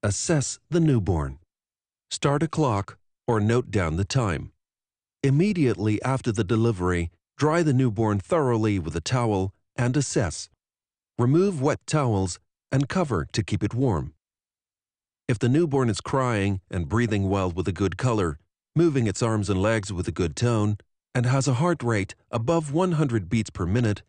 Assess 0.00 0.60
the 0.70 0.78
newborn. 0.78 1.40
Start 2.08 2.44
a 2.44 2.48
clock 2.48 2.98
or 3.26 3.40
note 3.40 3.72
down 3.72 3.96
the 3.96 4.04
time. 4.04 4.52
Immediately 5.24 6.00
after 6.02 6.30
the 6.30 6.44
delivery, 6.44 7.10
dry 7.36 7.64
the 7.64 7.72
newborn 7.72 8.20
thoroughly 8.20 8.78
with 8.78 8.94
a 8.94 9.00
towel 9.00 9.52
and 9.74 9.96
assess. 9.96 10.50
Remove 11.18 11.60
wet 11.60 11.80
towels 11.84 12.38
and 12.70 12.88
cover 12.88 13.26
to 13.32 13.42
keep 13.42 13.64
it 13.64 13.74
warm. 13.74 14.14
If 15.26 15.40
the 15.40 15.48
newborn 15.48 15.90
is 15.90 16.00
crying 16.00 16.60
and 16.70 16.88
breathing 16.88 17.28
well 17.28 17.50
with 17.50 17.66
a 17.66 17.72
good 17.72 17.96
color, 17.96 18.38
moving 18.76 19.08
its 19.08 19.20
arms 19.20 19.50
and 19.50 19.60
legs 19.60 19.92
with 19.92 20.06
a 20.06 20.12
good 20.12 20.36
tone, 20.36 20.78
and 21.12 21.26
has 21.26 21.48
a 21.48 21.54
heart 21.54 21.82
rate 21.82 22.14
above 22.30 22.72
100 22.72 23.28
beats 23.28 23.50
per 23.50 23.66
minute, 23.66 24.02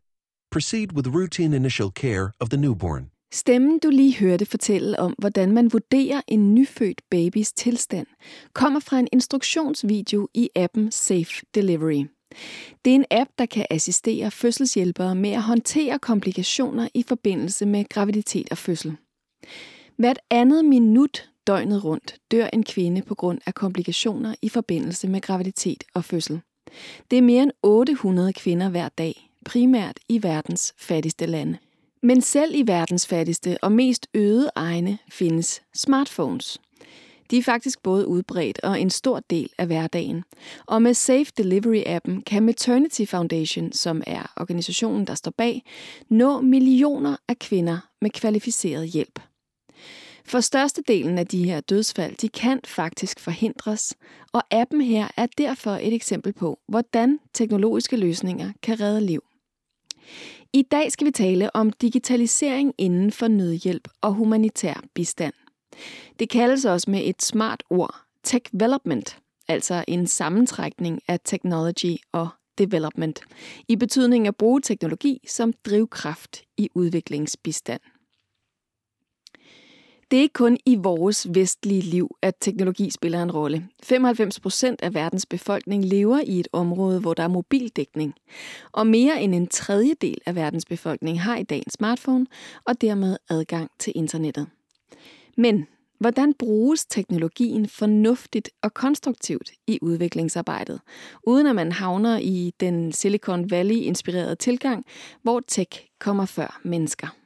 proceed 0.51 0.91
with 0.91 1.07
routine 1.07 1.51
initial 1.51 1.89
care 1.89 2.35
of 2.39 2.51
the 2.51 2.57
newborn. 2.57 3.09
Stemmen, 3.31 3.79
du 3.79 3.89
lige 3.89 4.17
hørte 4.17 4.45
fortælle 4.45 4.99
om, 4.99 5.15
hvordan 5.17 5.51
man 5.51 5.73
vurderer 5.73 6.21
en 6.27 6.53
nyfødt 6.55 7.01
babys 7.09 7.53
tilstand, 7.53 8.07
kommer 8.53 8.79
fra 8.79 8.99
en 8.99 9.07
instruktionsvideo 9.11 10.27
i 10.33 10.49
appen 10.55 10.91
Safe 10.91 11.45
Delivery. 11.55 12.05
Det 12.85 12.91
er 12.91 12.95
en 12.95 13.05
app, 13.11 13.29
der 13.37 13.45
kan 13.45 13.65
assistere 13.69 14.31
fødselshjælpere 14.31 15.15
med 15.15 15.29
at 15.29 15.41
håndtere 15.41 15.99
komplikationer 15.99 16.87
i 16.93 17.03
forbindelse 17.03 17.65
med 17.65 17.89
graviditet 17.89 18.47
og 18.51 18.57
fødsel. 18.57 18.97
Hvert 19.97 20.19
andet 20.29 20.65
minut 20.65 21.29
døgnet 21.47 21.83
rundt 21.83 22.15
dør 22.31 22.47
en 22.53 22.63
kvinde 22.63 23.01
på 23.01 23.15
grund 23.15 23.39
af 23.45 23.53
komplikationer 23.53 24.35
i 24.41 24.49
forbindelse 24.49 25.07
med 25.07 25.21
graviditet 25.21 25.83
og 25.93 26.05
fødsel. 26.05 26.41
Det 27.11 27.17
er 27.17 27.21
mere 27.21 27.43
end 27.43 27.51
800 27.63 28.33
kvinder 28.33 28.69
hver 28.69 28.89
dag, 28.89 29.29
primært 29.45 29.99
i 30.09 30.23
verdens 30.23 30.73
fattigste 30.77 31.25
lande. 31.25 31.57
Men 32.03 32.21
selv 32.21 32.55
i 32.55 32.63
verdens 32.67 33.07
fattigste 33.07 33.57
og 33.61 33.71
mest 33.71 34.07
øde 34.13 34.49
egne 34.55 34.97
findes 35.09 35.61
smartphones. 35.75 36.59
De 37.31 37.37
er 37.37 37.43
faktisk 37.43 37.83
både 37.83 38.07
udbredt 38.07 38.59
og 38.63 38.81
en 38.81 38.89
stor 38.89 39.19
del 39.19 39.49
af 39.57 39.67
hverdagen. 39.67 40.23
Og 40.65 40.81
med 40.81 40.93
Safe 40.93 41.25
Delivery-appen 41.39 42.21
kan 42.21 42.43
Maternity 42.43 43.05
Foundation, 43.05 43.71
som 43.71 44.03
er 44.07 44.33
organisationen, 44.37 45.07
der 45.07 45.15
står 45.15 45.31
bag, 45.37 45.63
nå 46.09 46.41
millioner 46.41 47.17
af 47.27 47.39
kvinder 47.39 47.79
med 48.01 48.09
kvalificeret 48.09 48.89
hjælp. 48.89 49.19
For 50.25 50.39
størstedelen 50.39 51.17
af 51.17 51.27
de 51.27 51.43
her 51.43 51.61
dødsfald, 51.61 52.15
de 52.15 52.29
kan 52.29 52.59
faktisk 52.65 53.19
forhindres, 53.19 53.93
og 54.33 54.43
appen 54.51 54.81
her 54.81 55.07
er 55.17 55.27
derfor 55.37 55.71
et 55.71 55.93
eksempel 55.93 56.33
på, 56.33 56.59
hvordan 56.67 57.19
teknologiske 57.33 57.97
løsninger 57.97 58.51
kan 58.63 58.79
redde 58.79 59.01
liv. 59.01 59.23
I 60.53 60.61
dag 60.61 60.91
skal 60.91 61.07
vi 61.07 61.11
tale 61.11 61.55
om 61.55 61.71
digitalisering 61.71 62.73
inden 62.77 63.11
for 63.11 63.27
nødhjælp 63.27 63.87
og 64.01 64.13
humanitær 64.13 64.83
bistand. 64.93 65.33
Det 66.19 66.29
kaldes 66.29 66.65
også 66.65 66.91
med 66.91 67.01
et 67.05 67.21
smart 67.21 67.63
ord, 67.69 67.95
development, 68.33 69.17
altså 69.47 69.85
en 69.87 70.07
sammentrækning 70.07 71.01
af 71.07 71.19
technology 71.25 71.95
og 72.11 72.29
development, 72.57 73.21
i 73.67 73.75
betydning 73.75 74.27
at 74.27 74.35
bruge 74.35 74.61
teknologi 74.61 75.19
som 75.27 75.53
drivkraft 75.65 76.41
i 76.57 76.69
udviklingsbistand. 76.75 77.81
Det 80.11 80.17
er 80.17 80.21
ikke 80.21 80.33
kun 80.33 80.57
i 80.65 80.75
vores 80.75 81.27
vestlige 81.29 81.81
liv, 81.81 82.15
at 82.21 82.35
teknologi 82.39 82.89
spiller 82.89 83.23
en 83.23 83.31
rolle. 83.31 83.67
95 83.83 84.39
procent 84.39 84.81
af 84.81 84.93
verdens 84.93 85.25
befolkning 85.25 85.85
lever 85.85 86.19
i 86.25 86.39
et 86.39 86.47
område, 86.53 86.99
hvor 86.99 87.13
der 87.13 87.23
er 87.23 87.27
mobildækning. 87.27 88.13
Og 88.71 88.87
mere 88.87 89.21
end 89.21 89.35
en 89.35 89.47
tredjedel 89.47 90.17
af 90.25 90.35
verdens 90.35 90.65
befolkning 90.65 91.21
har 91.21 91.37
i 91.37 91.43
dag 91.43 91.57
en 91.57 91.71
smartphone 91.71 92.25
og 92.65 92.81
dermed 92.81 93.17
adgang 93.29 93.71
til 93.79 93.93
internettet. 93.95 94.47
Men 95.37 95.67
hvordan 95.99 96.33
bruges 96.33 96.85
teknologien 96.85 97.67
fornuftigt 97.67 98.49
og 98.61 98.73
konstruktivt 98.73 99.51
i 99.67 99.79
udviklingsarbejdet, 99.81 100.81
uden 101.23 101.47
at 101.47 101.55
man 101.55 101.71
havner 101.71 102.17
i 102.17 102.53
den 102.59 102.91
Silicon 102.91 103.51
Valley-inspirerede 103.51 104.35
tilgang, 104.35 104.85
hvor 105.23 105.41
tech 105.47 105.87
kommer 105.99 106.25
før 106.25 106.61
mennesker? 106.63 107.18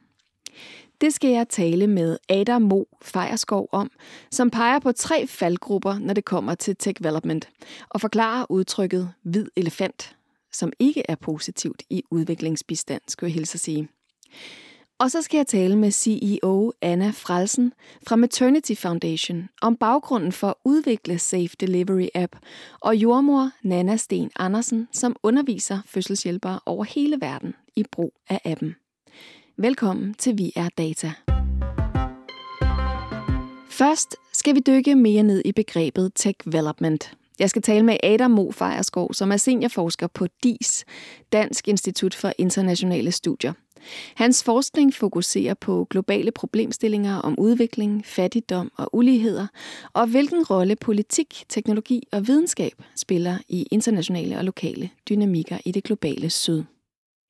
Det 1.02 1.14
skal 1.14 1.30
jeg 1.30 1.50
tale 1.50 1.88
med 1.88 2.18
Adam 2.30 2.62
Mo 2.62 2.84
Fejerskov 3.02 3.70
om, 3.72 3.92
som 4.32 4.50
peger 4.50 4.80
på 4.80 4.92
tre 4.92 5.28
faldgrupper, 5.28 6.00
når 6.00 6.14
det 6.14 6.26
kommer 6.26 6.56
til 6.56 6.76
tech 6.76 7.00
development, 7.00 7.50
og 7.90 8.02
forklarer 8.02 8.46
udtrykket 8.50 9.14
hvid 9.24 9.48
elefant, 9.56 10.16
som 10.52 10.74
ikke 10.80 11.04
er 11.10 11.16
positivt 11.16 11.84
i 11.90 12.04
udviklingsbistand, 12.12 13.02
skulle 13.08 13.30
jeg 13.30 13.34
hilse 13.34 13.56
at 13.56 13.60
sige. 13.60 13.88
Og 15.00 15.12
så 15.12 15.22
skal 15.22 15.38
jeg 15.38 15.48
tale 15.48 15.76
med 15.76 15.92
CEO 15.92 16.74
Anna 16.82 17.10
Frelsen 17.10 17.74
fra 18.08 18.16
Maternity 18.16 18.74
Foundation 18.74 19.50
om 19.62 19.76
baggrunden 19.78 20.32
for 20.32 20.48
at 20.48 20.56
udvikle 20.66 21.20
Safe 21.20 21.50
Delivery 21.60 22.08
App, 22.16 22.36
og 22.80 22.96
jordmor 22.96 23.52
Nana 23.64 23.98
Sten 23.98 24.32
Andersen, 24.36 24.88
som 24.92 25.16
underviser 25.24 25.80
fødselshjælpere 25.86 26.60
over 26.66 26.84
hele 26.84 27.18
verden 27.22 27.54
i 27.76 27.84
brug 27.92 28.14
af 28.30 28.42
appen. 28.46 28.76
Velkommen 29.58 30.14
til 30.14 30.38
Vi 30.38 30.52
er 30.56 30.70
Data. 30.78 31.14
Først 33.70 34.16
skal 34.32 34.56
vi 34.56 34.60
dykke 34.60 34.96
mere 34.96 35.24
ned 35.24 35.42
i 35.46 35.52
begrebet 35.52 36.12
tech 36.16 36.40
development. 36.46 37.12
Jeg 37.40 37.50
skal 37.50 37.62
tale 37.62 37.86
med 37.86 37.98
Adam 38.04 38.32
Mo 38.32 38.52
Fejerskov, 38.52 39.14
som 39.14 39.32
er 39.32 39.38
seniorforsker 39.38 40.08
på 40.08 40.28
DIS, 40.44 40.86
Dansk 41.32 41.68
Institut 41.68 42.16
for 42.16 42.32
Internationale 42.38 43.12
Studier. 43.12 43.54
Hans 44.16 44.44
forskning 44.44 44.94
fokuserer 44.94 45.54
på 45.54 45.88
globale 45.90 46.32
problemstillinger 46.32 47.16
om 47.16 47.40
udvikling, 47.40 48.06
fattigdom 48.06 48.72
og 48.78 48.96
uligheder, 48.96 49.48
og 49.94 50.08
hvilken 50.08 50.44
rolle 50.44 50.76
politik, 50.76 51.46
teknologi 51.50 52.08
og 52.12 52.28
videnskab 52.28 52.74
spiller 52.96 53.38
i 53.50 53.68
internationale 53.72 54.38
og 54.38 54.46
lokale 54.46 54.90
dynamikker 55.10 55.58
i 55.66 55.72
det 55.72 55.84
globale 55.84 56.30
syd. 56.30 56.64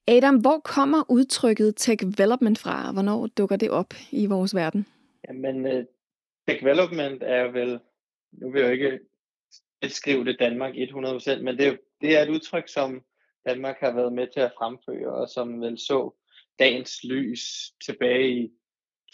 Adam, 0.08 0.36
hvor 0.36 0.60
kommer 0.60 1.04
udtrykket 1.10 1.76
tech 1.76 2.06
development 2.06 2.60
fra? 2.60 2.92
Hvornår 2.92 3.28
dukker 3.28 3.56
det 3.56 3.70
op 3.70 3.94
i 4.12 4.26
vores 4.26 4.56
verden? 4.56 4.86
Jamen, 5.28 5.66
uh, 5.66 5.84
tech 6.48 6.62
development 6.62 7.24
er 7.24 7.52
vel, 7.52 7.80
nu 8.32 8.52
vil 8.52 8.62
jeg 8.62 8.68
jo 8.68 8.74
ikke 8.74 9.00
beskrive 9.82 10.26
det 10.26 10.40
Danmark 10.40 10.74
100%, 10.74 11.42
men 11.42 11.58
det 11.58 11.68
er, 11.68 11.76
det 12.02 12.18
er 12.18 12.22
et 12.22 12.30
udtryk, 12.30 12.68
som 12.68 13.02
Danmark 13.48 13.76
har 13.80 13.96
været 13.96 14.14
med 14.14 14.28
til 14.34 14.40
at 14.40 14.54
fremføre, 14.58 15.14
og 15.14 15.30
som 15.30 15.62
vel 15.62 15.78
så 15.78 16.16
dagens 16.60 17.04
lys 17.04 17.42
tilbage 17.86 18.30
i 18.30 18.52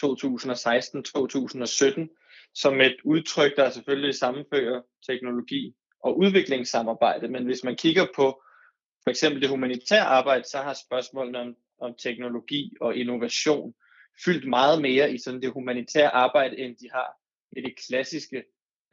2016-2017, 0.06 0.11
som 2.56 2.81
et 2.81 2.97
udtryk, 3.03 3.56
der 3.56 3.69
selvfølgelig 3.69 4.16
sammenfører 4.16 4.81
teknologi 5.09 5.75
og 6.03 6.17
udviklingssamarbejde. 6.17 7.27
Men 7.27 7.45
hvis 7.45 7.63
man 7.63 7.75
kigger 7.75 8.06
på 8.16 8.41
for 9.09 9.12
eksempel 9.12 9.42
det 9.42 9.50
humanitære 9.50 10.06
arbejde, 10.06 10.44
så 10.44 10.58
har 10.58 10.74
spørgsmålene 10.74 11.40
om, 11.40 11.56
om 11.80 11.96
teknologi 12.03 12.74
og 12.81 12.96
innovation 12.96 13.74
fyldt 14.25 14.50
meget 14.50 14.81
mere 14.81 15.14
i 15.14 15.18
sådan 15.18 15.42
det 15.42 15.52
humanitære 15.52 16.09
arbejde, 16.09 16.58
end 16.58 16.75
de 16.75 16.90
har 16.92 17.18
i 17.58 17.62
det 17.62 17.74
klassiske 17.88 18.44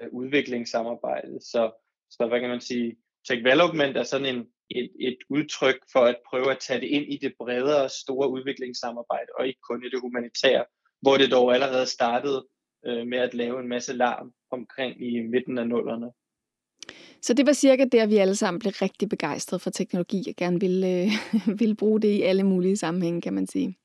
øh, 0.03 0.09
udviklingssamarbejde. 0.13 1.41
Så, 1.41 1.71
så 2.11 2.27
hvad 2.27 2.41
kan 2.41 2.49
man 2.49 2.61
sige, 2.61 2.97
tech 3.29 3.39
development 3.45 3.97
er 3.97 4.03
sådan 4.03 4.37
en, 4.37 4.47
et, 4.71 4.91
et 5.01 5.19
udtryk 5.29 5.79
for 5.93 6.01
at 6.01 6.19
prøve 6.31 6.51
at 6.51 6.59
tage 6.59 6.81
det 6.81 6.87
ind 6.87 7.13
i 7.13 7.17
det 7.17 7.35
bredere, 7.39 7.89
store 7.89 8.31
udviklingssamarbejde, 8.31 9.29
og 9.39 9.47
ikke 9.47 9.61
kun 9.61 9.85
i 9.85 9.91
det 9.91 10.01
humanitære, 10.01 10.65
hvor 11.01 11.17
det 11.17 11.31
dog 11.31 11.55
allerede 11.55 11.87
startede 11.87 12.47
øh, 12.87 13.07
med 13.07 13.19
at 13.19 13.35
lave 13.35 13.61
en 13.61 13.69
masse 13.69 13.93
larm 13.93 14.33
omkring 14.51 15.07
i 15.09 15.21
midten 15.21 15.59
af 15.59 15.67
nullerne. 15.69 16.11
Så 17.23 17.35
det 17.35 17.47
var 17.47 17.53
cirka 17.53 17.85
der, 17.93 18.07
vi 18.07 18.17
alle 18.17 18.37
sammen 18.37 18.59
blev 18.59 18.73
rigtig 18.83 19.09
begejstrede 19.09 19.61
for 19.61 19.71
teknologi 19.71 20.25
og 20.29 20.35
gerne 20.37 20.61
ville, 20.61 21.03
øh, 21.03 21.11
ville 21.61 21.75
bruge 21.75 22.01
det 22.01 22.09
i 22.09 22.23
alle 22.23 22.43
mulige 22.43 22.77
sammenhænge, 22.77 23.21
kan 23.21 23.33
man 23.33 23.47
sige. 23.47 23.77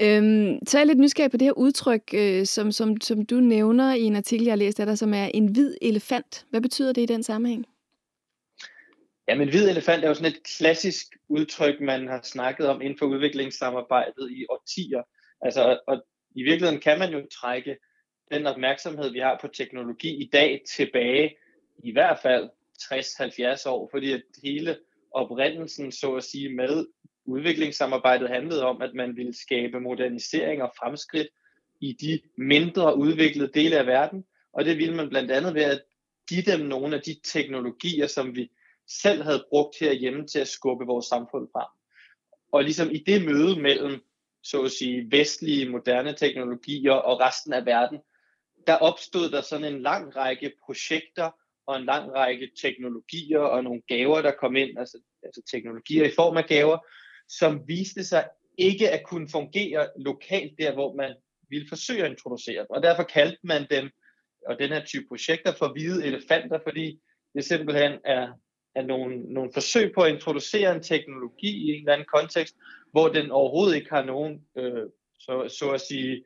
Øhm, 0.00 0.58
så 0.66 0.78
er 0.78 0.80
jeg 0.80 0.86
lidt 0.86 0.98
nysgerrig 0.98 1.30
på 1.30 1.36
det 1.36 1.46
her 1.46 1.52
udtryk, 1.52 2.02
øh, 2.14 2.46
som, 2.46 2.72
som, 2.72 3.00
som 3.00 3.26
du 3.26 3.40
nævner 3.40 3.94
i 3.94 4.02
en 4.02 4.16
artikel, 4.16 4.44
jeg 4.44 4.52
har 4.52 4.56
læst 4.56 4.80
af 4.80 4.86
dig, 4.86 4.98
som 4.98 5.14
er 5.14 5.24
en 5.34 5.46
hvid 5.46 5.76
elefant. 5.82 6.46
Hvad 6.50 6.60
betyder 6.60 6.92
det 6.92 7.02
i 7.02 7.06
den 7.06 7.22
sammenhæng? 7.22 7.66
Ja, 9.28 9.34
men 9.34 9.48
hvid 9.48 9.68
elefant 9.68 10.04
er 10.04 10.08
jo 10.08 10.14
sådan 10.14 10.32
et 10.32 10.42
klassisk 10.58 11.06
udtryk, 11.28 11.80
man 11.80 12.08
har 12.08 12.20
snakket 12.22 12.68
om 12.68 12.82
inden 12.82 12.98
for 12.98 13.06
udviklingssamarbejdet 13.06 14.30
i 14.30 14.46
årtier. 14.50 15.02
Altså, 15.40 15.80
og 15.86 16.02
i 16.36 16.42
virkeligheden 16.42 16.80
kan 16.80 16.98
man 16.98 17.12
jo 17.12 17.26
trække 17.40 17.76
den 18.32 18.46
opmærksomhed, 18.46 19.10
vi 19.10 19.18
har 19.18 19.38
på 19.40 19.48
teknologi 19.48 20.08
i 20.08 20.30
dag 20.32 20.62
tilbage 20.76 21.36
i 21.78 21.92
hvert 21.92 22.18
fald 22.22 22.50
60-70 22.82 23.68
år, 23.68 23.88
fordi 23.90 24.12
at 24.12 24.22
hele 24.42 24.78
oprindelsen, 25.10 25.92
så 25.92 26.14
at 26.14 26.24
sige, 26.24 26.54
med 26.54 26.86
udviklingssamarbejdet 27.24 28.28
handlede 28.28 28.64
om, 28.64 28.82
at 28.82 28.94
man 28.94 29.16
ville 29.16 29.34
skabe 29.34 29.80
modernisering 29.80 30.62
og 30.62 30.72
fremskridt 30.78 31.28
i 31.80 31.92
de 31.92 32.20
mindre 32.36 32.96
udviklede 32.96 33.52
dele 33.54 33.78
af 33.78 33.86
verden, 33.86 34.24
og 34.52 34.64
det 34.64 34.78
ville 34.78 34.94
man 34.96 35.08
blandt 35.08 35.30
andet 35.30 35.54
ved 35.54 35.62
at 35.62 35.82
give 36.28 36.42
dem 36.42 36.60
nogle 36.60 36.96
af 36.96 37.02
de 37.02 37.16
teknologier, 37.24 38.06
som 38.06 38.36
vi 38.36 38.50
selv 38.88 39.22
havde 39.22 39.44
brugt 39.50 39.76
herhjemme 39.80 40.26
til 40.26 40.38
at 40.38 40.48
skubbe 40.48 40.86
vores 40.86 41.06
samfund 41.06 41.48
frem. 41.52 41.66
Og 42.52 42.64
ligesom 42.64 42.90
i 42.90 42.98
det 42.98 43.24
møde 43.24 43.60
mellem, 43.60 44.04
så 44.42 44.62
at 44.62 44.70
sige, 44.70 45.10
vestlige 45.10 45.68
moderne 45.68 46.14
teknologier 46.14 46.92
og 46.92 47.20
resten 47.20 47.52
af 47.52 47.66
verden, 47.66 47.98
der 48.66 48.74
opstod 48.74 49.30
der 49.30 49.40
sådan 49.40 49.74
en 49.74 49.82
lang 49.82 50.16
række 50.16 50.52
projekter 50.64 51.30
og 51.66 51.76
en 51.76 51.84
lang 51.84 52.14
række 52.14 52.50
teknologier 52.62 53.38
og 53.38 53.64
nogle 53.64 53.82
gaver, 53.88 54.22
der 54.22 54.32
kom 54.40 54.56
ind, 54.56 54.78
altså, 54.78 54.98
altså 55.22 55.42
teknologier 55.50 56.04
i 56.04 56.14
form 56.16 56.36
af 56.36 56.44
gaver, 56.44 56.78
som 57.28 57.68
viste 57.68 58.04
sig 58.04 58.28
ikke 58.58 58.90
at 58.90 59.06
kunne 59.06 59.28
fungere 59.28 59.88
lokalt 59.96 60.58
der, 60.58 60.72
hvor 60.72 60.94
man 60.94 61.14
ville 61.50 61.68
forsøge 61.68 62.04
at 62.04 62.10
introducere 62.10 62.58
dem. 62.58 62.70
Og 62.70 62.82
derfor 62.82 63.02
kaldte 63.02 63.38
man 63.42 63.66
dem, 63.70 63.90
og 64.46 64.58
den 64.58 64.68
her 64.68 64.84
type 64.84 65.04
projekter, 65.08 65.52
for 65.52 65.72
hvide 65.72 66.06
elefanter, 66.06 66.58
fordi 66.62 67.00
det 67.34 67.44
simpelthen 67.44 67.92
er, 68.04 68.32
er 68.74 68.82
nogle, 68.82 69.34
nogle 69.34 69.50
forsøg 69.54 69.92
på 69.94 70.00
at 70.00 70.12
introducere 70.12 70.74
en 70.74 70.82
teknologi 70.82 71.48
i 71.48 71.70
en 71.70 71.80
eller 71.80 71.92
anden 71.92 72.08
kontekst, 72.14 72.56
hvor 72.92 73.08
den 73.08 73.30
overhovedet 73.30 73.76
ikke 73.76 73.90
har 73.90 74.04
nogen, 74.04 74.44
øh, 74.56 74.82
så, 75.18 75.56
så 75.58 75.70
at 75.70 75.80
sige, 75.80 76.24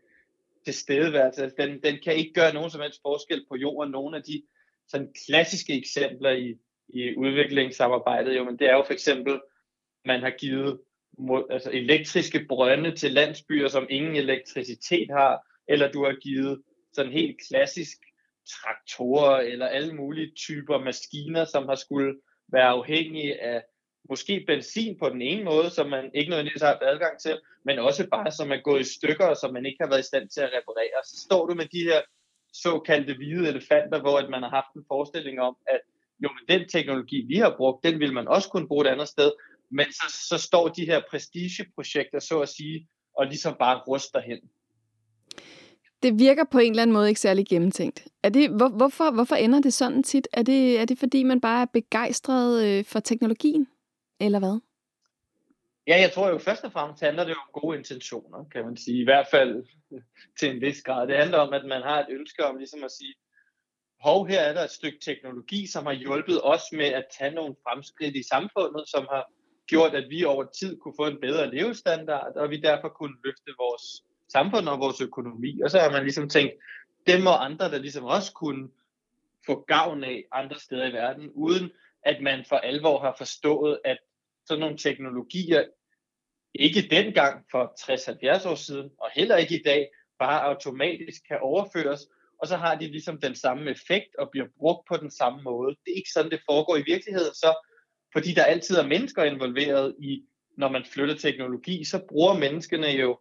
tilstedeværelse. 0.64 1.42
Altså, 1.42 1.56
den, 1.66 1.82
den 1.82 1.98
kan 2.04 2.14
ikke 2.16 2.32
gøre 2.32 2.54
nogen 2.54 2.70
som 2.70 2.80
helst 2.80 3.00
forskel 3.02 3.46
på 3.48 3.56
jorden. 3.56 3.90
Nogle 3.92 4.16
af 4.16 4.22
de 4.22 4.42
sådan 4.90 5.14
klassiske 5.26 5.78
eksempler 5.78 6.30
i, 6.30 6.54
i 6.88 7.16
udviklingssamarbejdet, 7.16 8.36
jo, 8.36 8.44
men 8.44 8.58
det 8.58 8.66
er 8.66 8.76
jo 8.76 8.82
for 8.86 8.92
eksempel, 8.92 9.40
man 10.04 10.20
har 10.20 10.30
givet 10.30 10.80
altså 11.50 11.70
elektriske 11.70 12.44
brønde 12.48 12.96
til 12.96 13.12
landsbyer, 13.12 13.68
som 13.68 13.86
ingen 13.90 14.16
elektricitet 14.16 15.10
har, 15.10 15.46
eller 15.68 15.92
du 15.92 16.04
har 16.04 16.12
givet 16.22 16.62
sådan 16.92 17.12
helt 17.12 17.36
klassisk 17.48 17.98
traktorer 18.48 19.40
eller 19.40 19.66
alle 19.66 19.94
mulige 19.94 20.32
typer 20.36 20.78
maskiner, 20.78 21.44
som 21.44 21.68
har 21.68 21.74
skulle 21.74 22.20
være 22.52 22.66
afhængige 22.66 23.42
af 23.42 23.62
måske 24.08 24.44
benzin 24.46 24.98
på 24.98 25.08
den 25.08 25.22
ene 25.22 25.44
måde, 25.44 25.70
som 25.70 25.88
man 25.88 26.10
ikke 26.14 26.30
nødvendigvis 26.30 26.62
har 26.62 26.78
adgang 26.82 27.20
til, 27.20 27.40
men 27.64 27.78
også 27.78 28.08
bare 28.08 28.30
som 28.32 28.52
er 28.52 28.60
gået 28.60 28.80
i 28.80 28.94
stykker, 28.94 29.34
som 29.34 29.52
man 29.52 29.66
ikke 29.66 29.78
har 29.80 29.88
været 29.88 30.00
i 30.00 30.10
stand 30.10 30.28
til 30.28 30.40
at 30.40 30.52
reparere. 30.58 31.00
Så 31.04 31.20
står 31.24 31.46
du 31.46 31.54
med 31.54 31.66
de 31.66 31.82
her 31.82 32.00
såkaldte 32.52 33.14
hvide 33.14 33.48
elefanter, 33.48 34.00
hvor 34.00 34.18
at 34.18 34.30
man 34.30 34.42
har 34.42 34.50
haft 34.50 34.74
en 34.76 34.84
forestilling 34.88 35.40
om, 35.40 35.56
at 35.66 35.80
jo, 36.22 36.28
men 36.28 36.58
den 36.58 36.68
teknologi, 36.68 37.24
vi 37.28 37.36
har 37.36 37.54
brugt, 37.56 37.84
den 37.84 38.00
vil 38.00 38.12
man 38.12 38.28
også 38.28 38.48
kunne 38.48 38.68
bruge 38.68 38.84
et 38.86 38.90
andet 38.90 39.08
sted, 39.08 39.32
men 39.70 39.92
så, 39.92 40.26
så 40.28 40.38
står 40.38 40.68
de 40.68 40.84
her 40.84 41.00
prestigeprojekter, 41.10 42.18
så 42.18 42.40
at 42.40 42.48
sige, 42.48 42.88
og 43.16 43.26
ligesom 43.26 43.54
bare 43.58 43.80
ruster 43.88 44.20
hen. 44.20 44.38
Det 46.02 46.18
virker 46.18 46.44
på 46.52 46.58
en 46.58 46.72
eller 46.72 46.82
anden 46.82 46.94
måde 46.94 47.08
ikke 47.08 47.20
særlig 47.20 47.46
gennemtænkt. 47.46 48.08
Er 48.22 48.28
det, 48.28 48.50
hvor, 48.50 48.68
hvorfor, 48.68 49.10
hvorfor 49.10 49.36
ender 49.36 49.60
det 49.60 49.72
sådan 49.72 50.02
tit? 50.02 50.28
Er 50.32 50.42
det, 50.42 50.80
er 50.80 50.84
det 50.84 50.98
fordi, 50.98 51.22
man 51.22 51.40
bare 51.40 51.62
er 51.62 51.66
begejstret 51.72 52.66
øh, 52.66 52.84
for 52.84 53.00
teknologien? 53.00 53.66
Eller 54.20 54.38
hvad? 54.38 54.60
Ja, 55.90 56.00
jeg 56.00 56.12
tror 56.12 56.28
jo 56.28 56.38
først 56.38 56.64
og 56.64 56.72
fremmest 56.72 57.02
handler 57.02 57.24
det 57.24 57.34
om 57.34 57.60
gode 57.60 57.78
intentioner, 57.78 58.44
kan 58.52 58.64
man 58.64 58.76
sige. 58.76 59.00
I 59.00 59.04
hvert 59.04 59.26
fald 59.30 59.66
til 60.38 60.50
en 60.50 60.60
vis 60.60 60.82
grad. 60.82 61.08
Det 61.08 61.16
handler 61.16 61.38
om, 61.38 61.52
at 61.52 61.64
man 61.64 61.82
har 61.82 61.98
et 62.00 62.06
ønske 62.10 62.44
om 62.44 62.56
ligesom 62.56 62.84
at 62.84 62.90
sige, 62.90 63.14
hov, 64.00 64.26
her 64.26 64.40
er 64.40 64.52
der 64.52 64.64
et 64.64 64.70
stykke 64.70 64.98
teknologi, 65.00 65.66
som 65.66 65.86
har 65.86 65.92
hjulpet 65.92 66.40
os 66.44 66.62
med 66.72 66.86
at 66.86 67.04
tage 67.18 67.34
nogle 67.34 67.54
fremskridt 67.62 68.16
i 68.16 68.22
samfundet, 68.22 68.88
som 68.88 69.06
har 69.10 69.32
gjort, 69.66 69.94
at 69.94 70.10
vi 70.10 70.24
over 70.24 70.44
tid 70.60 70.78
kunne 70.78 70.94
få 71.00 71.06
en 71.06 71.20
bedre 71.20 71.54
levestandard, 71.54 72.36
og 72.36 72.50
vi 72.50 72.60
derfor 72.60 72.88
kunne 72.88 73.16
løfte 73.24 73.52
vores 73.58 73.84
samfund 74.32 74.68
og 74.68 74.78
vores 74.78 75.00
økonomi. 75.00 75.60
Og 75.64 75.70
så 75.70 75.78
har 75.78 75.90
man 75.90 76.02
ligesom 76.02 76.28
tænkt, 76.28 76.52
dem 77.06 77.26
og 77.26 77.44
andre, 77.44 77.70
der 77.70 77.78
ligesom 77.78 78.04
også 78.04 78.32
kunne 78.32 78.68
få 79.46 79.64
gavn 79.68 80.04
af 80.04 80.24
andre 80.32 80.58
steder 80.58 80.86
i 80.86 80.92
verden, 80.92 81.30
uden 81.34 81.70
at 82.02 82.22
man 82.22 82.44
for 82.48 82.56
alvor 82.56 83.00
har 83.00 83.14
forstået, 83.18 83.80
at 83.84 83.98
sådan 84.46 84.60
nogle 84.60 84.78
teknologier 84.78 85.64
ikke 86.54 86.88
dengang 86.90 87.44
for 87.50 87.64
60-70 88.44 88.48
år 88.48 88.54
siden, 88.54 88.90
og 88.98 89.10
heller 89.14 89.36
ikke 89.36 89.58
i 89.58 89.62
dag, 89.62 89.88
bare 90.18 90.44
automatisk 90.44 91.22
kan 91.28 91.38
overføres, 91.40 92.00
og 92.38 92.48
så 92.48 92.56
har 92.56 92.74
de 92.74 92.86
ligesom 92.86 93.20
den 93.20 93.34
samme 93.34 93.70
effekt 93.70 94.16
og 94.18 94.28
bliver 94.30 94.46
brugt 94.58 94.88
på 94.88 94.96
den 94.96 95.10
samme 95.10 95.42
måde. 95.42 95.76
Det 95.84 95.92
er 95.92 95.96
ikke 95.96 96.10
sådan, 96.14 96.30
det 96.30 96.40
foregår 96.50 96.76
i 96.76 96.82
virkeligheden, 96.86 97.34
så 97.34 97.66
fordi 98.12 98.34
der 98.34 98.44
altid 98.44 98.76
er 98.76 98.86
mennesker 98.86 99.24
involveret 99.24 99.94
i, 99.98 100.22
når 100.58 100.68
man 100.68 100.84
flytter 100.84 101.14
teknologi, 101.14 101.84
så 101.84 102.00
bruger 102.08 102.38
menneskene 102.38 102.86
jo 102.86 103.18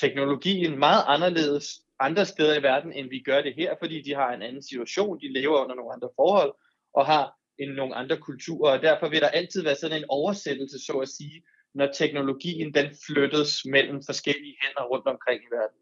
teknologien 0.00 0.78
meget 0.78 1.04
anderledes 1.06 1.80
andre 2.00 2.26
steder 2.26 2.58
i 2.58 2.62
verden, 2.62 2.92
end 2.92 3.08
vi 3.08 3.20
gør 3.20 3.42
det 3.42 3.54
her, 3.54 3.74
fordi 3.78 4.02
de 4.02 4.14
har 4.14 4.32
en 4.32 4.42
anden 4.42 4.62
situation, 4.62 5.20
de 5.20 5.32
lever 5.32 5.64
under 5.64 5.74
nogle 5.74 5.92
andre 5.92 6.08
forhold, 6.16 6.52
og 6.94 7.06
har 7.06 7.34
en, 7.58 7.68
nogle 7.68 7.94
andre 7.94 8.16
kulturer, 8.16 8.72
og 8.72 8.82
derfor 8.82 9.08
vil 9.08 9.20
der 9.20 9.28
altid 9.28 9.62
være 9.62 9.74
sådan 9.74 9.98
en 9.98 10.04
oversættelse, 10.08 10.78
så 10.86 10.92
at 10.92 11.08
sige, 11.08 11.42
når 11.74 11.88
teknologien 11.98 12.74
den 12.74 12.86
flyttes 13.06 13.64
mellem 13.64 14.02
forskellige 14.02 14.56
hænder 14.62 14.88
rundt 14.90 15.06
omkring 15.06 15.40
i 15.42 15.54
verden. 15.54 15.76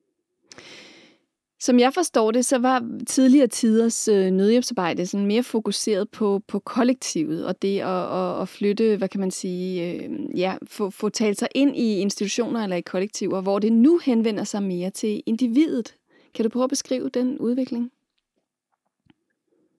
Som 1.60 1.78
jeg 1.78 1.94
forstår 1.94 2.30
det, 2.30 2.44
så 2.44 2.58
var 2.58 2.98
tidligere 3.06 3.46
tiders 3.46 4.08
øh, 4.08 4.30
nødhjælpsarbejde 4.30 5.06
sådan 5.06 5.26
mere 5.26 5.42
fokuseret 5.42 6.10
på, 6.10 6.42
på 6.48 6.58
kollektivet 6.58 7.46
og 7.46 7.62
det 7.62 7.80
at, 7.80 8.12
at, 8.12 8.42
at 8.42 8.48
flytte, 8.48 8.96
hvad 8.96 9.08
kan 9.08 9.20
man 9.20 9.30
sige, 9.30 9.92
øh, 9.92 10.10
ja, 10.38 10.54
få, 10.66 10.90
få 10.90 11.08
talt 11.08 11.38
sig 11.38 11.48
ind 11.54 11.76
i 11.76 11.98
institutioner 11.98 12.64
eller 12.64 12.76
i 12.76 12.80
kollektiver, 12.80 13.40
hvor 13.40 13.58
det 13.58 13.72
nu 13.72 14.00
henvender 14.04 14.44
sig 14.44 14.62
mere 14.62 14.90
til 14.90 15.22
individet. 15.26 15.94
Kan 16.34 16.42
du 16.42 16.48
prøve 16.48 16.64
at 16.64 16.70
beskrive 16.70 17.08
den 17.08 17.38
udvikling? 17.38 17.92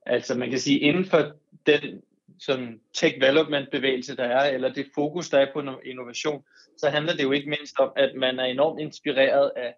Altså 0.06 0.36
man 0.36 0.50
kan 0.50 0.60
sige, 0.60 0.80
inden 0.80 1.06
for 1.06 1.32
den 1.66 2.02
sådan 2.42 2.82
tech 2.94 3.16
development 3.16 3.72
bevægelse, 3.72 4.16
der 4.16 4.24
er, 4.24 4.54
eller 4.54 4.74
det 4.74 4.92
fokus, 4.96 5.30
der 5.30 5.40
er 5.40 5.54
på 5.54 5.80
innovation, 5.86 6.44
så 6.78 6.90
handler 6.90 7.14
det 7.14 7.24
jo 7.24 7.32
ikke 7.32 7.50
mindst 7.50 7.80
om, 7.80 7.94
at 7.96 8.16
man 8.16 8.40
er 8.40 8.46
enormt 8.46 8.82
inspireret 8.82 9.52
af 9.56 9.74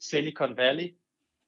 Silicon 0.00 0.56
Valley, 0.56 0.94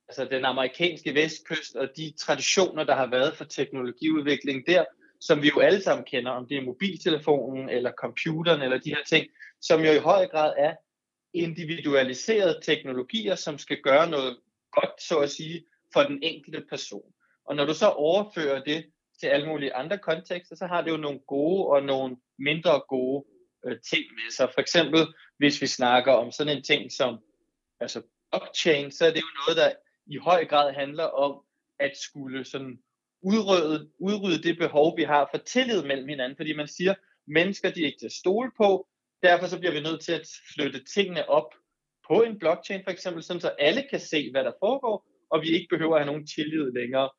altså 0.09 0.25
den 0.25 0.45
amerikanske 0.45 1.15
vestkyst 1.15 1.77
og 1.77 1.89
de 1.97 2.13
traditioner, 2.19 2.85
der 2.85 2.95
har 2.95 3.07
været 3.07 3.37
for 3.37 3.45
teknologiudvikling 3.45 4.67
der, 4.67 4.85
som 5.21 5.43
vi 5.43 5.49
jo 5.49 5.61
alle 5.61 5.83
sammen 5.83 6.05
kender, 6.05 6.31
om 6.31 6.47
det 6.49 6.57
er 6.57 6.63
mobiltelefonen 6.63 7.69
eller 7.69 7.93
computeren 7.93 8.63
eller 8.63 8.79
de 8.79 8.91
her 8.91 9.05
ting, 9.07 9.27
som 9.61 9.81
jo 9.81 9.93
i 9.93 9.99
høj 9.99 10.27
grad 10.27 10.55
er 10.59 10.75
individualiserede 11.35 12.61
teknologier, 12.63 13.35
som 13.35 13.59
skal 13.59 13.81
gøre 13.83 14.11
noget 14.11 14.39
godt, 14.73 15.03
så 15.03 15.19
at 15.19 15.31
sige, 15.31 15.65
for 15.93 16.03
den 16.03 16.23
enkelte 16.23 16.65
person. 16.69 17.13
Og 17.45 17.57
når 17.57 17.65
du 17.65 17.75
så 17.75 17.89
overfører 17.89 18.63
det 18.63 18.85
til 19.21 19.27
alle 19.27 19.49
mulige 19.49 19.75
andre 19.75 19.99
kontekster, 19.99 20.57
så 20.57 20.67
har 20.67 20.83
det 20.83 20.91
jo 20.91 20.97
nogle 20.97 21.21
gode 21.27 21.67
og 21.67 21.83
nogle 21.83 22.17
mindre 22.39 22.81
gode 22.89 23.25
øh, 23.67 23.77
ting 23.91 24.05
med 24.13 24.31
sig. 24.31 24.51
For 24.55 24.61
eksempel, 24.61 25.01
hvis 25.39 25.63
vi 25.63 25.67
snakker 25.67 26.13
om 26.13 26.33
sådan 26.33 26.57
en 26.57 26.63
ting 26.63 26.93
som 26.93 27.19
altså 27.81 28.03
blockchain, 28.31 28.93
så 28.93 29.07
er 29.07 29.11
det 29.11 29.21
jo 29.21 29.47
noget, 29.47 29.57
der 29.57 29.73
i 30.07 30.17
høj 30.17 30.45
grad 30.45 30.73
handler 30.73 31.05
om 31.05 31.45
at 31.79 31.97
skulle 31.97 32.45
sådan 32.45 32.79
udrydde, 33.23 33.91
udrydde 33.99 34.43
det 34.43 34.59
behov, 34.59 34.97
vi 34.97 35.03
har 35.03 35.29
for 35.33 35.39
tillid 35.39 35.83
mellem 35.83 36.09
hinanden. 36.09 36.37
Fordi 36.37 36.53
man 36.57 36.69
siger, 36.69 36.95
mennesker 37.27 37.71
de 37.71 37.83
er 37.83 37.87
ikke 37.87 37.99
til 37.99 38.07
at 38.07 38.13
stole 38.13 38.51
på, 38.57 38.89
derfor 39.23 39.47
så 39.47 39.59
bliver 39.59 39.73
vi 39.73 39.81
nødt 39.81 40.01
til 40.01 40.13
at 40.13 40.29
flytte 40.55 40.85
tingene 40.95 41.29
op 41.29 41.55
på 42.09 42.23
en 42.23 42.39
blockchain 42.39 42.85
for 42.85 42.91
eksempel, 42.91 43.23
sådan 43.23 43.41
så 43.41 43.49
alle 43.49 43.83
kan 43.91 44.01
se, 44.01 44.31
hvad 44.31 44.45
der 44.45 44.53
foregår, 44.61 45.07
og 45.31 45.43
vi 45.43 45.49
ikke 45.49 45.67
behøver 45.71 45.95
at 45.95 46.01
have 46.01 46.13
nogen 46.13 46.27
tillid 46.27 46.73
længere. 46.73 47.11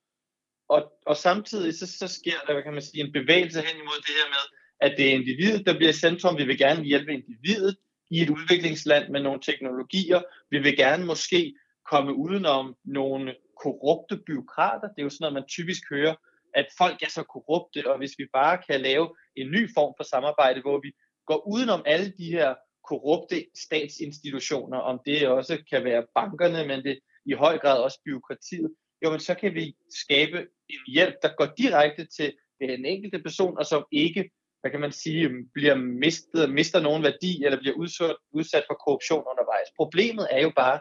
Og, 0.69 0.91
og 1.05 1.17
samtidig 1.17 1.73
så, 1.73 1.97
så 1.97 2.07
sker 2.07 2.39
der, 2.47 2.53
hvad 2.53 2.63
kan 2.63 2.73
man 2.73 2.81
sige, 2.81 3.03
en 3.03 3.13
bevægelse 3.13 3.61
hen 3.61 3.77
imod 3.81 3.99
det 4.07 4.15
her 4.19 4.29
med, 4.29 4.45
at 4.81 4.97
det 4.97 5.09
er 5.09 5.13
individet, 5.13 5.65
der 5.65 5.77
bliver 5.77 5.91
centrum. 5.91 6.37
Vi 6.37 6.45
vil 6.45 6.57
gerne 6.57 6.83
hjælpe 6.83 7.13
individet 7.13 7.77
i 8.11 8.21
et 8.21 8.29
udviklingsland 8.29 9.09
med 9.09 9.21
nogle 9.21 9.41
teknologier. 9.41 10.21
Vi 10.51 10.59
vil 10.59 10.77
gerne 10.77 11.05
måske 11.05 11.55
komme 11.91 12.13
udenom 12.13 12.75
nogle 12.85 13.35
korrupte 13.63 14.17
byråkrater. 14.17 14.87
Det 14.87 14.99
er 14.99 15.03
jo 15.03 15.09
sådan 15.09 15.23
noget, 15.23 15.33
man 15.33 15.47
typisk 15.47 15.83
hører, 15.89 16.15
at 16.55 16.67
folk 16.77 17.01
er 17.01 17.09
så 17.09 17.23
korrupte, 17.23 17.91
og 17.91 17.97
hvis 17.97 18.11
vi 18.17 18.25
bare 18.33 18.57
kan 18.69 18.81
lave 18.81 19.15
en 19.35 19.51
ny 19.51 19.73
form 19.73 19.93
for 19.97 20.03
samarbejde, 20.03 20.61
hvor 20.61 20.79
vi 20.79 20.91
går 21.25 21.47
udenom 21.47 21.81
alle 21.85 22.13
de 22.17 22.25
her 22.25 22.55
korrupte 22.89 23.45
statsinstitutioner, 23.65 24.77
om 24.77 24.99
det 25.05 25.27
også 25.27 25.63
kan 25.69 25.83
være 25.83 26.05
bankerne, 26.15 26.67
men 26.67 26.83
det 26.83 26.99
i 27.25 27.33
høj 27.33 27.57
grad 27.57 27.77
også 27.77 27.99
byråkratiet, 28.05 28.69
jo, 29.03 29.11
men 29.11 29.19
så 29.19 29.33
kan 29.35 29.53
vi 29.53 29.75
skabe 30.03 30.47
en 30.69 30.93
hjælp, 30.93 31.15
der 31.21 31.35
går 31.37 31.53
direkte 31.57 32.05
til 32.05 32.33
den 32.61 32.85
enkelte 32.85 33.19
person, 33.19 33.57
og 33.57 33.65
som 33.65 33.85
ikke, 33.91 34.29
hvad 34.61 34.71
kan 34.71 34.79
man 34.79 34.91
sige, 34.91 35.29
bliver 35.53 35.75
mistet, 35.75 36.53
mister 36.53 36.79
nogen 36.79 37.03
værdi, 37.03 37.43
eller 37.43 37.59
bliver 37.59 37.75
udsat, 37.75 38.15
udsat 38.31 38.63
for 38.67 38.73
korruption 38.73 39.23
undervejs. 39.31 39.67
Problemet 39.75 40.27
er 40.31 40.41
jo 40.41 40.51
bare, 40.55 40.79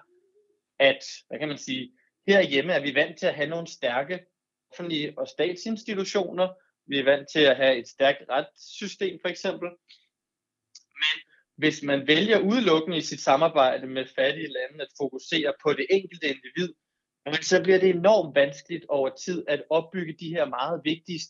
at, 0.79 1.01
hvad 1.29 1.39
kan 1.39 1.49
man 1.49 1.59
sige, 1.59 1.93
herhjemme 2.29 2.73
er 2.73 2.81
vi 2.81 2.95
vant 2.95 3.19
til 3.19 3.27
at 3.27 3.35
have 3.35 3.49
nogle 3.49 3.67
stærke 3.67 4.21
offentlige 4.73 5.19
og 5.19 5.29
statsinstitutioner. 5.29 6.49
Vi 6.87 6.99
er 6.99 7.05
vant 7.05 7.29
til 7.33 7.41
at 7.41 7.57
have 7.57 7.77
et 7.77 7.89
stærkt 7.89 8.23
retssystem 8.31 9.19
for 9.23 9.29
eksempel. 9.29 9.69
Men 11.03 11.15
hvis 11.57 11.83
man 11.83 12.07
vælger 12.07 12.39
udelukkende 12.39 12.97
i 12.97 13.01
sit 13.01 13.21
samarbejde 13.21 13.87
med 13.87 14.07
fattige 14.17 14.53
lande 14.53 14.83
at 14.83 14.89
fokusere 15.01 15.53
på 15.63 15.73
det 15.73 15.87
enkelte 15.91 16.27
individ, 16.27 16.75
så 17.43 17.63
bliver 17.63 17.79
det 17.79 17.89
enormt 17.89 18.35
vanskeligt 18.35 18.85
over 18.89 19.11
tid 19.25 19.45
at 19.49 19.63
opbygge 19.71 20.17
de 20.21 20.29
her 20.29 20.45
meget 20.45 20.81
vigtige 20.85 21.21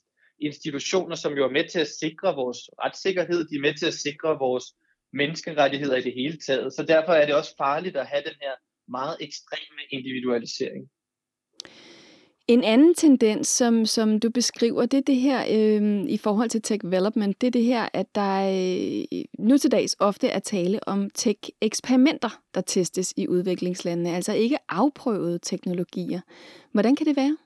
institutioner, 0.40 1.16
som 1.16 1.32
jo 1.32 1.44
er 1.44 1.50
med 1.50 1.68
til 1.68 1.80
at 1.80 1.88
sikre 1.88 2.34
vores 2.34 2.58
retssikkerhed, 2.84 3.48
de 3.48 3.56
er 3.56 3.60
med 3.60 3.74
til 3.74 3.86
at 3.86 3.94
sikre 3.94 4.38
vores 4.38 4.64
menneskerettigheder 5.12 5.96
i 5.96 6.02
det 6.02 6.14
hele 6.14 6.38
taget. 6.46 6.72
Så 6.72 6.82
derfor 6.82 7.12
er 7.12 7.26
det 7.26 7.34
også 7.34 7.54
farligt 7.58 7.96
at 7.96 8.06
have 8.06 8.22
den 8.22 8.36
her 8.40 8.54
meget 8.88 9.16
ekstreme 9.20 9.82
individualisering. 9.90 10.90
En 12.48 12.64
anden 12.64 12.94
tendens, 12.94 13.48
som, 13.48 13.86
som 13.86 14.20
du 14.20 14.30
beskriver, 14.30 14.86
det 14.86 14.98
er 14.98 15.02
det 15.02 15.16
her 15.16 15.40
øh, 15.40 16.04
i 16.08 16.16
forhold 16.16 16.48
til 16.48 16.62
tech 16.62 16.82
development, 16.82 17.40
det 17.40 17.46
er 17.46 17.50
det 17.50 17.64
her, 17.64 17.88
at 17.92 18.06
der 18.14 18.48
øh, 18.48 19.24
nu 19.38 19.58
til 19.58 19.72
dags 19.72 19.96
ofte 19.98 20.28
er 20.28 20.38
tale 20.38 20.88
om 20.88 21.10
tech-eksperimenter, 21.10 22.42
der 22.54 22.60
testes 22.60 23.14
i 23.16 23.28
udviklingslandene, 23.28 24.14
altså 24.14 24.32
ikke 24.32 24.58
afprøvede 24.68 25.38
teknologier. 25.38 26.20
Hvordan 26.72 26.96
kan 26.96 27.06
det 27.06 27.16
være? 27.16 27.36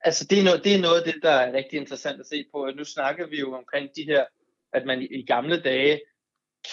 Altså 0.00 0.26
det 0.30 0.38
er, 0.38 0.44
noget, 0.44 0.64
det 0.64 0.74
er 0.74 0.80
noget 0.80 1.00
af 1.00 1.12
det, 1.12 1.22
der 1.22 1.30
er 1.30 1.52
rigtig 1.52 1.76
interessant 1.76 2.20
at 2.20 2.26
se 2.26 2.44
på. 2.52 2.70
Nu 2.76 2.84
snakker 2.84 3.26
vi 3.26 3.40
jo 3.40 3.54
omkring 3.54 3.88
de 3.96 4.02
her, 4.02 4.24
at 4.72 4.86
man 4.86 5.02
i 5.10 5.22
gamle 5.22 5.60
dage 5.60 6.00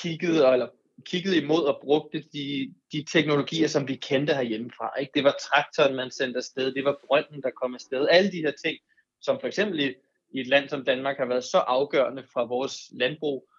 kiggede, 0.01 0.53
eller 0.53 0.67
kiggede 1.05 1.37
imod 1.37 1.63
og 1.63 1.79
brugte 1.81 2.23
de, 2.33 2.73
de 2.91 3.05
teknologier, 3.11 3.67
som 3.67 3.87
vi 3.87 3.95
kendte 3.95 4.33
herhjemmefra. 4.33 4.99
Ikke? 4.99 5.11
Det 5.13 5.23
var 5.23 5.35
traktoren, 5.41 5.95
man 5.95 6.11
sendte 6.11 6.37
afsted, 6.37 6.73
det 6.73 6.85
var 6.85 6.97
brønden, 7.07 7.41
der 7.41 7.49
kom 7.61 7.73
afsted. 7.73 8.07
Alle 8.11 8.31
de 8.31 8.41
her 8.41 8.51
ting, 8.65 8.77
som 9.21 9.39
for 9.39 9.47
eksempel 9.47 9.79
i, 9.79 9.93
i 10.33 10.39
et 10.39 10.47
land 10.47 10.69
som 10.69 10.85
Danmark 10.85 11.17
har 11.17 11.25
været 11.25 11.43
så 11.43 11.57
afgørende 11.57 12.23
fra 12.33 12.43
vores 12.43 12.75
landbrug. 12.91 13.49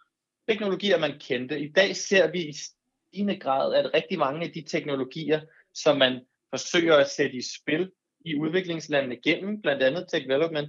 Teknologier, 0.49 0.99
man 0.99 1.19
kendte. 1.19 1.61
I 1.61 1.73
dag 1.73 1.97
ser 1.97 2.31
vi 2.31 2.49
i 2.49 2.53
stigende 2.53 3.37
grad, 3.37 3.75
at 3.75 3.95
rigtig 3.95 4.19
mange 4.19 4.47
af 4.47 4.53
de 4.53 4.63
teknologier, 4.63 5.41
som 5.75 5.99
man 5.99 6.21
forsøger 6.51 6.97
at 6.97 7.11
sætte 7.11 7.37
i 7.37 7.43
spil 7.43 7.91
i 8.25 8.35
udviklingslandene 8.35 9.17
gennem, 9.17 9.63
blandt 9.63 9.83
andet 9.83 10.07
tech 10.09 10.25
development, 10.25 10.69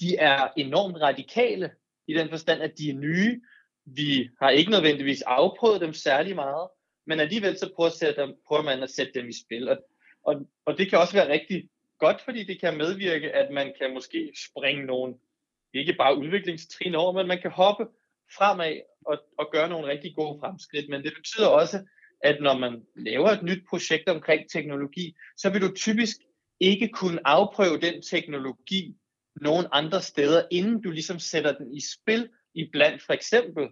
de 0.00 0.16
er 0.16 0.48
enormt 0.56 1.00
radikale 1.00 1.70
i 2.08 2.14
den 2.14 2.30
forstand, 2.30 2.62
at 2.62 2.78
de 2.78 2.90
er 2.90 2.94
nye, 2.94 3.40
vi 3.86 4.30
har 4.40 4.50
ikke 4.50 4.70
nødvendigvis 4.70 5.22
afprøvet 5.22 5.80
dem 5.80 5.92
særlig 5.92 6.34
meget, 6.34 6.68
men 7.06 7.20
alligevel 7.20 7.58
så 7.58 7.70
prøver, 7.76 7.90
at 7.90 7.96
sætte 7.96 8.22
dem, 8.22 8.34
prøver 8.46 8.62
man 8.62 8.82
at 8.82 8.90
sætte 8.90 9.12
dem 9.14 9.28
i 9.28 9.32
spil. 9.44 9.68
Og, 9.68 9.76
og, 10.22 10.46
og 10.64 10.78
det 10.78 10.90
kan 10.90 10.98
også 10.98 11.12
være 11.12 11.32
rigtig 11.32 11.68
godt, 11.98 12.20
fordi 12.20 12.44
det 12.44 12.60
kan 12.60 12.76
medvirke, 12.76 13.32
at 13.32 13.52
man 13.52 13.74
kan 13.80 13.94
måske 13.94 14.32
springe 14.48 14.86
nogle, 14.86 15.14
ikke 15.74 15.94
bare 15.98 16.18
udviklingstrin 16.18 16.94
over, 16.94 17.12
men 17.12 17.26
man 17.26 17.40
kan 17.42 17.50
hoppe 17.50 17.86
fremad 18.36 18.80
og, 19.06 19.18
og 19.38 19.48
gøre 19.52 19.68
nogle 19.68 19.88
rigtig 19.88 20.14
gode 20.16 20.40
fremskridt. 20.40 20.88
Men 20.88 21.02
det 21.02 21.12
betyder 21.16 21.46
også, 21.46 21.86
at 22.20 22.40
når 22.40 22.58
man 22.58 22.82
laver 22.96 23.28
et 23.28 23.42
nyt 23.42 23.62
projekt 23.68 24.08
omkring 24.08 24.50
teknologi, 24.50 25.16
så 25.36 25.50
vil 25.50 25.62
du 25.62 25.74
typisk 25.74 26.16
ikke 26.60 26.88
kunne 26.88 27.26
afprøve 27.26 27.80
den 27.80 28.02
teknologi 28.02 28.96
nogen 29.36 29.66
andre 29.72 30.02
steder, 30.02 30.42
inden 30.50 30.82
du 30.82 30.90
ligesom 30.90 31.18
sætter 31.18 31.52
den 31.52 31.74
i 31.74 31.80
spil 31.80 32.28
i 32.56 32.68
blandt 32.72 33.02
for 33.02 33.12
eksempel 33.12 33.68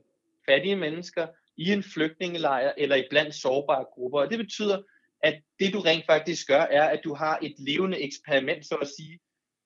fattige 0.48 0.76
mennesker 0.76 1.26
i 1.56 1.72
en 1.72 1.82
flygtningelejr 1.82 2.72
eller 2.78 2.96
i 2.96 3.04
blandt 3.10 3.34
sårbare 3.34 3.84
grupper. 3.94 4.20
Og 4.20 4.30
det 4.30 4.38
betyder, 4.38 4.82
at 5.22 5.40
det 5.60 5.72
du 5.72 5.80
rent 5.80 6.06
faktisk 6.06 6.48
gør, 6.48 6.60
er, 6.60 6.84
at 6.84 7.00
du 7.04 7.14
har 7.14 7.38
et 7.42 7.54
levende 7.58 8.00
eksperiment, 8.00 8.66
så 8.66 8.74
at 8.74 8.88
sige, 8.88 9.18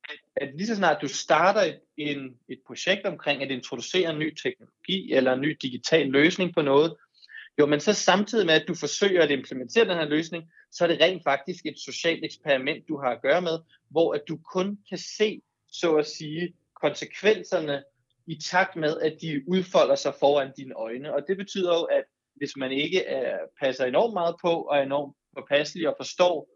at, 0.08 0.18
at 0.36 0.56
lige 0.56 0.66
så 0.66 0.76
snart 0.76 1.02
du 1.02 1.08
starter 1.08 1.60
et, 1.60 1.80
en, 1.96 2.36
et 2.48 2.60
projekt 2.66 3.06
omkring 3.06 3.42
at 3.42 3.50
introducere 3.50 4.10
en 4.10 4.18
ny 4.18 4.34
teknologi 4.34 5.12
eller 5.12 5.32
en 5.32 5.40
ny 5.40 5.56
digital 5.62 6.06
løsning 6.06 6.54
på 6.54 6.62
noget, 6.62 6.96
jo, 7.58 7.66
men 7.66 7.80
så 7.80 7.92
samtidig 7.92 8.46
med, 8.46 8.54
at 8.54 8.68
du 8.68 8.74
forsøger 8.74 9.22
at 9.22 9.30
implementere 9.30 9.84
den 9.84 9.96
her 9.96 10.08
løsning, 10.08 10.44
så 10.72 10.84
er 10.84 10.88
det 10.88 11.00
rent 11.00 11.22
faktisk 11.24 11.66
et 11.66 11.78
socialt 11.78 12.24
eksperiment, 12.24 12.88
du 12.88 12.98
har 12.98 13.10
at 13.10 13.22
gøre 13.22 13.42
med, 13.42 13.58
hvor 13.90 14.14
at 14.14 14.22
du 14.28 14.38
kun 14.52 14.78
kan 14.88 14.98
se, 14.98 15.42
så 15.72 15.96
at 15.96 16.06
sige, 16.06 16.54
konsekvenserne 16.82 17.82
i 18.28 18.40
takt 18.40 18.76
med, 18.76 19.00
at 19.00 19.16
de 19.22 19.42
udfolder 19.48 19.94
sig 19.94 20.14
foran 20.20 20.52
dine 20.56 20.74
øjne. 20.74 21.14
Og 21.14 21.20
det 21.28 21.36
betyder 21.36 21.74
jo, 21.78 21.82
at 21.82 22.04
hvis 22.36 22.56
man 22.56 22.72
ikke 22.72 23.04
er, 23.04 23.38
passer 23.60 23.84
enormt 23.84 24.14
meget 24.14 24.34
på, 24.42 24.50
og 24.50 24.76
er 24.76 24.82
enormt 24.82 25.16
påpasselig 25.36 25.88
og 25.88 25.94
forstår, 25.96 26.48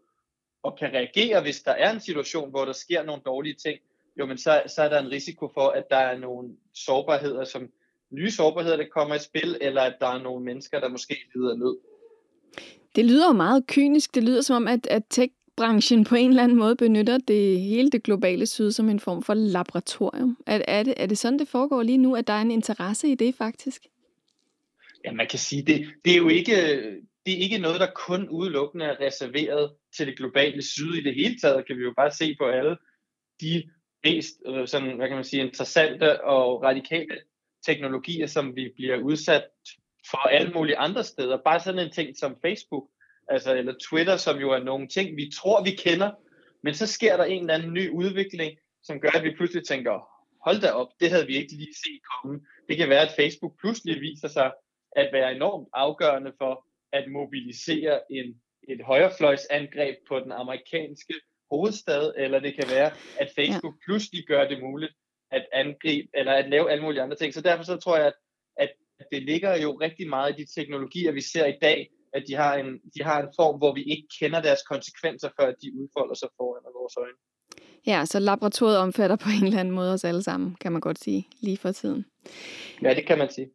og 0.63 0.77
kan 0.79 0.93
reagere, 0.93 1.41
hvis 1.41 1.61
der 1.61 1.71
er 1.71 1.91
en 1.91 1.99
situation, 1.99 2.49
hvor 2.49 2.65
der 2.65 2.73
sker 2.73 3.03
nogle 3.03 3.21
dårlige 3.25 3.55
ting, 3.65 3.79
jo, 4.19 4.25
men 4.25 4.37
så, 4.37 4.63
så 4.67 4.81
er 4.81 4.89
der 4.89 4.99
en 4.99 5.11
risiko 5.11 5.51
for, 5.53 5.67
at 5.69 5.83
der 5.89 5.97
er 5.97 6.17
nogle 6.17 6.49
sårbarheder, 6.73 7.43
som 7.43 7.69
nye 8.11 8.31
sårbarheder, 8.31 8.77
der 8.77 8.85
kommer 8.93 9.15
i 9.15 9.19
spil, 9.19 9.57
eller 9.61 9.81
at 9.81 9.95
der 9.99 10.07
er 10.07 10.21
nogle 10.21 10.45
mennesker, 10.45 10.79
der 10.79 10.87
måske 10.87 11.15
lider 11.35 11.55
nød. 11.55 11.77
Det 12.95 13.05
lyder 13.05 13.27
jo 13.27 13.33
meget 13.33 13.67
kynisk. 13.67 14.15
Det 14.15 14.23
lyder 14.23 14.41
som 14.41 14.55
om, 14.55 14.67
at, 14.67 14.87
at 14.87 15.03
tech 15.09 15.33
branchen 15.57 16.03
på 16.03 16.15
en 16.15 16.29
eller 16.29 16.43
anden 16.43 16.57
måde 16.57 16.75
benytter 16.75 17.17
det 17.17 17.59
hele 17.59 17.89
det 17.89 18.03
globale 18.03 18.45
syd 18.45 18.71
som 18.71 18.89
en 18.89 18.99
form 18.99 19.23
for 19.23 19.33
laboratorium. 19.33 20.37
Er, 20.45 20.61
er, 20.67 20.83
det, 20.83 20.93
er 20.97 21.05
det 21.05 21.17
sådan, 21.17 21.39
det 21.39 21.47
foregår 21.47 21.83
lige 21.83 21.97
nu, 21.97 22.15
at 22.15 22.27
der 22.27 22.33
er 22.33 22.41
en 22.41 22.51
interesse 22.51 23.07
i 23.07 23.15
det 23.15 23.35
faktisk? 23.35 23.83
Ja, 25.05 25.11
man 25.11 25.27
kan 25.27 25.39
sige, 25.39 25.61
det, 25.61 25.87
det 26.05 26.13
er 26.13 26.17
jo 26.17 26.27
ikke, 26.27 26.55
det 27.25 27.33
er 27.33 27.37
ikke 27.37 27.57
noget, 27.57 27.79
der 27.79 27.87
kun 27.95 28.29
udelukkende 28.29 28.85
er 28.85 28.99
reserveret 28.99 29.71
til 29.97 30.07
det 30.07 30.17
globale 30.17 30.61
syd. 30.61 30.93
I 30.93 31.03
det 31.03 31.15
hele 31.15 31.39
taget 31.39 31.67
kan 31.67 31.77
vi 31.77 31.83
jo 31.83 31.93
bare 31.97 32.11
se 32.11 32.35
på 32.39 32.45
alle 32.45 32.77
de 33.41 33.63
mest 34.03 34.35
øh, 34.47 34.67
sådan, 34.67 34.95
hvad 34.95 35.07
kan 35.07 35.17
man 35.17 35.23
sige, 35.23 35.45
interessante 35.45 36.23
og 36.23 36.63
radikale 36.63 37.17
teknologier, 37.65 38.27
som 38.27 38.55
vi 38.55 38.71
bliver 38.75 38.97
udsat 38.97 39.43
for 40.11 40.17
alle 40.17 40.51
mulige 40.53 40.77
andre 40.77 41.03
steder. 41.03 41.37
Bare 41.45 41.59
sådan 41.59 41.79
en 41.79 41.91
ting 41.91 42.17
som 42.17 42.37
Facebook 42.41 42.83
altså, 43.27 43.55
eller 43.55 43.73
Twitter, 43.89 44.17
som 44.17 44.39
jo 44.39 44.51
er 44.51 44.63
nogle 44.63 44.87
ting, 44.87 45.17
vi 45.17 45.31
tror, 45.35 45.63
vi 45.63 45.71
kender, 45.71 46.11
men 46.63 46.73
så 46.73 46.87
sker 46.87 47.17
der 47.17 47.23
en 47.23 47.39
eller 47.39 47.53
anden 47.53 47.73
ny 47.73 47.89
udvikling, 47.89 48.57
som 48.83 48.99
gør, 48.99 49.09
at 49.09 49.23
vi 49.23 49.35
pludselig 49.35 49.65
tænker, 49.65 50.09
hold 50.45 50.61
da 50.61 50.69
op, 50.71 50.87
det 50.99 51.09
havde 51.09 51.27
vi 51.27 51.35
ikke 51.35 51.53
lige 51.53 51.73
set 51.73 52.01
komme. 52.11 52.41
Det 52.69 52.77
kan 52.77 52.89
være, 52.89 53.01
at 53.01 53.15
Facebook 53.15 53.59
pludselig 53.59 54.01
viser 54.01 54.27
sig 54.27 54.51
at 54.95 55.09
være 55.13 55.35
enormt 55.35 55.67
afgørende 55.73 56.33
for 56.37 56.65
at 56.91 57.11
mobilisere 57.11 58.11
en, 58.11 58.41
et 58.69 58.81
højrefløjsangreb 58.85 59.95
på 60.07 60.19
den 60.19 60.31
amerikanske 60.31 61.13
hovedstad, 61.51 62.13
eller 62.17 62.39
det 62.39 62.55
kan 62.55 62.69
være, 62.69 62.91
at 63.19 63.31
Facebook 63.35 63.75
ja. 63.75 63.85
pludselig 63.85 64.23
gør 64.27 64.47
det 64.47 64.63
muligt 64.63 64.93
at 65.31 65.45
angribe, 65.53 66.07
eller 66.13 66.33
at 66.33 66.49
lave 66.49 66.71
alle 66.71 66.83
mulige 66.83 67.01
andre 67.01 67.17
ting. 67.17 67.33
Så 67.33 67.41
derfor 67.41 67.63
så 67.63 67.77
tror 67.77 67.97
jeg, 67.97 68.07
at, 68.57 68.69
at 68.99 69.05
det 69.11 69.23
ligger 69.23 69.61
jo 69.61 69.71
rigtig 69.71 70.09
meget 70.09 70.39
i 70.39 70.41
de 70.41 70.61
teknologier, 70.61 71.11
vi 71.11 71.21
ser 71.21 71.45
i 71.45 71.57
dag, 71.61 71.89
at 72.13 72.23
de 72.27 72.33
har, 72.35 72.55
en, 72.55 72.79
de 72.95 73.03
har 73.03 73.21
en 73.21 73.29
form, 73.35 73.57
hvor 73.57 73.73
vi 73.73 73.83
ikke 73.83 74.07
kender 74.19 74.41
deres 74.41 74.61
konsekvenser, 74.69 75.29
før 75.39 75.51
de 75.51 75.67
udfolder 75.81 76.15
sig 76.15 76.29
foran 76.37 76.61
vores 76.81 76.97
øjne. 76.97 77.17
Ja, 77.87 78.05
så 78.05 78.19
laboratoriet 78.19 78.77
omfatter 78.77 79.15
på 79.15 79.29
en 79.29 79.45
eller 79.45 79.59
anden 79.59 79.75
måde 79.75 79.93
os 79.93 80.03
alle 80.03 80.23
sammen, 80.23 80.55
kan 80.61 80.71
man 80.71 80.81
godt 80.81 80.99
sige, 80.99 81.27
lige 81.39 81.57
for 81.57 81.71
tiden. 81.71 82.05
Ja, 82.81 82.93
det 82.93 83.05
kan 83.05 83.17
man 83.17 83.29
sige. 83.31 83.49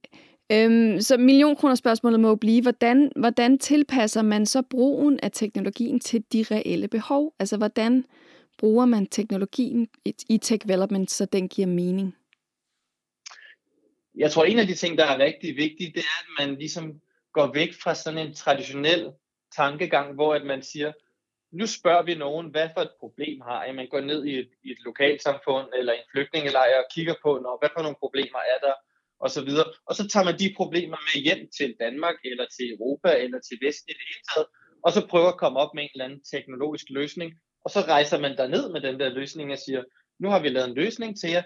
Øhm, 0.52 1.00
så 1.00 1.16
millionkroner 1.16 1.74
spørgsmålet 1.74 2.20
må 2.20 2.34
blive, 2.34 2.62
hvordan, 2.62 3.12
hvordan 3.16 3.58
tilpasser 3.58 4.22
man 4.22 4.46
så 4.46 4.62
brugen 4.62 5.20
af 5.22 5.30
teknologien 5.32 6.00
til 6.00 6.24
de 6.32 6.44
reelle 6.50 6.88
behov? 6.88 7.34
Altså, 7.38 7.56
hvordan 7.56 8.04
bruger 8.58 8.86
man 8.86 9.06
teknologien 9.06 9.88
i 10.28 10.38
tech 10.38 10.64
development, 10.64 11.10
så 11.10 11.24
den 11.24 11.48
giver 11.48 11.68
mening? 11.68 12.14
Jeg 14.14 14.30
tror, 14.30 14.44
en 14.44 14.58
af 14.58 14.66
de 14.66 14.74
ting, 14.74 14.98
der 14.98 15.04
er 15.04 15.18
rigtig 15.18 15.56
vigtige, 15.56 15.92
det 15.92 15.98
er, 15.98 16.18
at 16.20 16.46
man 16.46 16.58
ligesom 16.58 17.00
går 17.32 17.52
væk 17.54 17.72
fra 17.82 17.94
sådan 17.94 18.26
en 18.26 18.34
traditionel 18.34 19.12
tankegang, 19.56 20.14
hvor 20.14 20.34
at 20.34 20.44
man 20.46 20.62
siger, 20.62 20.92
nu 21.52 21.66
spørger 21.66 22.02
vi 22.02 22.14
nogen, 22.14 22.46
hvad 22.50 22.68
for 22.74 22.80
et 22.80 22.94
problem 23.00 23.40
har 23.40 23.64
I? 23.64 23.72
Man 23.72 23.88
går 23.90 24.00
ned 24.00 24.24
i 24.24 24.38
et, 24.38 24.50
i 24.64 24.70
et 24.70 24.78
lokalsamfund 24.84 25.66
eller 25.78 25.92
en 25.92 26.08
flygtningelejr 26.12 26.78
og 26.78 26.90
kigger 26.94 27.14
på, 27.22 27.38
når, 27.42 27.58
hvad 27.60 27.68
for 27.74 27.82
nogle 27.82 28.02
problemer 28.04 28.38
er 28.38 28.58
der, 28.66 28.74
og 29.20 29.30
så 29.30 29.44
videre. 29.44 29.68
Og 29.86 29.94
så 29.94 30.08
tager 30.08 30.24
man 30.24 30.38
de 30.38 30.54
problemer 30.56 30.98
med 31.08 31.22
hjem 31.22 31.48
til 31.58 31.76
Danmark, 31.80 32.14
eller 32.24 32.46
til 32.56 32.66
Europa, 32.74 33.10
eller 33.24 33.40
til 33.40 33.58
Vesten 33.62 33.90
i 33.90 33.94
det 33.98 34.06
hele 34.10 34.24
taget, 34.30 34.48
og 34.84 34.92
så 34.92 35.06
prøver 35.06 35.28
at 35.28 35.40
komme 35.42 35.58
op 35.58 35.74
med 35.74 35.82
en 35.82 35.90
eller 35.94 36.04
anden 36.04 36.24
teknologisk 36.32 36.86
løsning, 36.90 37.32
og 37.64 37.70
så 37.70 37.80
rejser 37.80 38.18
man 38.18 38.36
der 38.36 38.48
ned 38.48 38.72
med 38.72 38.80
den 38.80 39.00
der 39.00 39.08
løsning 39.08 39.52
og 39.52 39.58
siger, 39.58 39.82
nu 40.18 40.28
har 40.28 40.40
vi 40.40 40.48
lavet 40.48 40.68
en 40.68 40.74
løsning 40.74 41.20
til 41.20 41.30
jer, 41.30 41.42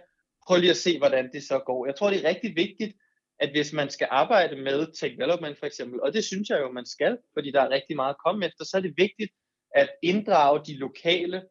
prøv 0.47 0.57
lige 0.61 0.71
at 0.71 0.77
se, 0.77 0.99
hvordan 0.99 1.33
det 1.33 1.43
så 1.43 1.59
går. 1.59 1.87
Jeg 1.87 1.97
tror, 1.97 2.11
det 2.11 2.25
er 2.25 2.29
rigtig 2.29 2.57
vigtigt, 2.57 2.97
at 3.43 3.51
hvis 3.51 3.73
man 3.73 3.91
skal 3.91 4.09
arbejde 4.11 4.57
med 4.57 4.87
tech 4.93 5.15
development 5.17 5.59
for 5.59 5.67
eksempel, 5.67 6.01
og 6.03 6.13
det 6.15 6.25
synes 6.25 6.49
jeg 6.49 6.61
jo, 6.61 6.73
man 6.73 6.87
skal, 6.87 7.19
fordi 7.35 7.51
der 7.51 7.61
er 7.61 7.71
rigtig 7.71 7.97
meget 7.97 8.15
at 8.15 8.23
komme 8.27 8.47
efter, 8.47 8.65
så 8.65 8.77
er 8.77 8.81
det 8.81 8.95
vigtigt 8.97 9.33
at 9.75 9.89
inddrage 10.03 10.61
de 10.67 10.77
lokale 10.77 11.43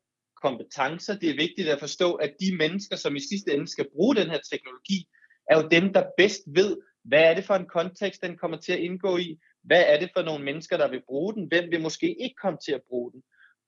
kompetencer. 0.43 1.13
Det 1.19 1.29
er 1.29 1.43
vigtigt 1.45 1.69
at 1.69 1.79
forstå, 1.79 2.13
at 2.13 2.33
de 2.39 2.57
mennesker, 2.57 2.95
som 2.95 3.15
i 3.15 3.19
sidste 3.19 3.53
ende 3.53 3.67
skal 3.67 3.87
bruge 3.95 4.15
den 4.15 4.29
her 4.29 4.39
teknologi, 4.51 5.07
er 5.49 5.61
jo 5.61 5.67
dem, 5.67 5.93
der 5.93 6.03
bedst 6.17 6.41
ved, 6.47 6.77
hvad 7.03 7.23
er 7.23 7.33
det 7.33 7.43
for 7.43 7.55
en 7.55 7.67
kontekst, 7.67 8.21
den 8.23 8.37
kommer 8.37 8.57
til 8.57 8.73
at 8.73 8.79
indgå 8.79 9.17
i, 9.17 9.39
hvad 9.63 9.83
er 9.87 9.99
det 9.99 10.09
for 10.15 10.21
nogle 10.21 10.45
mennesker, 10.45 10.77
der 10.77 10.87
vil 10.87 11.03
bruge 11.07 11.33
den, 11.33 11.47
hvem 11.47 11.71
vil 11.71 11.81
måske 11.81 12.21
ikke 12.23 12.35
komme 12.41 12.59
til 12.65 12.71
at 12.71 12.81
bruge 12.89 13.11
den. 13.11 13.23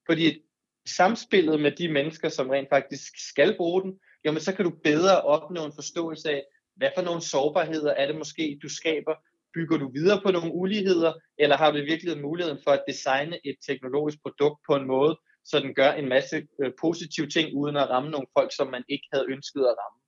Fordi 0.06 0.42
samspillet 0.88 1.60
med 1.60 1.72
de 1.72 1.88
mennesker, 1.88 2.30
som 2.30 2.50
rent 2.50 2.70
faktisk 2.70 3.12
skal 3.30 3.58
bruge 3.58 3.82
den, 3.82 4.00
jamen 4.26 4.42
så 4.42 4.56
kan 4.56 4.66
du 4.66 4.72
bedre 4.84 5.22
opnå 5.22 5.66
en 5.66 5.76
forståelse 5.76 6.30
af, 6.30 6.44
hvad 6.76 6.90
for 6.96 7.02
nogle 7.02 7.22
sårbarheder 7.22 7.92
er 7.92 8.08
det 8.08 8.16
måske, 8.16 8.60
du 8.64 8.70
skaber? 8.70 9.16
Bygger 9.54 9.78
du 9.78 9.92
videre 9.92 10.22
på 10.26 10.32
nogle 10.32 10.54
uligheder, 10.54 11.14
eller 11.38 11.58
har 11.58 11.72
du 11.72 11.78
i 11.78 11.86
virkeligheden 11.92 12.22
muligheden 12.22 12.60
for 12.64 12.72
at 12.72 12.84
designe 12.88 13.40
et 13.46 13.56
teknologisk 13.68 14.18
produkt 14.22 14.60
på 14.68 14.76
en 14.76 14.88
måde, 14.88 15.20
så 15.46 15.60
den 15.60 15.76
gør 15.76 15.92
en 15.92 16.10
masse 16.10 16.48
øh, 16.62 16.72
positive 16.82 17.28
ting, 17.28 17.58
uden 17.58 17.76
at 17.78 17.90
ramme 17.90 18.10
nogle 18.10 18.28
folk, 18.38 18.52
som 18.56 18.68
man 18.68 18.84
ikke 18.90 19.08
havde 19.14 19.26
ønsket 19.30 19.62
at 19.62 19.76
ramme? 19.82 20.03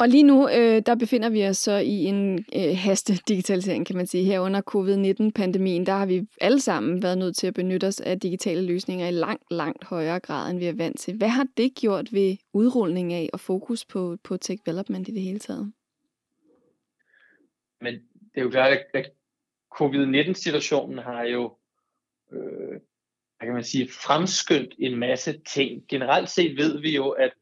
Og 0.00 0.08
lige 0.08 0.22
nu, 0.22 0.48
øh, 0.48 0.82
der 0.86 0.94
befinder 0.94 1.28
vi 1.28 1.46
os 1.46 1.56
så 1.56 1.76
i 1.76 2.04
en 2.04 2.44
øh, 2.56 2.76
haste 2.76 3.14
digitalisering, 3.28 3.86
kan 3.86 3.96
man 3.96 4.06
sige. 4.06 4.24
Her 4.24 4.40
under 4.40 4.60
covid-19-pandemien, 4.60 5.86
der 5.86 5.92
har 5.92 6.06
vi 6.06 6.26
alle 6.40 6.60
sammen 6.60 7.02
været 7.02 7.18
nødt 7.18 7.36
til 7.36 7.46
at 7.46 7.54
benytte 7.54 7.86
os 7.86 8.00
af 8.00 8.20
digitale 8.20 8.66
løsninger 8.66 9.08
i 9.08 9.10
langt, 9.10 9.44
langt 9.50 9.84
højere 9.84 10.20
grad, 10.20 10.50
end 10.50 10.58
vi 10.58 10.66
er 10.66 10.76
vant 10.76 11.00
til. 11.00 11.16
Hvad 11.16 11.28
har 11.28 11.46
det 11.56 11.74
gjort 11.74 12.12
ved 12.12 12.36
udrulling 12.52 13.12
af 13.12 13.30
og 13.32 13.40
fokus 13.40 13.84
på, 13.84 14.16
på 14.24 14.36
tech 14.36 14.62
development 14.66 15.08
i 15.08 15.12
det 15.12 15.22
hele 15.22 15.38
taget? 15.38 15.72
Men 17.80 17.94
det 17.94 18.36
er 18.36 18.42
jo 18.42 18.50
klart, 18.50 18.78
at 18.94 19.10
covid-19-situationen 19.78 20.98
har 20.98 21.22
jo 21.22 21.56
øh, 22.32 22.80
kan 23.40 23.54
man 23.54 23.64
sige, 23.64 23.88
fremskyndt 23.88 24.74
en 24.78 24.98
masse 24.98 25.40
ting. 25.54 25.84
Generelt 25.88 26.30
set 26.30 26.56
ved 26.56 26.80
vi 26.80 26.94
jo, 26.94 27.08
at 27.10 27.32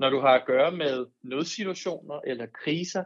når 0.00 0.10
du 0.10 0.20
har 0.20 0.34
at 0.34 0.46
gøre 0.46 0.72
med 0.72 1.06
nødsituationer 1.22 2.20
eller 2.26 2.46
kriser, 2.64 3.04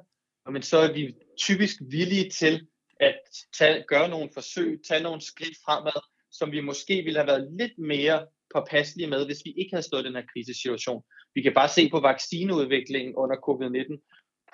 men 0.51 0.63
så 0.63 0.79
er 0.79 0.93
vi 0.93 1.15
typisk 1.39 1.77
villige 1.91 2.31
til 2.31 2.67
at 3.01 3.19
tage, 3.59 3.85
gøre 3.89 4.09
nogle 4.09 4.31
forsøg, 4.35 4.81
tage 4.89 5.03
nogle 5.03 5.21
skridt 5.21 5.57
fremad, 5.65 6.03
som 6.31 6.53
vi 6.53 6.61
måske 6.61 7.03
ville 7.03 7.19
have 7.19 7.27
været 7.27 7.53
lidt 7.59 7.79
mere 7.79 8.27
påpasselige 8.55 9.11
med, 9.11 9.27
hvis 9.27 9.43
vi 9.45 9.51
ikke 9.57 9.73
havde 9.73 9.83
stået 9.83 10.03
i 10.03 10.07
den 10.07 10.15
her 10.15 10.27
krisesituation. 10.33 11.03
Vi 11.35 11.43
kan 11.43 11.55
bare 11.55 11.69
se 11.69 11.91
på 11.91 12.01
vaccineudviklingen 12.01 13.15
under 13.17 13.37
covid-19. 13.37 13.93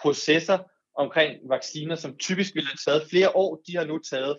Processer 0.03 0.59
omkring 0.95 1.49
vacciner, 1.49 1.97
som 1.97 2.17
typisk 2.17 2.55
ville 2.55 2.69
have 2.69 2.83
taget 2.87 3.11
flere 3.11 3.37
år, 3.37 3.63
de 3.67 3.77
har 3.77 3.85
nu 3.85 3.99
taget 3.99 4.37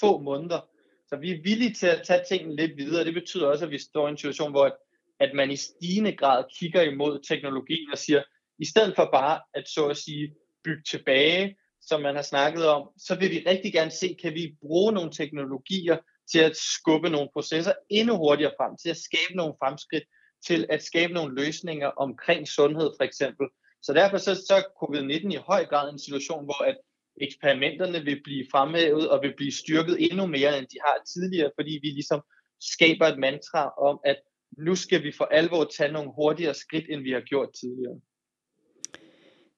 få 0.00 0.18
måneder. 0.18 0.60
Så 1.08 1.16
vi 1.16 1.30
er 1.30 1.42
villige 1.42 1.74
til 1.74 1.86
at 1.86 2.02
tage 2.06 2.24
tingene 2.28 2.56
lidt 2.56 2.76
videre. 2.76 3.04
Det 3.04 3.14
betyder 3.14 3.46
også, 3.46 3.64
at 3.64 3.70
vi 3.70 3.78
står 3.78 4.06
i 4.06 4.10
en 4.10 4.16
situation, 4.16 4.50
hvor 4.50 4.76
at 5.20 5.30
man 5.34 5.50
i 5.50 5.56
stigende 5.56 6.12
grad 6.12 6.44
kigger 6.58 6.82
imod 6.82 7.20
teknologien 7.28 7.90
og 7.92 7.98
siger, 7.98 8.22
i 8.58 8.66
stedet 8.66 8.96
for 8.96 9.08
bare 9.12 9.40
at 9.54 9.68
så 9.68 9.88
at 9.88 9.96
sige 9.96 10.34
bygge 10.64 10.82
tilbage, 10.90 11.56
som 11.80 12.02
man 12.02 12.14
har 12.14 12.22
snakket 12.22 12.66
om, 12.66 12.88
så 12.98 13.14
vil 13.14 13.30
vi 13.30 13.44
rigtig 13.46 13.72
gerne 13.72 13.90
se, 13.90 14.16
kan 14.22 14.34
vi 14.34 14.56
bruge 14.60 14.92
nogle 14.92 15.12
teknologier 15.12 15.96
til 16.32 16.38
at 16.38 16.56
skubbe 16.56 17.10
nogle 17.10 17.28
processer 17.32 17.72
endnu 17.90 18.16
hurtigere 18.16 18.52
frem, 18.58 18.76
til 18.82 18.90
at 18.90 18.96
skabe 18.96 19.36
nogle 19.36 19.54
fremskridt, 19.62 20.04
til 20.46 20.66
at 20.70 20.82
skabe 20.82 21.12
nogle 21.12 21.34
løsninger 21.34 21.86
omkring 21.86 22.48
sundhed 22.48 22.90
for 22.98 23.04
eksempel. 23.04 23.46
Så 23.82 23.92
derfor 23.92 24.18
så, 24.18 24.34
så 24.34 24.54
er 24.54 24.62
covid-19 24.82 25.32
i 25.32 25.44
høj 25.46 25.64
grad 25.64 25.92
en 25.92 25.98
situation, 25.98 26.44
hvor 26.44 26.64
at 26.64 26.76
eksperimenterne 27.20 28.04
vil 28.04 28.20
blive 28.24 28.46
fremhævet 28.50 29.10
og 29.10 29.22
vil 29.22 29.34
blive 29.36 29.52
styrket 29.52 29.96
endnu 30.10 30.26
mere, 30.26 30.58
end 30.58 30.66
de 30.66 30.78
har 30.86 30.96
tidligere, 31.12 31.50
fordi 31.58 31.78
vi 31.82 31.88
ligesom 31.88 32.20
skaber 32.60 33.06
et 33.06 33.18
mantra 33.18 33.72
om, 33.88 34.00
at 34.04 34.18
nu 34.58 34.74
skal 34.74 35.02
vi 35.02 35.12
for 35.16 35.24
alvor 35.24 35.64
tage 35.64 35.92
nogle 35.92 36.10
hurtigere 36.16 36.54
skridt, 36.54 36.84
end 36.90 37.02
vi 37.02 37.10
har 37.10 37.20
gjort 37.20 37.48
tidligere. 37.60 38.00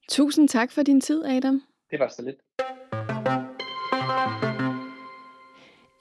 Tusind 0.08 0.48
tak 0.48 0.72
for 0.72 0.82
din 0.82 1.00
tid, 1.00 1.24
Adam. 1.24 1.62
Det 1.90 1.98
var 1.98 2.08
så 2.08 2.22
lidt. 2.22 2.36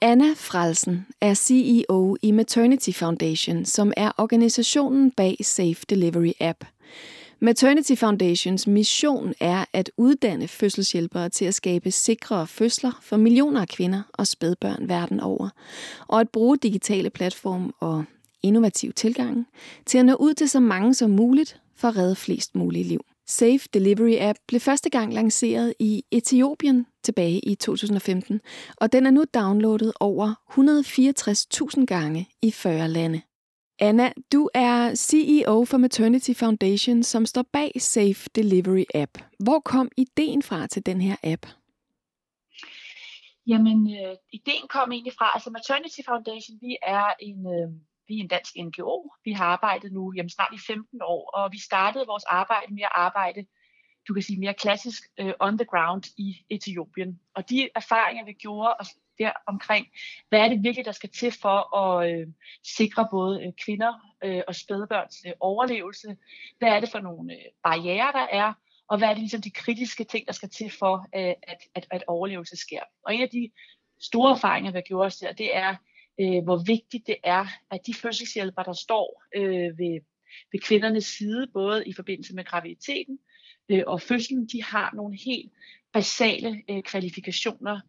Anna 0.02 0.32
Frelsen 0.36 1.06
er 1.20 1.34
CEO 1.34 2.16
i 2.22 2.30
Maternity 2.30 2.90
Foundation, 2.90 3.64
som 3.64 3.92
er 3.96 4.10
organisationen 4.18 5.10
bag 5.10 5.36
Safe 5.42 5.80
Delivery 5.90 6.32
App. 6.40 6.64
Maternity 7.40 7.92
Foundations 7.94 8.66
mission 8.66 9.34
er 9.40 9.64
at 9.72 9.90
uddanne 9.96 10.48
fødselshjælpere 10.48 11.28
til 11.28 11.44
at 11.44 11.54
skabe 11.54 11.90
sikre 11.90 12.46
fødsler 12.46 12.98
for 13.02 13.16
millioner 13.16 13.60
af 13.60 13.68
kvinder 13.68 14.02
og 14.12 14.26
spædbørn 14.26 14.88
verden 14.88 15.20
over, 15.20 15.48
og 16.08 16.20
at 16.20 16.28
bruge 16.28 16.56
digitale 16.56 17.10
platforme 17.10 17.72
og 17.80 18.04
innovativ 18.44 18.92
tilgang 18.92 19.46
til 19.86 19.98
at 19.98 20.06
nå 20.06 20.14
ud 20.14 20.34
til 20.34 20.48
så 20.48 20.60
mange 20.60 20.94
som 20.94 21.10
muligt 21.10 21.60
for 21.76 21.88
at 21.88 21.96
redde 21.96 22.16
flest 22.16 22.54
mulige 22.54 22.84
liv. 22.84 23.00
Safe 23.26 23.60
Delivery 23.74 24.16
App 24.20 24.38
blev 24.48 24.60
første 24.60 24.90
gang 24.90 25.14
lanceret 25.14 25.74
i 25.78 26.04
Etiopien 26.10 26.86
tilbage 27.02 27.40
i 27.40 27.54
2015, 27.54 28.40
og 28.76 28.92
den 28.92 29.06
er 29.06 29.10
nu 29.10 29.24
downloadet 29.34 29.92
over 30.00 30.34
164.000 31.78 31.84
gange 31.84 32.28
i 32.42 32.50
40 32.50 32.88
lande. 32.88 33.20
Anna, 33.78 34.12
du 34.32 34.50
er 34.54 34.94
CEO 34.94 35.64
for 35.64 35.76
Maternity 35.76 36.32
Foundation, 36.32 37.02
som 37.02 37.26
står 37.26 37.42
bag 37.52 37.72
Safe 37.78 38.28
Delivery 38.34 38.84
App. 38.94 39.18
Hvor 39.38 39.60
kom 39.60 39.90
ideen 39.96 40.42
fra 40.42 40.66
til 40.66 40.86
den 40.86 41.00
her 41.00 41.16
app? 41.22 41.46
Jamen, 43.46 43.78
øh, 43.98 44.16
ideen 44.32 44.68
kom 44.68 44.92
egentlig 44.92 45.12
fra, 45.18 45.30
altså 45.34 45.50
Maternity 45.50 46.00
Foundation, 46.08 46.58
vi 46.60 46.76
er 46.82 47.06
en, 47.20 47.46
øh, 47.46 47.68
vi 48.08 48.18
er 48.18 48.20
en 48.20 48.28
dansk 48.28 48.56
NGO. 48.56 49.10
Vi 49.24 49.32
har 49.32 49.44
arbejdet 49.44 49.92
nu 49.92 50.12
jamen, 50.16 50.30
snart 50.30 50.54
i 50.54 50.58
15 50.66 51.00
år, 51.02 51.30
og 51.30 51.52
vi 51.52 51.58
startede 51.58 52.06
vores 52.06 52.24
arbejde 52.24 52.74
med 52.74 52.82
at 52.82 52.92
arbejde, 52.94 53.46
du 54.08 54.14
kan 54.14 54.22
sige 54.22 54.40
mere 54.40 54.54
klassisk, 54.54 55.02
uh, 55.22 55.30
on 55.40 55.58
the 55.58 55.64
ground 55.64 56.04
i 56.16 56.44
Etiopien. 56.50 57.20
Og 57.34 57.50
de 57.50 57.68
erfaringer, 57.74 58.24
vi 58.24 58.32
gjorde 58.32 58.74
os 58.80 58.88
der 59.18 59.32
omkring, 59.46 59.86
hvad 60.28 60.40
er 60.40 60.48
det 60.48 60.62
virkelig, 60.62 60.84
der 60.84 60.92
skal 60.92 61.10
til 61.10 61.32
for 61.42 61.76
at 61.76 62.12
øh, 62.12 62.26
sikre 62.76 63.08
både 63.10 63.44
øh, 63.44 63.52
kvinder 63.64 63.92
øh, 64.24 64.42
og 64.48 64.54
spædbørns 64.54 65.16
øh, 65.26 65.32
overlevelse? 65.40 66.16
Hvad 66.58 66.68
er 66.68 66.80
det 66.80 66.88
for 66.88 67.00
nogle 67.00 67.32
øh, 67.32 67.40
barriere, 67.62 68.12
der 68.12 68.26
er? 68.32 68.52
Og 68.88 68.98
hvad 68.98 69.08
er 69.08 69.12
det 69.12 69.20
ligesom 69.20 69.42
de 69.42 69.50
kritiske 69.50 70.04
ting, 70.04 70.26
der 70.26 70.32
skal 70.32 70.50
til 70.50 70.70
for, 70.78 71.06
øh, 71.16 71.34
at, 71.42 71.58
at, 71.74 71.86
at 71.90 72.04
overlevelse 72.06 72.56
sker? 72.56 72.80
Og 73.04 73.14
en 73.14 73.22
af 73.22 73.28
de 73.28 73.50
store 74.00 74.32
erfaringer, 74.32 74.70
vi 74.70 74.76
har 74.76 74.82
gjort 74.82 75.06
os 75.06 75.16
der, 75.16 75.32
det 75.32 75.56
er, 75.56 75.76
øh, 76.20 76.44
hvor 76.44 76.64
vigtigt 76.66 77.06
det 77.06 77.16
er, 77.24 77.46
at 77.70 77.80
de 77.86 77.94
fødselshjælpere, 77.94 78.64
der 78.64 78.72
står 78.72 79.22
øh, 79.36 79.78
ved, 79.78 80.00
ved 80.52 80.60
kvindernes 80.60 81.06
side, 81.06 81.46
både 81.52 81.86
i 81.86 81.92
forbindelse 81.92 82.34
med 82.34 82.44
graviditeten 82.44 83.18
øh, 83.68 83.82
og 83.86 84.00
fødslen, 84.00 84.46
de 84.46 84.62
har 84.62 84.92
nogle 84.94 85.18
helt 85.24 85.52
basale 85.92 86.62
øh, 86.70 86.82
kvalifikationer, 86.82 87.80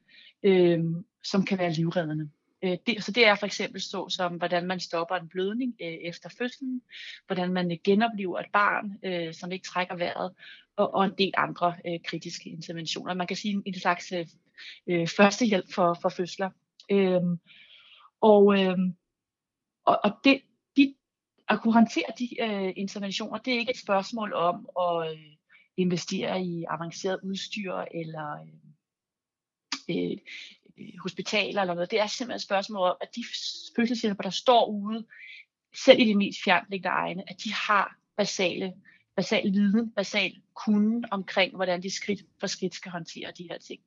øh, 0.44 0.80
som 1.24 1.46
kan 1.46 1.58
være 1.58 1.72
livreddende. 1.72 2.30
Øh, 2.64 2.78
det, 2.88 3.04
så 3.04 3.12
det 3.12 3.28
er 3.28 3.36
for 3.36 3.46
eksempel 3.46 3.82
så 3.82 4.10
som, 4.10 4.36
hvordan 4.36 4.68
man 4.68 4.80
stopper 4.80 5.16
en 5.16 5.28
blødning 5.28 5.76
øh, 5.82 5.88
efter 5.88 6.30
fødslen, 6.38 6.82
hvordan 7.28 7.54
man 7.54 7.72
øh, 7.72 7.78
genoplever 7.84 8.40
et 8.40 8.52
barn, 8.54 9.00
øh, 9.04 9.34
som 9.34 9.52
ikke 9.52 9.66
trækker 9.66 9.96
vejret, 9.96 10.32
og, 10.76 10.94
og 10.94 11.06
en 11.06 11.14
del 11.18 11.34
andre 11.38 11.76
øh, 11.88 12.00
kritiske 12.06 12.50
interventioner. 12.50 13.14
Man 13.14 13.28
kan 13.28 13.38
sige 13.38 13.54
en, 13.54 13.64
en 13.66 13.80
slags 13.80 14.12
øh, 14.12 14.26
øh 14.88 15.08
førstehjælp 15.08 15.74
for, 15.74 15.98
for 16.02 16.10
fødsler. 16.10 16.50
Øh, 16.92 17.22
og, 18.22 18.60
øh, 18.60 18.78
og, 19.86 20.00
og 20.04 20.12
det, 20.24 20.42
de, 20.78 20.96
at 21.50 21.62
kunne 21.62 21.74
håndtere 21.74 22.12
de 22.20 22.42
øh, 22.42 22.74
interventioner, 22.76 23.38
det 23.38 23.54
er 23.54 23.60
ikke 23.60 23.72
et 23.72 23.80
spørgsmål 23.80 24.34
om 24.34 24.70
at 24.80 25.12
øh, 25.12 25.36
investere 25.78 26.42
i 26.42 26.66
avanceret 26.70 27.20
udstyr 27.24 27.74
eller 27.74 28.48
øh, 29.90 30.18
øh, 30.78 30.98
hospitaler 31.04 31.62
eller 31.62 31.74
noget. 31.74 31.92
Det 31.92 32.00
er 32.00 32.08
simpelthen 32.08 32.36
et 32.36 32.42
spørgsmål 32.42 32.90
om, 32.90 32.98
at 33.02 33.16
de 33.16 33.24
fødselshjælper, 33.76 34.24
der 34.24 34.30
står 34.30 34.66
ude, 34.66 35.06
selv 35.76 36.00
i 36.00 36.06
de 36.06 36.16
mest 36.16 36.40
fjernlæggende 36.44 36.90
egne, 36.90 37.30
at 37.30 37.44
de 37.44 37.54
har 37.54 37.98
basale, 38.18 38.74
basal 39.16 39.54
viden, 39.54 39.92
basal 39.92 40.42
kunden 40.54 41.06
omkring, 41.12 41.56
hvordan 41.56 41.84
de 41.84 41.90
skridt 41.90 42.22
for 42.40 42.48
skridt 42.48 42.76
skal 42.76 42.92
håndtere 42.92 43.32
de 43.38 43.48
her 43.50 43.58
ting 43.58 43.82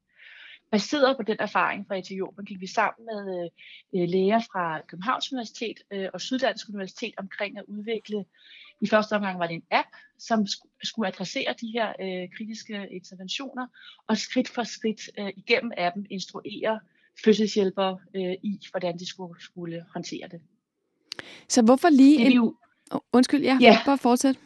baseret 0.70 1.16
på 1.16 1.22
den 1.22 1.36
erfaring 1.40 1.86
fra 1.86 1.98
Etiopien, 1.98 2.46
gik 2.46 2.60
vi 2.60 2.66
sammen 2.66 3.06
med 3.06 3.50
øh, 3.94 4.08
læger 4.08 4.40
fra 4.52 4.80
Københavns 4.88 5.32
Universitet 5.32 5.78
øh, 5.92 6.08
og 6.14 6.20
Syddansk 6.20 6.68
Universitet 6.68 7.14
omkring 7.18 7.58
at 7.58 7.64
udvikle, 7.68 8.24
i 8.80 8.86
første 8.86 9.12
omgang 9.12 9.38
var 9.38 9.46
det 9.46 9.54
en 9.54 9.62
app, 9.70 9.88
som 10.18 10.46
skulle 10.82 11.08
adressere 11.08 11.54
de 11.60 11.70
her 11.72 11.88
øh, 12.00 12.28
kritiske 12.36 12.88
interventioner, 12.90 13.66
og 14.06 14.18
skridt 14.18 14.48
for 14.48 14.62
skridt 14.62 15.00
øh, 15.18 15.32
igennem 15.36 15.72
appen 15.76 16.06
instruere 16.10 16.80
fødselshjælpere 17.24 17.98
øh, 18.16 18.34
i, 18.42 18.60
hvordan 18.70 18.98
de 18.98 19.08
skulle, 19.08 19.42
skulle 19.42 19.84
håndtere 19.92 20.28
det. 20.28 20.40
Så 21.48 21.62
hvorfor 21.62 21.88
lige 21.88 22.26
en... 22.26 22.32
Jo... 22.32 22.54
Undskyld, 23.12 23.42
ja, 23.42 23.58
ja. 23.60 23.78
bare 23.86 23.98
fortsæt. 23.98 24.38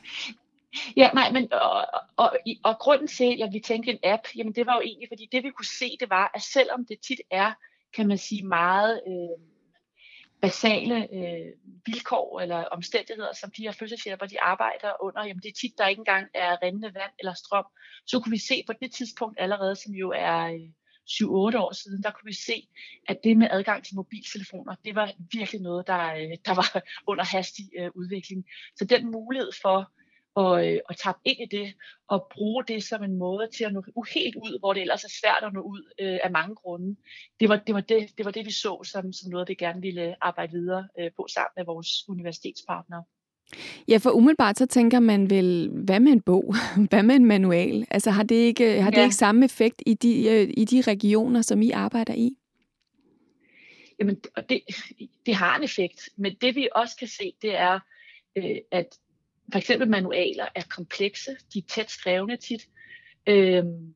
Ja, 0.97 1.11
nej, 1.15 1.33
men 1.33 1.53
og, 1.53 1.87
og, 2.17 2.37
og 2.65 2.79
grunden 2.79 3.09
til, 3.09 3.43
at 3.43 3.53
vi 3.53 3.61
tænkte 3.61 3.91
en 3.91 3.99
app, 4.05 4.23
jamen 4.37 4.55
det 4.55 4.67
var 4.67 4.75
jo 4.75 4.81
egentlig, 4.81 5.09
fordi 5.09 5.29
det 5.33 5.45
vi 5.45 5.51
kunne 5.51 5.67
se, 5.79 5.97
det 6.01 6.11
var, 6.11 6.31
at 6.35 6.43
selvom 6.43 6.87
det 6.87 7.01
tit 7.01 7.21
er, 7.31 7.53
kan 7.97 8.09
man 8.09 8.19
sige, 8.19 8.47
meget 8.47 9.01
øh, 9.07 9.47
basale 10.41 11.15
øh, 11.15 11.53
vilkår 11.87 12.41
eller 12.41 12.65
omstændigheder, 12.65 13.33
som 13.41 13.51
de 13.57 13.63
her 13.63 13.73
fødselshjælper, 13.73 14.27
de 14.27 14.41
arbejder 14.41 15.03
under, 15.03 15.25
jamen 15.27 15.43
det 15.43 15.49
er 15.49 15.61
tit, 15.61 15.79
der 15.79 15.87
ikke 15.87 16.01
engang 16.01 16.27
er 16.35 16.63
rindende 16.63 16.95
vand 16.95 17.13
eller 17.19 17.35
strøm, 17.35 17.65
så 18.07 18.21
kunne 18.21 18.31
vi 18.31 18.39
se 18.39 18.65
på 18.67 18.73
det 18.83 18.93
tidspunkt 18.93 19.41
allerede, 19.41 19.77
som 19.77 19.93
jo 19.93 20.11
er 20.17 20.45
øh, 20.45 20.69
7-8 21.11 21.59
år 21.59 21.73
siden, 21.73 22.03
der 22.03 22.11
kunne 22.11 22.27
vi 22.27 22.35
se, 22.35 22.69
at 23.09 23.19
det 23.25 23.37
med 23.37 23.49
adgang 23.51 23.85
til 23.85 23.97
mobiltelefoner, 23.97 24.75
det 24.85 24.95
var 24.95 25.13
virkelig 25.33 25.61
noget, 25.61 25.87
der, 25.87 26.15
øh, 26.15 26.37
der 26.47 26.55
var 26.55 26.83
under 27.11 27.25
hastig 27.25 27.65
øh, 27.79 27.91
udvikling. 27.95 28.45
Så 28.77 28.85
den 28.85 29.11
mulighed 29.11 29.51
for 29.63 29.93
og, 30.35 30.69
øh, 30.69 30.81
og 30.89 30.97
tappe 30.97 31.21
ind 31.25 31.39
i 31.41 31.57
det 31.57 31.75
og 32.09 32.27
bruge 32.35 32.65
det 32.69 32.85
som 32.85 33.03
en 33.03 33.17
måde 33.17 33.49
til 33.57 33.65
at 33.65 33.73
nå 33.73 33.83
helt 34.15 34.37
ud, 34.37 34.59
hvor 34.59 34.73
det 34.73 34.81
ellers 34.81 35.05
er 35.05 35.09
svært 35.21 35.43
at 35.43 35.53
nå 35.53 35.61
ud 35.61 35.93
øh, 36.01 36.19
af 36.25 36.31
mange 36.31 36.55
grunde. 36.55 36.97
Det 37.41 37.49
var 37.49 37.57
det, 37.57 37.75
var 37.75 37.81
det, 37.81 38.09
det, 38.19 38.25
var 38.25 38.31
det 38.31 38.47
vi 38.47 38.53
så 38.53 38.83
som, 38.85 39.13
som 39.13 39.31
noget, 39.31 39.49
vi 39.49 39.55
gerne 39.55 39.81
ville 39.81 40.25
arbejde 40.25 40.53
videre 40.53 40.89
øh, 40.99 41.11
på 41.17 41.27
sammen 41.35 41.53
med 41.57 41.65
vores 41.65 41.89
universitetspartnere. 42.09 43.05
Ja, 43.89 43.97
for 43.97 44.11
umiddelbart 44.11 44.59
så 44.59 44.67
tænker 44.67 45.01
man 45.01 45.31
vel, 45.31 45.71
hvad 45.73 46.01
med 46.01 46.13
en 46.13 46.21
bog? 46.21 46.55
Hvad 46.91 47.03
med 47.03 47.15
en 47.15 47.27
manual? 47.27 47.87
Altså 47.91 48.11
har 48.11 48.23
det 48.23 48.35
ikke, 48.35 48.83
har 48.83 48.91
det 48.91 48.99
Ja. 48.99 49.03
ikke 49.05 49.15
samme 49.17 49.45
effekt 49.45 49.83
i 49.87 49.95
de, 49.95 50.29
øh, 50.29 50.55
i 50.57 50.65
de 50.65 50.81
regioner, 50.81 51.43
som 51.43 51.63
I 51.63 51.71
arbejder 51.71 52.15
i? 52.15 52.37
Jamen, 53.99 54.21
det, 54.49 54.61
det 55.27 55.35
har 55.35 55.57
en 55.57 55.65
effekt, 55.65 56.09
men 56.17 56.35
det 56.41 56.55
vi 56.55 56.69
også 56.75 56.97
kan 56.97 57.09
se, 57.09 57.33
det 57.43 57.57
er, 57.57 57.81
øh, 58.37 58.57
at 58.71 58.99
for 59.53 59.59
eksempel 59.59 59.89
manualer 59.89 60.47
er 60.55 60.63
komplekse, 60.71 61.37
de 61.55 61.59
er 61.59 61.63
tæt 61.69 61.91
skrevne 61.91 62.37
tit, 62.37 62.69
øhm, 63.27 63.95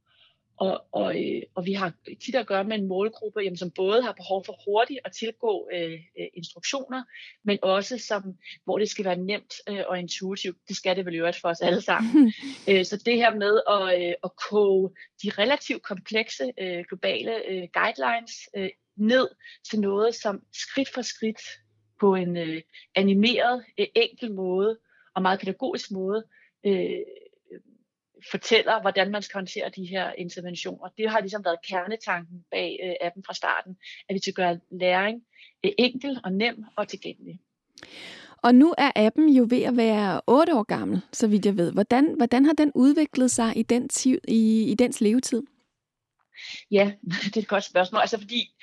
og, 0.59 0.85
og, 0.92 1.24
øh, 1.24 1.42
og 1.54 1.66
vi 1.66 1.72
har 1.72 1.92
tit 2.24 2.35
at 2.35 2.46
gøre 2.46 2.64
med 2.64 2.78
en 2.78 2.88
målgruppe, 2.88 3.40
jamen, 3.40 3.56
som 3.56 3.70
både 3.70 4.02
har 4.02 4.12
behov 4.12 4.44
for 4.44 4.59
hurtigt 4.66 5.00
at 5.04 5.12
tilgå 5.12 5.68
øh, 5.72 5.92
øh, 5.92 6.26
instruktioner, 6.35 7.02
men 7.44 7.59
også 7.62 7.98
som, 7.98 8.22
hvor 8.64 8.78
det 8.78 8.90
skal 8.90 9.04
være 9.04 9.16
nemt 9.16 9.54
øh, 9.68 9.82
og 9.88 9.98
intuitivt. 9.98 10.56
Det 10.68 10.76
skal 10.76 10.96
det 10.96 11.06
vel 11.06 11.14
øvrigt 11.14 11.40
for 11.40 11.48
os 11.48 11.61
alle 11.61 11.80
sammen. 11.80 12.32
Øh, 12.68 12.85
Så 12.85 12.96
det 12.96 13.16
her 13.16 13.35
med 13.35 13.61
at, 13.70 14.02
øh, 14.02 14.14
at 14.24 14.30
koge 14.50 14.90
de 15.22 15.30
relativt 15.30 15.82
komplekse 15.82 16.52
øh, 16.61 16.85
globale 16.88 17.48
øh, 17.48 17.68
guidelines 17.72 18.32
øh, 18.56 18.70
ned 18.96 19.28
til 19.70 19.80
noget, 19.80 20.14
som 20.14 20.42
skridt 20.52 20.88
for 20.94 21.02
skridt 21.02 21.40
på 22.00 22.14
en 22.14 22.37
øh, 22.37 22.62
animeret, 22.94 23.64
øh, 23.78 23.87
enkel 23.94 24.35
måde 24.35 24.78
og 25.16 25.22
meget 25.22 25.40
pædagogisk 25.40 25.90
måde 25.90 26.24
øh, 26.66 27.00
fortæller, 28.31 28.81
hvordan 28.81 29.11
man 29.11 29.22
skal 29.22 29.38
håndtere 29.38 29.70
de 29.76 29.87
her 29.87 30.12
interventioner. 30.12 30.88
Det 30.98 31.11
har 31.11 31.20
ligesom 31.20 31.44
været 31.44 31.59
kernetanken 31.68 32.44
bag 32.50 32.79
øh, 32.85 33.07
appen 33.07 33.24
fra 33.26 33.35
starten, 33.35 33.76
at 34.09 34.14
vi 34.14 34.18
skal 34.18 34.35
gøre 34.35 34.61
læring 34.70 35.22
øh, 35.64 35.72
enkel 35.79 36.20
og 36.24 36.33
nem 36.33 36.64
og 36.76 36.88
tilgængelig. 36.88 37.40
Og 38.42 38.55
nu 38.55 38.74
er 38.79 38.90
appen 38.96 39.29
jo 39.29 39.46
ved 39.50 39.62
at 39.62 39.76
være 39.76 40.20
8 40.26 40.55
år 40.55 40.62
gammel, 40.62 41.00
så 41.12 41.29
vidt 41.29 41.46
jeg 41.46 41.57
ved. 41.57 41.72
Hvordan, 41.72 42.14
hvordan 42.16 42.44
har 42.44 42.52
den 42.52 42.72
udviklet 42.74 43.31
sig 43.31 43.57
i, 43.57 43.62
den 43.62 43.88
i, 44.29 44.70
i 44.70 44.74
dens 44.74 45.00
levetid? 45.00 45.42
Ja, 46.70 46.92
det 47.24 47.37
er 47.37 47.40
et 47.40 47.48
godt 47.48 47.64
spørgsmål. 47.64 48.00
Altså 48.00 48.18
fordi, 48.18 48.55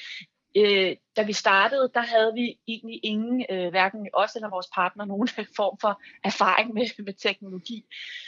øh, 0.57 0.95
da 1.17 1.23
vi 1.23 1.33
startede, 1.33 1.91
der 1.93 2.01
havde 2.01 2.31
vi 2.33 2.57
egentlig 2.67 2.99
ingen, 3.03 3.45
øh, 3.49 3.69
hverken 3.69 4.09
os 4.13 4.35
eller 4.35 4.49
vores 4.49 4.67
partner, 4.75 5.05
nogen 5.05 5.27
form 5.57 5.77
for 5.81 6.01
erfaring 6.23 6.73
med, 6.73 7.03
med 7.05 7.13
teknologi. 7.13 7.85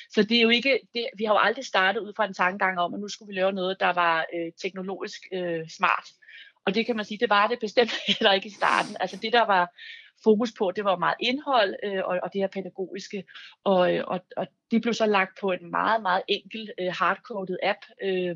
Så 0.10 0.24
det 0.24 0.38
er 0.38 0.42
jo 0.42 0.50
ikke, 0.50 0.80
det, 0.94 1.08
vi 1.18 1.24
har 1.24 1.34
jo 1.34 1.40
aldrig 1.40 1.66
startet 1.66 2.02
ud 2.02 2.14
fra 2.16 2.26
en 2.26 2.34
tankegang 2.34 2.80
om, 2.80 2.94
at 2.94 3.00
nu 3.00 3.08
skulle 3.08 3.28
vi 3.28 3.40
lave 3.40 3.52
noget, 3.52 3.80
der 3.80 3.94
var 3.94 4.26
øh, 4.36 4.52
teknologisk 4.62 5.22
øh, 5.34 5.70
smart. 5.70 6.08
Og 6.66 6.76
det 6.76 6.86
kan 6.86 6.96
man 6.96 7.06
sige, 7.06 7.18
det 7.18 7.30
var 7.30 7.48
det 7.48 7.60
bestemt 7.60 7.94
heller 8.20 8.34
ikke 8.34 8.48
i 8.48 8.58
starten. 8.60 8.98
Altså 9.00 9.18
det, 9.18 9.34
der 9.34 9.46
var 9.46 9.72
fokus 10.26 10.52
på, 10.58 10.72
det 10.76 10.84
var 10.84 10.98
meget 10.98 11.20
indhold 11.20 11.76
øh, 11.84 12.02
og, 12.06 12.20
og 12.24 12.30
det 12.34 12.42
her 12.42 12.48
pædagogiske. 12.48 13.24
Og, 13.64 13.94
øh, 13.94 14.04
og, 14.08 14.20
og 14.38 14.48
det 14.72 14.82
blev 14.82 14.94
så 14.94 15.06
lagt 15.06 15.40
på 15.42 15.52
en 15.52 15.72
meget, 15.72 16.02
meget 16.02 16.24
enkel 16.28 16.72
øh, 16.80 16.92
hardcoded 17.00 17.58
app. 17.64 17.82
Øh, 18.04 18.36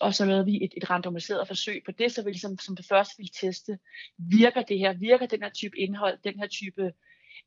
og 0.00 0.14
så 0.14 0.24
lavede 0.24 0.44
vi 0.44 0.64
et, 0.64 0.72
et 0.76 0.90
randomiseret 0.90 1.48
forsøg 1.48 1.82
på 1.86 1.92
det, 1.92 2.12
så 2.12 2.24
vi 2.24 2.30
ligesom 2.30 2.58
som 2.58 2.76
det 2.76 2.86
første 2.86 3.14
ville 3.18 3.32
teste, 3.40 3.78
virker 4.18 4.62
det 4.62 4.78
her, 4.78 4.92
virker 4.92 5.26
den 5.26 5.42
her 5.42 5.50
type 5.50 5.78
indhold, 5.78 6.18
den 6.24 6.38
her 6.40 6.46
type 6.46 6.92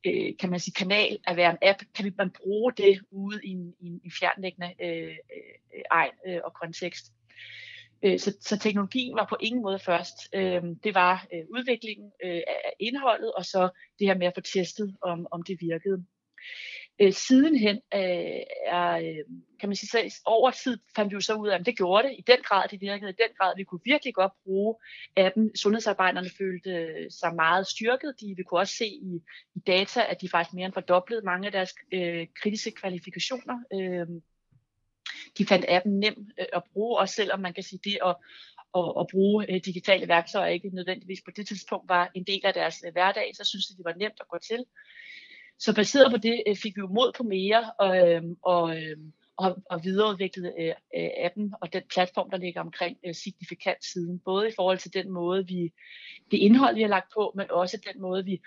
øh, 0.06 0.38
kan 0.40 0.50
man 0.50 0.60
sige, 0.60 0.74
kanal 0.74 1.18
at 1.28 1.38
være 1.38 1.52
en 1.52 1.58
app, 1.62 1.80
kan 1.96 2.14
man 2.18 2.30
bruge 2.30 2.74
det 2.78 3.02
ude 3.12 3.40
i 3.44 3.50
en, 3.50 3.74
i 3.80 3.88
en, 4.04 4.12
fjernlæggende 4.20 4.74
øh, 4.84 5.16
øh, 5.74 5.82
egen 5.92 6.14
øh, 6.28 6.40
og 6.44 6.54
kontekst. 6.54 7.06
Øh, 8.04 8.20
så, 8.20 8.38
så 8.42 8.60
teknologien 8.60 9.16
var 9.16 9.26
på 9.30 9.38
ingen 9.40 9.62
måde 9.62 9.80
først. 9.80 10.16
Øh, 10.36 10.64
det 10.84 10.96
var 10.96 11.28
øh, 11.34 11.46
udviklingen 11.50 12.12
øh, 12.24 12.42
af 12.48 12.74
indholdet, 12.80 13.32
og 13.34 13.46
så 13.46 13.70
det 14.00 14.08
her 14.08 14.18
med 14.18 14.28
at 14.28 14.34
få 14.36 14.42
testet, 14.42 14.96
om, 15.02 15.28
om 15.32 15.44
det 15.44 15.58
virkede. 15.62 16.06
Sidenhen 17.12 17.82
er, 17.92 19.24
kan 19.60 19.70
man 19.70 19.76
sige, 19.76 20.10
så 20.10 20.22
over 20.26 20.52
tid 20.52 20.78
fandt 20.96 21.12
vi 21.12 21.14
jo 21.14 21.22
så 21.22 21.34
ud 21.34 21.48
af, 21.48 21.60
at 21.60 21.66
det 21.66 21.78
gjorde 21.78 22.08
det. 22.08 22.16
I 22.20 22.24
den 22.28 22.38
grad, 22.44 22.68
det 22.72 22.82
virkede. 22.82 23.10
I 23.10 23.14
den 23.14 23.36
grad, 23.38 23.54
vi 23.58 23.64
kunne 23.64 23.80
virkelig 23.86 24.14
godt 24.14 24.32
bruge 24.44 24.76
appen. 25.18 25.56
Sundhedsarbejderne 25.56 26.30
følte 26.38 27.08
sig 27.10 27.36
meget 27.36 27.68
styrket. 27.68 28.16
De, 28.22 28.34
vi 28.38 28.44
kunne 28.44 28.60
også 28.60 28.76
se 28.76 28.86
i, 28.86 29.22
i 29.56 29.60
data, 29.60 30.06
at 30.10 30.22
de 30.22 30.30
faktisk 30.30 30.54
mere 30.54 30.66
end 30.66 30.74
fordoblede 30.74 31.22
mange 31.26 31.46
af 31.46 31.52
deres 31.52 31.74
øh, 31.94 32.28
kritiske 32.42 32.72
kvalifikationer. 32.72 33.58
Øh, 33.74 34.08
de 35.38 35.46
fandt 35.46 35.66
appen 35.70 36.00
nem 36.00 36.32
øh, 36.40 36.46
at 36.54 36.64
bruge, 36.74 37.00
også 37.00 37.16
selvom 37.16 37.40
man 37.40 37.54
kan 37.54 37.64
sige 37.64 37.80
det 37.84 37.98
at, 38.06 38.16
at, 38.78 38.94
at 39.00 39.08
bruge 39.12 39.52
øh, 39.52 39.62
digitale 39.66 40.08
værktøjer 40.08 40.48
ikke 40.48 40.70
nødvendigvis 40.70 41.22
på 41.26 41.32
det 41.32 41.48
tidspunkt 41.48 41.90
var 41.90 42.12
en 42.16 42.24
del 42.24 42.42
af 42.44 42.54
deres 42.54 42.84
øh, 42.86 42.92
hverdag, 42.92 43.32
så 43.36 43.44
synes 43.44 43.68
de, 43.68 43.78
det 43.78 43.86
var 43.86 43.94
nemt 43.94 44.20
at 44.20 44.28
gå 44.28 44.38
til. 44.38 44.66
Så 45.60 45.76
baseret 45.76 46.12
på 46.12 46.18
det 46.18 46.44
fik 46.64 46.76
vi 46.76 46.80
jo 46.80 46.88
mod 46.88 47.12
på 47.18 47.24
mere 47.24 47.72
og, 47.80 48.10
øhm, 48.10 48.38
og, 48.42 48.78
øhm, 48.78 49.14
og, 49.38 49.64
og 49.70 49.84
videreudviklet 49.84 50.54
appen 51.18 51.54
og 51.62 51.74
den 51.74 51.84
platform, 51.94 52.30
der 52.30 52.38
ligger 52.38 52.62
omkring 52.62 52.98
signifikant 53.14 53.86
siden. 53.86 54.20
Både 54.20 54.48
i 54.48 54.52
forhold 54.56 54.78
til 54.78 54.94
den 54.94 55.12
måde, 55.12 55.48
vi 55.48 55.74
det 56.32 56.38
indhold, 56.38 56.76
vi 56.76 56.82
har 56.82 56.90
lagt 56.90 57.14
på, 57.14 57.34
men 57.36 57.52
også 57.52 57.78
den 57.94 58.02
måde, 58.02 58.26
vi 58.26 58.42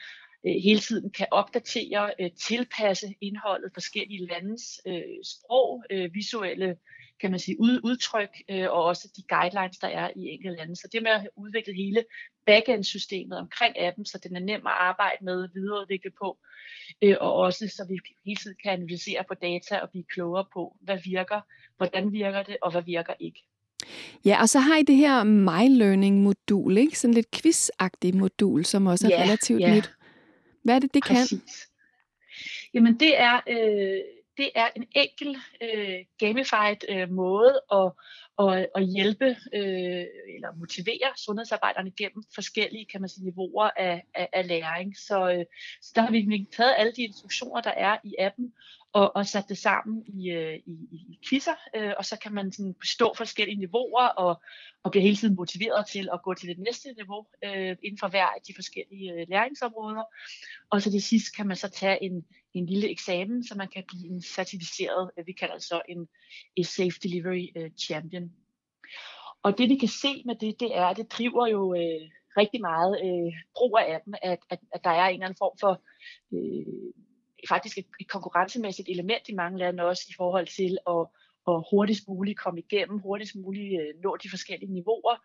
hele 0.44 0.80
tiden 0.80 1.10
kan 1.10 1.26
opdatere, 1.30 2.10
øh, 2.20 2.30
tilpasse 2.30 3.14
indholdet 3.20 3.70
forskellige 3.74 4.26
landes 4.26 4.80
øh, 4.86 5.02
sprog, 5.24 5.84
øh, 5.90 6.14
visuelle 6.14 6.76
kan 7.20 7.30
man 7.30 7.40
sige, 7.40 7.60
ud, 7.60 7.80
udtryk, 7.84 8.28
øh, 8.50 8.70
og 8.70 8.84
også 8.84 9.08
de 9.16 9.22
guidelines, 9.28 9.78
der 9.78 9.88
er 9.88 10.10
i 10.16 10.28
enkelte 10.28 10.56
lande. 10.56 10.76
Så 10.76 10.88
det 10.92 11.02
med 11.02 11.10
at 11.10 11.20
have 11.20 11.30
udviklet 11.36 11.76
hele 11.76 12.04
backend-systemet 12.46 13.38
omkring 13.38 13.78
appen, 13.78 14.06
så 14.06 14.18
den 14.22 14.36
er 14.36 14.40
nem 14.40 14.66
at 14.66 14.72
arbejde 14.80 15.24
med, 15.24 15.48
videreudvikle 15.54 16.10
på, 16.22 16.38
øh, 17.02 17.16
og 17.20 17.34
også 17.34 17.68
så 17.76 17.86
vi 17.88 17.98
hele 18.24 18.36
tiden 18.36 18.56
kan 18.62 18.72
analysere 18.72 19.24
på 19.28 19.34
data 19.34 19.78
og 19.78 19.90
blive 19.90 20.04
klogere 20.04 20.44
på, 20.52 20.76
hvad 20.80 20.98
virker, 21.04 21.40
hvordan 21.76 22.12
virker 22.12 22.42
det, 22.42 22.56
og 22.62 22.70
hvad 22.70 22.82
virker 22.82 23.14
ikke. 23.20 23.40
Ja, 24.24 24.40
og 24.40 24.48
så 24.48 24.58
har 24.58 24.76
I 24.76 24.82
det 24.82 24.96
her 24.96 25.24
My 25.24 25.78
Learning-modul, 25.78 26.78
ikke? 26.78 26.98
Sådan 26.98 27.14
lidt 27.14 27.26
quiz-agtigt 27.36 28.16
modul, 28.16 28.64
som 28.64 28.86
også 28.86 29.06
er 29.06 29.10
Ja, 29.10 29.22
relativt 29.22 29.60
ja. 29.60 29.74
nyt. 29.74 29.90
Hvad 30.64 30.74
er 30.74 30.78
det, 30.78 30.94
det 30.94 31.04
kan? 31.04 31.16
Jamen 32.74 33.00
det 33.00 33.20
er, 33.20 33.40
øh, 33.48 34.00
det 34.36 34.50
er 34.54 34.68
en 34.76 34.86
enkel 34.92 35.36
øh, 35.62 36.04
gamified 36.18 36.76
øh, 36.88 37.10
måde 37.10 37.60
at, 37.72 37.92
at, 38.38 38.66
at 38.74 38.86
hjælpe 38.86 39.26
øh, 39.54 40.04
eller 40.34 40.58
motivere 40.58 41.10
sundhedsarbejderne 41.16 41.90
gennem 41.90 42.22
forskellige 42.34 42.86
kan 42.92 43.00
man 43.00 43.08
sige, 43.08 43.24
niveauer 43.24 43.70
af, 43.76 44.02
af, 44.14 44.28
af 44.32 44.48
læring. 44.48 44.96
Så, 44.96 45.30
øh, 45.30 45.44
så 45.82 45.92
der 45.94 46.02
har 46.02 46.10
vi 46.10 46.46
taget 46.52 46.74
alle 46.78 46.92
de 46.92 47.02
instruktioner, 47.02 47.60
der 47.60 47.70
er 47.70 47.98
i 48.04 48.14
appen, 48.18 48.52
og, 48.94 49.16
og 49.16 49.26
sat 49.26 49.48
det 49.48 49.58
sammen 49.58 50.04
i, 50.06 50.30
øh, 50.30 50.58
i, 50.66 50.72
i, 50.92 51.18
quizzer, 51.28 51.54
øh, 51.76 51.92
og 51.98 52.04
så 52.04 52.18
kan 52.18 52.34
man 52.34 52.52
sådan 52.52 52.74
bestå 52.80 53.14
forskellige 53.16 53.58
niveauer 53.58 54.06
og, 54.06 54.42
og 54.82 54.90
bliver 54.90 55.02
hele 55.02 55.16
tiden 55.16 55.36
motiveret 55.36 55.86
til 55.86 56.08
at 56.12 56.22
gå 56.22 56.34
til 56.34 56.48
det 56.48 56.58
næste 56.58 56.92
niveau 56.92 57.26
øh, 57.44 57.76
inden 57.82 57.98
for 57.98 58.08
hver 58.08 58.26
af 58.26 58.40
de 58.48 58.54
forskellige 58.54 59.12
øh, 59.12 59.26
læringsområder. 59.28 60.02
Og 60.70 60.82
så 60.82 60.90
til 60.90 61.02
sidst 61.02 61.36
kan 61.36 61.46
man 61.46 61.56
så 61.56 61.68
tage 61.68 62.02
en, 62.02 62.24
en 62.54 62.66
lille 62.66 62.90
eksamen, 62.90 63.44
så 63.44 63.54
man 63.54 63.68
kan 63.68 63.84
blive 63.88 64.06
en 64.06 64.22
certificeret, 64.22 65.10
øh, 65.18 65.26
vi 65.26 65.32
kalder 65.32 65.54
det 65.54 65.64
så 65.64 65.82
en, 65.88 66.08
en 66.56 66.64
Safe 66.64 66.98
Delivery 67.02 67.46
øh, 67.56 67.70
Champion. 67.78 68.32
Og 69.42 69.58
det 69.58 69.68
vi 69.68 69.76
kan 69.76 69.88
se 69.88 70.22
med 70.26 70.34
det, 70.34 70.60
det 70.60 70.76
er, 70.76 70.84
at 70.84 70.96
det 70.96 71.12
driver 71.12 71.46
jo 71.46 71.74
øh, 71.74 72.10
rigtig 72.36 72.60
meget 72.60 72.92
øh, 73.04 73.32
brug 73.56 73.78
af 73.78 73.94
appen, 73.94 74.14
at, 74.22 74.38
at, 74.50 74.58
at 74.72 74.84
der 74.84 74.90
er 74.90 75.06
en 75.06 75.14
eller 75.14 75.26
anden 75.26 75.38
form 75.38 75.56
for 75.60 75.82
øh, 76.34 77.03
faktisk 77.48 77.78
et, 77.78 77.86
et 78.00 78.08
konkurrencemæssigt 78.08 78.88
element 78.88 79.28
i 79.28 79.34
mange 79.34 79.58
lande 79.58 79.82
også 79.82 80.04
i 80.08 80.14
forhold 80.16 80.46
til 80.46 80.78
at, 80.86 81.06
at 81.48 81.64
hurtigst 81.70 82.08
muligt 82.08 82.38
komme 82.38 82.60
igennem, 82.60 82.98
hurtigst 82.98 83.36
muligt 83.36 83.80
øh, 83.80 84.02
nå 84.02 84.16
de 84.22 84.30
forskellige 84.30 84.72
niveauer, 84.72 85.16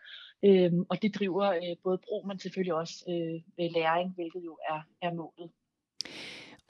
øh, 0.45 0.71
og 0.89 1.01
det 1.01 1.15
driver 1.15 1.47
øh, 1.51 1.75
både 1.83 1.97
brug, 2.07 2.27
men 2.27 2.39
selvfølgelig 2.39 2.73
også 2.73 2.95
øh, 3.09 3.71
læring, 3.71 4.13
hvilket 4.15 4.41
jo 4.45 4.57
er, 4.69 4.81
er 5.01 5.13
målet. 5.13 5.49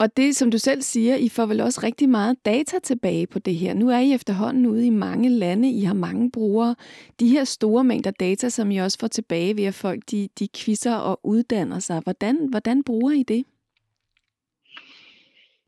Og 0.00 0.16
det, 0.16 0.36
som 0.36 0.50
du 0.50 0.58
selv 0.58 0.82
siger, 0.82 1.16
I 1.16 1.28
får 1.28 1.46
vel 1.46 1.60
også 1.60 1.80
rigtig 1.82 2.08
meget 2.08 2.44
data 2.44 2.78
tilbage 2.78 3.26
på 3.26 3.38
det 3.38 3.54
her. 3.54 3.74
Nu 3.74 3.90
er 3.90 3.98
I 3.98 4.12
efterhånden 4.12 4.66
ude 4.66 4.86
i 4.86 4.90
mange 4.90 5.28
lande, 5.28 5.70
I 5.70 5.80
har 5.80 5.94
mange 5.94 6.30
brugere. 6.30 6.76
De 7.20 7.28
her 7.28 7.44
store 7.44 7.84
mængder 7.84 8.10
data, 8.10 8.48
som 8.48 8.70
I 8.70 8.76
også 8.76 8.98
får 9.00 9.08
tilbage 9.08 9.56
ved, 9.56 9.64
at 9.64 9.74
folk 9.74 10.02
de, 10.10 10.28
de 10.38 10.48
quizzer 10.56 10.94
og 10.94 11.20
uddanner 11.24 11.78
sig. 11.78 12.00
Hvordan, 12.00 12.48
hvordan 12.50 12.84
bruger 12.84 13.12
I 13.12 13.22
det? 13.22 13.44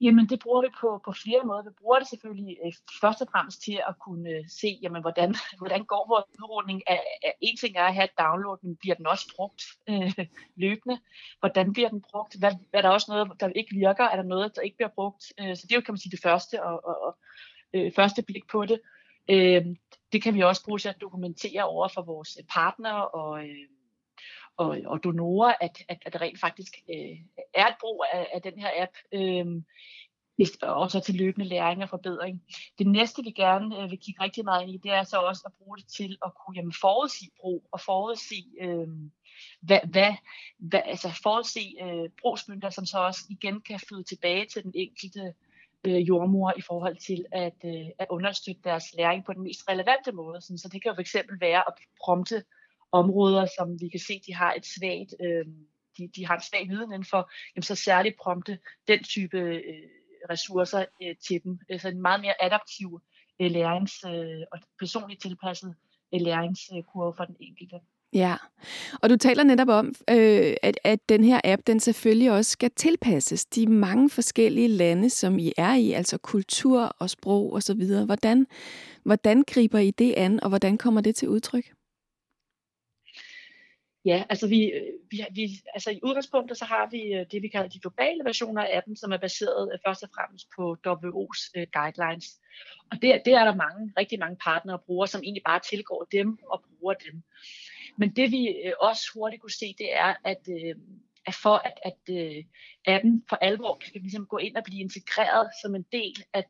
Jamen, 0.02 0.26
det 0.28 0.38
bruger 0.40 0.62
vi 0.62 0.68
på, 0.80 1.00
på 1.04 1.12
flere 1.12 1.44
måder. 1.44 1.62
Vi 1.62 1.70
bruger 1.80 1.98
det 1.98 2.08
selvfølgelig 2.08 2.56
øh, 2.64 2.72
først 3.00 3.20
og 3.22 3.28
fremmest 3.32 3.62
til 3.62 3.80
at 3.88 3.94
kunne 4.04 4.30
øh, 4.30 4.44
se, 4.60 4.78
jamen, 4.82 5.02
hvordan, 5.02 5.34
hvordan 5.60 5.84
går 5.84 6.06
vores 6.12 6.24
udrulning. 6.38 6.82
Af, 6.86 7.00
af, 7.22 7.34
en 7.40 7.56
ting 7.56 7.76
er 7.76 7.84
at 7.84 7.94
have 7.94 8.04
et 8.04 8.18
download, 8.18 8.58
men 8.62 8.76
bliver 8.76 8.94
den 8.94 9.06
også 9.06 9.26
brugt 9.36 9.62
øh, 9.88 10.26
løbende? 10.56 10.96
Hvordan 11.40 11.72
bliver 11.72 11.88
den 11.88 12.02
brugt? 12.10 12.38
Hvad, 12.38 12.52
er 12.72 12.82
der 12.82 12.88
også 12.88 13.06
noget, 13.12 13.40
der 13.40 13.48
ikke 13.48 13.74
virker? 13.74 14.04
Er 14.04 14.16
der 14.16 14.22
noget, 14.22 14.56
der 14.56 14.62
ikke 14.62 14.76
bliver 14.76 14.94
brugt? 14.94 15.22
Øh, 15.40 15.56
så 15.56 15.62
det 15.66 15.72
er 15.72 15.76
jo, 15.76 15.84
kan 15.86 15.92
man 15.92 15.98
sige, 15.98 16.16
det 16.16 16.22
første, 16.22 16.62
og, 16.62 16.84
og, 16.84 16.96
og 17.06 17.18
øh, 17.74 17.92
første 17.92 18.22
blik 18.22 18.46
på 18.52 18.66
det. 18.66 18.80
Øh, 19.30 19.66
det 20.12 20.22
kan 20.22 20.34
vi 20.34 20.40
også 20.42 20.64
bruge 20.64 20.78
til 20.78 20.88
at 20.88 21.00
dokumentere 21.00 21.64
over 21.64 21.88
for 21.88 22.02
vores 22.02 22.36
øh, 22.40 22.44
partnere 22.54 23.08
og, 23.08 23.44
øh, 23.44 23.66
og, 24.62 24.78
og 24.86 25.04
donorer, 25.04 25.54
at, 25.60 25.84
at, 25.88 25.98
at 26.06 26.12
der 26.12 26.20
rent 26.20 26.40
faktisk 26.40 26.72
øh, 26.90 27.16
er 27.54 27.66
et 27.66 27.74
brug 27.80 28.04
af, 28.12 28.26
af 28.34 28.42
den 28.42 28.58
her 28.58 28.70
app. 28.82 28.92
Øh, 29.12 29.62
og 30.62 30.90
så 30.90 31.00
til 31.00 31.14
løbende 31.14 31.48
læring 31.48 31.82
og 31.82 31.88
forbedring. 31.88 32.42
Det 32.78 32.86
næste, 32.86 33.22
vi 33.24 33.30
gerne 33.30 33.82
øh, 33.82 33.90
vil 33.90 33.98
kigge 33.98 34.22
rigtig 34.22 34.44
meget 34.44 34.62
ind 34.62 34.70
i, 34.70 34.76
det 34.76 34.90
er 34.90 35.02
så 35.02 35.16
også 35.16 35.42
at 35.46 35.52
bruge 35.52 35.76
det 35.76 35.86
til 35.86 36.18
at 36.24 36.32
kunne 36.34 36.56
jamen, 36.56 36.74
forudse 36.80 37.26
brug 37.40 37.68
og 37.72 37.80
forudse, 37.80 38.44
øh, 38.60 38.88
hvad, 39.60 39.80
hvad, 39.90 40.14
hvad, 40.58 40.80
altså 40.84 41.20
forudse 41.22 41.74
øh, 41.82 42.10
brugsmynter, 42.20 42.70
som 42.70 42.86
så 42.86 42.98
også 42.98 43.20
igen 43.30 43.60
kan 43.60 43.80
føde 43.88 44.02
tilbage 44.02 44.46
til 44.46 44.62
den 44.62 44.72
enkelte 44.74 45.34
øh, 45.84 46.08
jordmor 46.08 46.52
i 46.56 46.60
forhold 46.60 46.96
til 46.96 47.24
at, 47.32 47.56
øh, 47.64 47.86
at 47.98 48.06
understøtte 48.10 48.60
deres 48.64 48.84
læring 48.94 49.24
på 49.24 49.32
den 49.32 49.42
mest 49.42 49.68
relevante 49.68 50.12
måde. 50.12 50.40
Sådan, 50.40 50.58
så 50.58 50.68
det 50.68 50.82
kan 50.82 50.94
jo 50.94 51.02
fx 51.02 51.14
være 51.40 51.62
at 51.68 51.74
prompte 52.04 52.44
områder, 52.92 53.46
som 53.58 53.80
vi 53.80 53.88
kan 53.88 54.00
se, 54.00 54.20
de 54.26 54.34
har 54.34 54.52
et 54.52 54.66
svagt, 54.66 55.14
øh, 55.20 55.46
de, 55.98 56.08
de 56.16 56.26
har 56.26 56.34
en 56.36 56.42
svag 56.42 56.68
viden 56.68 56.92
inden 56.92 57.04
for, 57.04 57.30
jamen 57.56 57.62
så 57.62 57.74
særligt 57.74 58.16
prompte 58.22 58.58
den 58.88 59.04
type 59.04 59.38
øh, 59.38 59.62
ressourcer 60.30 60.84
øh, 61.02 61.14
til 61.26 61.42
dem. 61.44 61.58
Altså 61.68 61.88
en 61.88 62.02
meget 62.02 62.20
mere 62.20 62.34
adaptiv 62.44 63.00
øh, 63.40 63.50
lærings- 63.50 64.08
øh, 64.08 64.42
og 64.52 64.58
personligt 64.78 65.22
tilpasset 65.22 65.74
øh, 66.14 66.20
læringskurve 66.20 67.14
for 67.16 67.24
den 67.24 67.36
enkelte. 67.40 67.76
Ja, 68.14 68.36
og 69.02 69.10
du 69.10 69.16
taler 69.16 69.44
netop 69.44 69.68
om, 69.68 69.94
øh, 70.10 70.54
at, 70.62 70.78
at 70.84 71.08
den 71.08 71.24
her 71.24 71.40
app, 71.44 71.62
den 71.66 71.80
selvfølgelig 71.80 72.32
også 72.32 72.50
skal 72.50 72.70
tilpasses 72.76 73.44
de 73.44 73.66
mange 73.66 74.10
forskellige 74.10 74.68
lande, 74.68 75.10
som 75.10 75.38
I 75.38 75.52
er 75.56 75.74
i, 75.74 75.92
altså 75.92 76.18
kultur 76.18 76.96
og 76.98 77.10
sprog 77.10 77.52
osv. 77.52 78.04
Hvordan, 78.04 78.46
hvordan 79.04 79.42
griber 79.42 79.78
I 79.78 79.90
det 79.90 80.14
an, 80.16 80.42
og 80.42 80.48
hvordan 80.48 80.78
kommer 80.78 81.00
det 81.00 81.14
til 81.14 81.28
udtryk? 81.28 81.72
Ja, 84.04 84.24
altså 84.28 84.48
vi, 84.48 84.64
øh, 84.64 84.92
vi, 85.10 85.24
vi, 85.34 85.48
altså 85.74 85.90
i 85.90 86.00
udgangspunktet 86.02 86.58
så 86.58 86.64
har 86.64 86.88
vi 86.90 87.02
øh, 87.02 87.26
det, 87.30 87.42
vi 87.42 87.48
kalder 87.48 87.68
de 87.68 87.80
globale 87.80 88.24
versioner 88.24 88.62
af 88.62 88.82
dem, 88.86 88.96
som 88.96 89.12
er 89.12 89.16
baseret 89.16 89.70
øh, 89.72 89.78
først 89.86 90.02
og 90.02 90.08
fremmest 90.14 90.46
på 90.56 90.76
WHO's 90.86 91.40
uh, 91.56 91.64
guidelines. 91.72 92.26
Og 92.90 93.02
det, 93.02 93.22
det 93.24 93.32
er 93.32 93.44
der 93.44 93.54
mange, 93.54 93.92
rigtig 93.98 94.18
mange 94.18 94.36
partnere 94.44 94.76
og 94.76 94.84
brugere, 94.84 95.08
som 95.08 95.22
egentlig 95.22 95.42
bare 95.46 95.60
tilgår 95.70 96.06
dem 96.12 96.38
og 96.52 96.64
bruger 96.78 96.94
dem. 96.94 97.22
Men 97.98 98.16
det 98.16 98.30
vi 98.30 98.72
også 98.80 99.04
hurtigt 99.14 99.42
kunne 99.42 99.58
se, 99.62 99.74
det 99.78 99.94
er, 99.94 100.14
at, 100.24 100.42
uh, 100.48 100.82
at 101.26 101.34
for 101.34 101.56
at, 101.68 101.76
at 101.84 102.00
uh, 102.10 102.44
appen 102.86 103.24
for 103.28 103.36
alvor 103.36 103.74
kan 103.74 104.02
ligesom 104.02 104.26
gå 104.26 104.38
ind 104.38 104.56
og 104.56 104.64
blive 104.64 104.80
integreret 104.80 105.48
som 105.62 105.74
en 105.74 105.86
del 105.92 106.24
af, 106.32 106.44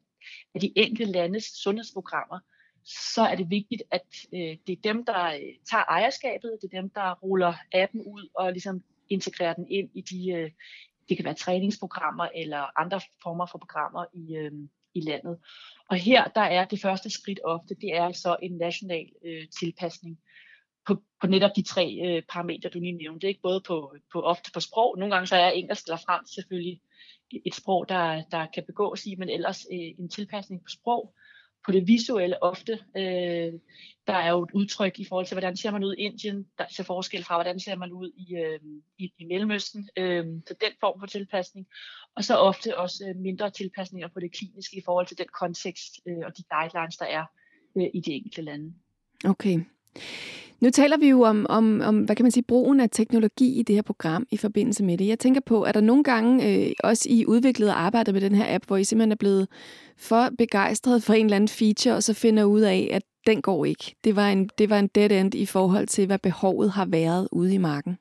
af 0.55 0.61
de 0.61 0.73
enkelte 0.77 1.13
landes 1.13 1.45
sundhedsprogrammer, 1.45 2.39
så 2.85 3.23
er 3.23 3.35
det 3.35 3.51
vigtigt, 3.51 3.83
at 3.91 4.07
øh, 4.35 4.57
det 4.67 4.73
er 4.73 4.83
dem, 4.85 5.05
der 5.05 5.27
øh, 5.27 5.55
tager 5.71 5.85
ejerskabet, 5.89 6.59
det 6.63 6.73
er 6.73 6.81
dem, 6.81 6.91
der 6.91 7.15
ruller 7.15 7.55
appen 7.75 8.01
ud 8.01 8.29
og 8.35 8.53
ligesom 8.53 8.83
integrerer 9.11 9.55
den 9.55 9.67
ind 9.71 9.91
i 9.95 10.01
de, 10.01 10.31
øh, 10.31 10.51
det 11.09 11.17
kan 11.17 11.25
være 11.25 11.35
træningsprogrammer 11.35 12.29
eller 12.35 12.81
andre 12.81 13.01
former 13.23 13.47
for 13.47 13.59
programmer 13.59 14.05
i, 14.15 14.37
øh, 14.37 14.53
i 14.95 15.01
landet. 15.01 15.39
Og 15.91 15.97
her, 15.97 16.25
der 16.25 16.41
er 16.41 16.65
det 16.65 16.81
første 16.81 17.11
skridt 17.11 17.41
ofte, 17.45 17.75
det 17.75 17.97
er 17.97 18.13
så 18.13 18.37
en 18.43 18.53
national 18.53 19.07
øh, 19.25 19.49
tilpasning 19.61 20.19
på, 20.87 21.03
på 21.21 21.27
netop 21.27 21.51
de 21.57 21.63
tre 21.63 21.99
øh, 22.07 22.23
parametre, 22.29 22.71
du 22.71 22.81
lige 22.81 22.93
nævnte. 22.93 23.29
Ikke? 23.29 23.41
Både 23.43 23.61
på, 23.67 23.95
på 24.13 24.21
ofte 24.21 24.51
på 24.55 24.61
sprog, 24.61 24.99
nogle 24.99 25.15
gange 25.15 25.27
så 25.27 25.37
er 25.37 25.51
engelsk 25.51 25.85
eller 25.87 25.97
fransk 25.97 26.35
selvfølgelig 26.35 26.81
et 27.47 27.55
sprog, 27.55 27.89
der, 27.89 28.23
der 28.31 28.47
kan 28.55 28.65
begås 28.67 29.07
i, 29.07 29.15
men 29.15 29.29
ellers 29.29 29.67
øh, 29.73 29.91
en 29.99 30.09
tilpasning 30.09 30.63
på 30.63 30.69
sprog 30.69 31.15
på 31.67 31.73
det 31.73 31.87
visuelle 31.87 32.43
ofte. 32.43 32.73
Øh, 32.97 33.53
der 34.07 34.13
er 34.13 34.31
jo 34.31 34.43
et 34.43 34.51
udtryk 34.55 35.01
i 35.01 35.05
forhold 35.05 35.27
til, 35.27 35.35
hvordan 35.35 35.57
ser 35.57 35.71
man 35.71 35.85
ud 35.85 35.95
i 35.95 36.01
Indien, 36.01 36.47
der 36.59 36.65
ser 36.71 36.85
forskel 36.85 37.25
fra, 37.25 37.37
hvordan 37.37 37.61
ser 37.61 37.77
man 37.77 37.93
ud 37.93 38.11
i, 38.17 38.35
øh, 38.35 38.61
i, 38.99 39.13
i 39.19 39.25
Mellemøsten. 39.25 39.89
Øh, 39.97 40.27
så 40.49 40.55
den 40.61 40.73
form 40.81 41.01
for 41.01 41.07
tilpasning. 41.07 41.67
Og 42.17 42.25
så 42.25 42.37
ofte 42.37 42.79
også 42.79 43.05
øh, 43.09 43.17
mindre 43.17 43.51
tilpasninger 43.51 44.09
på 44.09 44.21
det 44.21 44.33
kliniske 44.33 44.77
i 44.77 44.83
forhold 44.85 45.07
til 45.07 45.19
den 45.19 45.27
kontekst 45.41 46.01
øh, 46.07 46.19
og 46.25 46.37
de 46.37 46.43
guidelines, 46.51 46.97
der 46.97 47.07
er 47.07 47.25
øh, 47.77 47.89
i 47.95 48.01
de 48.01 48.13
enkelte 48.13 48.43
lande. 48.43 48.75
Okay. 49.25 49.61
Nu 50.63 50.71
taler 50.71 50.97
vi 50.97 51.09
jo 51.09 51.23
om, 51.23 51.47
om, 51.49 51.81
om, 51.81 52.05
hvad 52.05 52.17
kan 52.17 52.25
man 52.25 52.33
sige, 52.33 52.45
brugen 52.49 52.81
af 52.81 52.91
teknologi 52.91 53.59
i 53.59 53.63
det 53.63 53.75
her 53.75 53.83
program 53.83 54.27
i 54.31 54.37
forbindelse 54.37 54.85
med 54.85 54.99
det. 54.99 55.07
Jeg 55.09 55.19
tænker 55.19 55.41
på, 55.41 55.65
er 55.65 55.73
der 55.73 55.81
nogle 55.81 56.05
gange, 56.05 56.49
øh, 56.49 56.73
også 56.85 57.09
i 57.11 57.27
udviklet 57.27 57.69
og 57.71 57.81
arbejdet 57.81 58.15
med 58.15 58.21
den 58.21 58.35
her 58.35 58.55
app, 58.55 58.67
hvor 58.67 58.77
I 58.77 58.85
simpelthen 58.85 59.13
er 59.13 59.17
blevet 59.17 59.49
for 59.97 60.29
begejstret 60.39 61.03
for 61.03 61.13
en 61.15 61.27
eller 61.27 61.37
anden 61.37 61.49
feature, 61.49 61.95
og 61.95 62.03
så 62.03 62.15
finder 62.15 62.45
ud 62.45 62.61
af, 62.61 62.89
at 62.93 63.03
den 63.27 63.43
går 63.43 63.65
ikke. 63.65 63.97
Det 64.05 64.17
var 64.17 64.29
en, 64.29 64.49
det 64.59 64.71
var 64.71 64.79
en 64.79 64.89
dead 64.89 65.11
end 65.11 65.35
i 65.35 65.47
forhold 65.47 65.87
til, 65.87 66.07
hvad 66.07 66.19
behovet 66.19 66.71
har 66.71 66.87
været 66.87 67.29
ude 67.33 67.55
i 67.55 67.59
marken. 67.59 67.99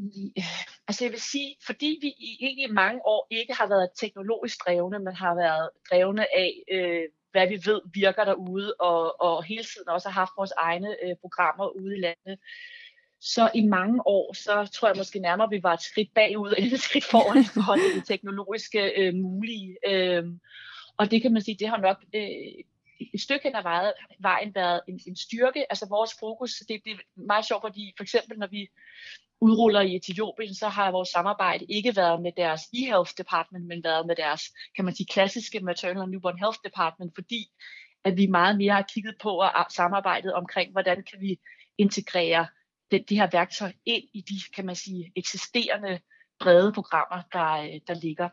Øh, 0.00 0.44
altså 0.88 1.04
jeg 1.04 1.12
vil 1.12 1.20
sige, 1.20 1.56
fordi 1.66 1.98
vi 2.00 2.08
i 2.08 2.36
egentlig 2.40 2.74
mange 2.74 3.00
år 3.06 3.26
ikke 3.30 3.54
har 3.54 3.68
været 3.68 3.88
teknologisk 4.00 4.56
drevne, 4.66 4.98
men 4.98 5.14
har 5.14 5.34
været 5.34 5.70
drevne 5.90 6.36
af, 6.36 6.52
øh, 6.72 7.08
hvad 7.32 7.48
vi 7.48 7.60
ved 7.64 7.80
virker 7.94 8.24
derude, 8.24 8.74
og, 8.74 9.20
og 9.20 9.44
hele 9.44 9.64
tiden 9.64 9.88
også 9.88 10.08
har 10.08 10.20
haft 10.20 10.32
vores 10.36 10.52
egne 10.56 10.96
øh, 11.04 11.16
programmer 11.20 11.68
ude 11.68 11.96
i 11.96 12.00
landet. 12.00 12.38
Så 13.20 13.50
i 13.54 13.66
mange 13.66 14.06
år, 14.06 14.32
så 14.34 14.70
tror 14.74 14.88
jeg 14.88 14.96
måske 14.96 15.18
nærmere, 15.18 15.50
vi 15.50 15.62
var 15.62 15.72
et 15.72 15.82
skridt 15.82 16.14
bagud, 16.14 16.54
eller 16.58 16.74
et 16.74 16.80
skridt 16.80 17.04
foran 17.04 17.40
i 17.42 17.44
forhold 17.54 17.80
til 17.90 18.00
det 18.00 18.08
teknologiske 18.08 18.92
øh, 18.96 19.14
mulige. 19.14 19.76
Øh, 19.86 20.24
og 20.96 21.10
det 21.10 21.22
kan 21.22 21.32
man 21.32 21.42
sige, 21.42 21.56
det 21.58 21.68
har 21.68 21.76
nok 21.76 21.96
øh, 22.14 22.64
et 23.14 23.20
stykke 23.20 23.42
hen 23.44 23.56
ad 23.56 23.62
vejen, 23.62 23.92
vejen 24.18 24.54
været 24.54 24.80
en, 24.88 25.00
en 25.06 25.16
styrke. 25.16 25.66
Altså 25.72 25.86
vores 25.88 26.10
fokus, 26.20 26.50
det, 26.68 26.80
det 26.84 26.92
er 26.92 26.98
meget 27.14 27.46
sjovt, 27.46 27.62
fordi 27.62 27.92
for 27.96 28.02
eksempel 28.02 28.38
når 28.38 28.46
vi 28.46 28.68
udruller 29.40 29.80
i 29.80 29.96
Etiopien, 29.96 30.54
så 30.54 30.68
har 30.68 30.90
vores 30.90 31.08
samarbejde 31.08 31.64
ikke 31.64 31.96
været 31.96 32.22
med 32.22 32.32
deres 32.36 32.60
e-health 32.60 33.14
department, 33.18 33.66
men 33.66 33.84
været 33.84 34.06
med 34.06 34.16
deres, 34.16 34.42
kan 34.76 34.84
man 34.84 34.94
sige, 34.94 35.06
klassiske 35.06 35.60
maternal 35.60 36.02
and 36.02 36.10
newborn 36.10 36.38
health 36.38 36.58
department, 36.64 37.12
fordi 37.14 37.50
at 38.04 38.16
vi 38.16 38.26
meget 38.26 38.56
mere 38.56 38.72
har 38.72 38.86
kigget 38.94 39.14
på 39.22 39.30
og 39.30 39.66
samarbejdet 39.70 40.32
omkring, 40.34 40.72
hvordan 40.72 41.04
kan 41.10 41.20
vi 41.20 41.38
integrere 41.78 42.46
det, 42.90 43.08
det 43.08 43.16
her 43.16 43.28
værktøj 43.32 43.72
ind 43.84 44.04
i 44.12 44.20
de, 44.20 44.34
kan 44.54 44.66
man 44.66 44.76
sige, 44.76 45.12
eksisterende 45.16 46.00
brede 46.40 46.72
programmer, 46.72 47.22
der, 47.32 47.52
øh, 47.52 47.80
der 47.86 47.94
ligger. 47.94 48.28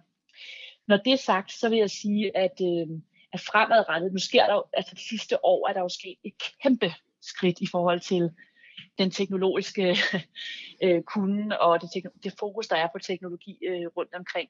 Når 0.87 0.97
det 0.97 1.13
er 1.13 1.17
sagt, 1.17 1.51
så 1.51 1.69
vil 1.69 1.77
jeg 1.77 1.89
sige, 1.89 2.37
at, 2.37 2.61
øh, 2.61 2.87
at 3.33 3.39
fremadrettet, 3.39 4.13
nu 4.13 4.19
sker 4.19 4.47
der 4.47 4.61
altså 4.73 4.95
det 4.95 5.03
sidste 5.03 5.45
år, 5.45 5.69
er 5.69 5.73
der 5.73 5.81
jo 5.81 5.89
sket 5.89 6.17
et 6.23 6.33
kæmpe 6.63 6.93
skridt 7.21 7.61
i 7.61 7.67
forhold 7.71 7.99
til 7.99 8.31
den 8.97 9.11
teknologiske 9.11 9.97
øh, 10.83 11.01
kunden 11.03 11.51
og 11.51 11.81
det, 11.81 12.03
det 12.23 12.33
fokus, 12.39 12.67
der 12.67 12.75
er 12.75 12.87
på 12.93 12.99
teknologi 12.99 13.57
øh, 13.67 13.87
rundt 13.97 14.15
omkring. 14.15 14.49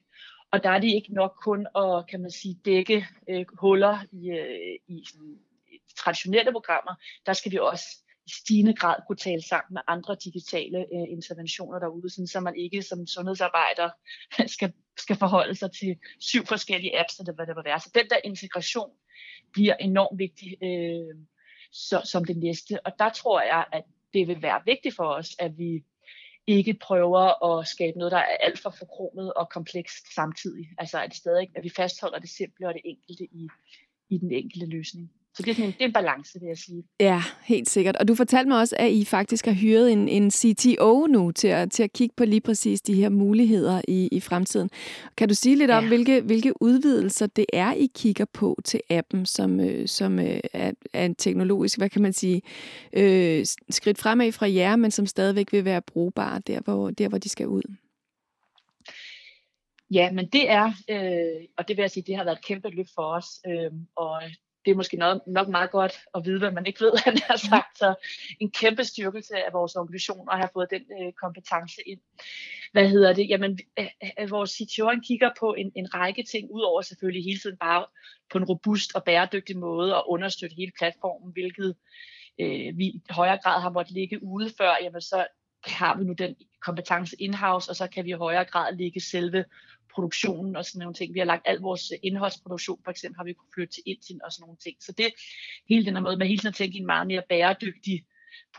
Og 0.52 0.64
der 0.64 0.70
er 0.70 0.80
det 0.80 0.88
ikke 0.88 1.14
nok 1.14 1.38
kun 1.44 1.68
at, 1.76 2.08
kan 2.08 2.22
man 2.22 2.32
sige, 2.32 2.60
dække 2.66 3.08
øh, 3.30 3.46
huller 3.54 4.00
i, 4.12 4.30
øh, 4.30 4.78
i 4.88 5.04
sådan, 5.06 5.40
øh, 5.74 5.80
traditionelle 5.98 6.52
programmer. 6.52 6.96
Der 7.26 7.34
skal 7.34 7.52
vi 7.52 7.58
også 7.58 7.86
i 8.28 8.32
stigende 8.32 8.74
grad 8.74 8.96
kunne 9.08 9.16
tale 9.16 9.42
sammen 9.42 9.74
med 9.74 9.82
andre 9.88 10.16
digitale 10.24 10.80
øh, 10.80 11.08
interventioner 11.10 11.80
derude, 11.80 12.10
sådan, 12.10 12.28
så 12.28 12.40
man 12.40 12.56
ikke 12.56 12.82
som 12.82 13.08
sundhedsarbejder 13.08 13.90
skal, 14.56 14.74
skal 14.98 15.16
forholde 15.16 15.56
sig 15.56 15.72
til 15.72 15.98
syv 16.20 16.46
forskellige 16.46 17.00
apps, 17.00 17.20
eller 17.20 17.34
hvad 17.34 17.48
det 17.48 17.56
vil 17.56 17.66
være. 17.66 17.80
Så 17.80 17.92
den 17.96 18.10
der 18.10 18.18
integration 18.24 18.90
bliver 19.52 19.76
enormt 19.76 20.20
vigtig 20.20 20.58
øh, 20.64 21.16
så, 21.72 22.02
som 22.12 22.26
det 22.26 22.38
næste. 22.38 22.86
Og 22.86 22.92
der 23.00 23.10
tror 23.10 23.42
jeg, 23.42 23.66
at 23.72 23.84
det 24.14 24.28
vil 24.28 24.42
være 24.42 24.62
vigtigt 24.66 24.96
for 24.96 25.04
os, 25.04 25.36
at 25.40 25.58
vi 25.58 25.84
ikke 26.48 26.74
prøver 26.74 27.60
at 27.60 27.68
skabe 27.68 27.98
noget, 27.98 28.12
der 28.12 28.18
er 28.18 28.38
alt 28.40 28.60
for 28.60 28.70
forkromet 28.70 29.34
og 29.34 29.50
komplekst 29.50 30.14
samtidig. 30.16 30.70
Altså 30.78 31.02
at, 31.02 31.16
stadig, 31.16 31.50
at 31.56 31.64
vi 31.64 31.70
fastholder 31.70 32.20
det 32.20 32.30
simple 32.30 32.68
og 32.68 32.74
det 32.74 32.82
enkelte 32.86 33.24
i, 33.24 33.48
i 34.10 34.18
den 34.18 34.32
enkelte 34.32 34.66
løsning. 34.66 35.12
Så 35.38 35.44
det 35.44 35.52
er, 35.52 35.56
sådan 35.56 35.66
en, 35.66 35.74
det 35.74 35.82
er 35.82 35.86
en 35.86 35.94
balance, 35.94 36.40
vil 36.40 36.48
jeg 36.48 36.58
sige. 36.58 36.84
Ja, 37.00 37.22
helt 37.44 37.70
sikkert. 37.70 37.96
Og 37.96 38.08
du 38.08 38.16
fortalte 38.16 38.50
mig 38.50 38.60
også, 38.60 38.76
at 38.80 38.92
I 38.92 39.06
faktisk 39.06 39.46
har 39.46 39.54
hyret 39.54 39.92
en, 39.92 40.08
en 40.08 40.32
CTO 40.32 41.08
nu 41.08 41.32
til 41.32 41.48
at, 41.48 41.72
til 41.72 41.84
at 41.84 41.94
kigge 41.94 42.14
på 42.18 42.26
lige 42.26 42.42
præcis 42.42 42.82
de 42.82 42.94
her 42.94 43.10
muligheder 43.10 43.82
i, 43.88 44.10
i 44.12 44.20
fremtiden. 44.20 44.70
Kan 45.18 45.30
du 45.30 45.36
sige 45.36 45.56
lidt 45.56 45.72
ja. 45.72 45.78
om, 45.78 45.88
hvilke, 45.88 46.22
hvilke 46.22 46.62
udvidelser 46.62 47.28
det 47.28 47.46
er, 47.54 47.74
I 47.74 47.90
kigger 47.96 48.26
på 48.34 48.60
til 48.66 48.82
appen, 48.90 49.26
som, 49.26 49.60
øh, 49.60 49.88
som 49.88 50.20
øh, 50.20 50.40
er, 50.54 50.72
er 50.94 51.06
en 51.06 51.16
teknologisk, 51.16 51.78
hvad 51.78 51.90
kan 51.90 52.02
man 52.02 52.14
sige, 52.14 52.42
øh, 52.94 53.46
skridt 53.70 53.98
fremad 53.98 54.32
fra 54.32 54.52
jer, 54.52 54.76
men 54.76 54.92
som 54.92 55.06
stadigvæk 55.06 55.52
vil 55.52 55.66
være 55.66 55.82
brugbare 55.82 56.42
der, 56.48 56.60
hvor, 56.60 56.90
der, 56.90 57.10
hvor 57.10 57.18
de 57.18 57.30
skal 57.30 57.48
ud? 57.48 57.64
Ja, 59.92 60.12
men 60.12 60.30
det 60.30 60.50
er, 60.50 60.66
øh, 60.90 61.48
og 61.58 61.68
det 61.68 61.78
vil 61.78 61.84
jeg 61.84 61.92
sige, 61.92 62.04
det 62.08 62.16
har 62.16 62.24
været 62.24 62.38
et 62.38 62.46
kæmpe 62.46 62.70
løft 62.70 62.90
for 62.96 63.16
os, 63.16 63.26
øh, 63.48 63.72
og 63.96 64.22
det 64.68 64.74
er 64.74 64.78
måske 64.78 64.98
noget, 64.98 65.22
nok 65.28 65.48
meget 65.48 65.72
godt 65.72 65.94
at 66.16 66.26
vide, 66.26 66.40
hvad 66.40 66.52
man 66.52 66.66
ikke 66.66 66.82
ved, 66.82 66.92
han 67.06 67.18
har 67.18 67.36
sagt. 67.36 67.78
Så 67.78 67.96
en 68.40 68.52
kæmpe 68.52 68.84
styrkelse 68.84 69.36
af 69.46 69.54
vores 69.54 69.76
organisation 69.76 70.28
at 70.32 70.38
have 70.38 70.50
fået 70.54 70.68
den 70.72 70.82
øh, 71.02 71.14
kompetence 71.14 71.82
ind. 71.86 72.00
Hvad 72.72 72.90
hedder 72.90 73.14
det? 73.14 73.30
Jamen, 73.30 73.60
øh, 73.80 73.88
øh, 74.20 74.32
vores 74.32 74.52
CTO 74.52 74.92
kigger 75.04 75.30
på 75.40 75.54
en, 75.54 75.72
en 75.76 75.94
række 75.94 76.24
ting, 76.24 76.52
udover 76.52 76.82
selvfølgelig 76.82 77.24
hele 77.24 77.40
tiden 77.40 77.58
bare 77.58 77.86
på 78.32 78.38
en 78.38 78.44
robust 78.44 78.96
og 78.96 79.04
bæredygtig 79.04 79.58
måde 79.58 79.96
at 79.96 80.04
understøtte 80.08 80.56
hele 80.56 80.72
platformen, 80.80 81.34
hvilket 81.34 81.76
øh, 82.40 82.78
vi 82.78 82.86
i 82.86 83.02
højere 83.10 83.40
grad 83.44 83.62
har 83.62 83.70
måttet 83.70 83.94
ligge 83.94 84.24
ude 84.24 84.52
før, 84.58 84.72
jamen 84.84 85.02
så 85.02 85.28
har 85.66 85.98
vi 85.98 86.04
nu 86.04 86.14
den 86.14 86.36
kompetence 86.62 87.16
in-house, 87.20 87.72
og 87.72 87.76
så 87.76 87.88
kan 87.88 88.06
vi 88.06 88.10
i 88.10 88.14
højere 88.14 88.46
grad 88.46 88.76
ligge 88.76 89.02
selve 89.02 89.46
produktionen 89.98 90.56
og 90.56 90.66
sådan 90.66 90.80
nogle 90.80 90.94
ting. 90.94 91.14
Vi 91.14 91.20
har 91.20 91.26
lagt 91.26 91.46
al 91.46 91.58
vores 91.58 91.92
øh, 91.92 92.00
indholdsproduktion, 92.04 92.80
for 92.84 92.92
eksempel 92.92 93.18
har 93.18 93.24
vi 93.24 93.34
kunnet 93.34 93.54
flytte 93.54 93.74
til 93.74 93.84
Indien 93.86 94.20
og 94.26 94.32
sådan 94.32 94.44
nogle 94.44 94.58
ting. 94.66 94.76
Så 94.80 94.92
det 94.98 95.10
hele 95.70 95.86
den 95.86 95.94
her 95.96 96.02
måde 96.02 96.18
med 96.18 96.28
hele 96.28 96.40
tiden 96.40 96.56
at 96.56 96.62
tænke 96.62 96.78
i 96.78 96.80
en 96.80 96.86
meget 96.86 97.08
mere 97.08 97.24
bæredygtig 97.30 98.06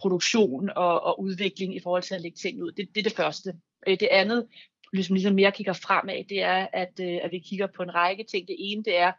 produktion 0.01 0.71
og, 0.77 0.95
og 1.03 1.21
udvikling 1.21 1.77
i 1.77 1.81
forhold 1.81 2.03
til 2.03 2.15
at 2.15 2.21
lægge 2.21 2.37
ting 2.37 2.63
ud. 2.63 2.73
Det, 2.73 2.89
det 2.95 3.01
er 3.01 3.09
det 3.09 3.17
første. 3.23 3.49
Øh, 3.87 4.01
det 4.01 4.09
andet, 4.11 4.47
hvis 4.93 5.11
man 5.11 5.15
ligesom 5.15 5.35
mere 5.35 5.53
kigger 5.53 5.73
fremad, 5.73 6.25
det 6.29 6.43
er, 6.43 6.67
at, 6.73 6.95
øh, 7.01 7.19
at 7.23 7.31
vi 7.33 7.39
kigger 7.39 7.67
på 7.77 7.83
en 7.83 7.95
række 7.95 8.25
ting. 8.25 8.49
Det 8.49 8.57
ene, 8.59 8.85
det 8.85 8.97
er 8.99 9.13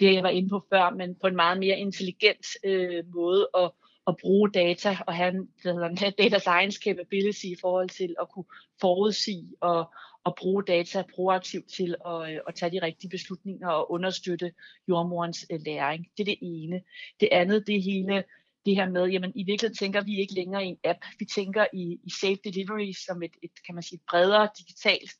det, 0.00 0.14
jeg 0.14 0.22
var 0.22 0.28
inde 0.28 0.48
på 0.48 0.66
før, 0.72 0.90
men 0.90 1.16
på 1.20 1.26
en 1.26 1.36
meget 1.36 1.58
mere 1.58 1.78
intelligent 1.78 2.46
øh, 2.64 3.04
måde 3.14 3.48
at, 3.58 3.70
at 4.10 4.16
bruge 4.20 4.50
data 4.50 4.96
og 5.06 5.14
have 5.14 5.28
en 5.28 5.48
hvad 5.62 5.72
hedder, 5.72 6.10
data 6.18 6.38
science 6.38 6.80
capability 6.84 7.44
i 7.44 7.56
forhold 7.60 7.88
til 7.88 8.14
at 8.20 8.28
kunne 8.28 8.44
forudsige 8.80 9.48
og, 9.60 9.94
og 10.24 10.34
bruge 10.36 10.62
data 10.62 11.04
proaktivt 11.14 11.68
til 11.68 11.94
at, 12.06 12.32
øh, 12.32 12.40
at 12.48 12.54
tage 12.54 12.72
de 12.72 12.82
rigtige 12.82 13.10
beslutninger 13.10 13.68
og 13.68 13.92
understøtte 13.92 14.52
jordmorens 14.88 15.46
øh, 15.52 15.60
læring. 15.66 16.06
Det 16.16 16.22
er 16.22 16.24
det 16.24 16.38
ene. 16.42 16.82
Det 17.20 17.28
andet, 17.32 17.66
det 17.66 17.82
hele 17.82 18.24
det 18.66 18.76
her 18.76 18.90
med, 18.90 19.06
jamen 19.06 19.32
i 19.34 19.44
virkeligheden 19.44 19.76
tænker 19.76 20.00
vi 20.00 20.20
ikke 20.20 20.34
længere 20.34 20.64
i 20.64 20.68
en 20.68 20.78
app, 20.84 20.98
vi 21.18 21.24
tænker 21.24 21.66
i, 21.72 22.00
i 22.04 22.10
Safe 22.20 22.38
Delivery 22.44 22.92
som 22.92 23.22
et, 23.22 23.32
et 23.42 23.50
kan 23.66 23.74
man 23.74 23.82
sige, 23.82 24.00
bredere 24.10 24.48
digitalt 24.58 25.10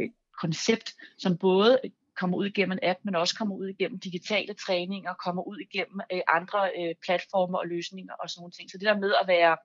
øh, 0.00 0.08
koncept, 0.40 0.94
som 1.18 1.38
både 1.38 1.80
kommer 2.16 2.36
ud 2.36 2.46
igennem 2.46 2.72
en 2.72 2.88
app, 2.90 2.98
men 3.02 3.14
også 3.14 3.36
kommer 3.38 3.54
ud 3.54 3.68
igennem 3.68 4.00
digitale 4.00 4.54
træninger, 4.54 5.14
kommer 5.14 5.42
ud 5.42 5.58
igennem 5.58 6.00
øh, 6.12 6.20
andre 6.28 6.70
øh, 6.78 6.94
platformer 7.04 7.58
og 7.58 7.66
løsninger 7.66 8.14
og 8.14 8.30
sådan 8.30 8.40
nogle 8.40 8.52
ting. 8.52 8.70
Så 8.70 8.78
det 8.78 8.86
der 8.86 8.98
med 8.98 9.14
at 9.22 9.28
være, 9.28 9.56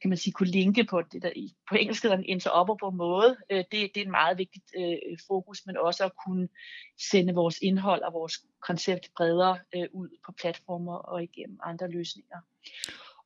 kan 0.00 0.08
man 0.10 0.18
sige, 0.18 0.32
kunne 0.32 0.50
linke 0.50 0.84
på 0.84 1.02
det 1.02 1.22
der, 1.22 1.30
på 1.68 1.74
engelsk 1.74 2.02
hedder 2.02 2.16
en 2.16 2.24
interoperable 2.24 2.96
måde, 2.96 3.36
øh, 3.50 3.58
det, 3.58 3.72
det 3.72 3.96
er 3.96 4.04
en 4.04 4.10
meget 4.10 4.38
vigtig 4.38 4.62
øh, 4.78 5.18
fokus, 5.26 5.66
men 5.66 5.76
også 5.76 6.04
at 6.04 6.12
kunne 6.26 6.48
sende 7.10 7.34
vores 7.34 7.58
indhold 7.62 8.02
og 8.02 8.12
vores 8.12 8.34
koncept 8.60 9.10
bredere 9.16 9.58
øh, 9.74 9.86
ud 9.92 10.08
på 10.26 10.32
platformer 10.32 10.94
og 10.96 11.22
igennem 11.22 11.58
andre 11.62 11.90
løsninger. 11.90 12.38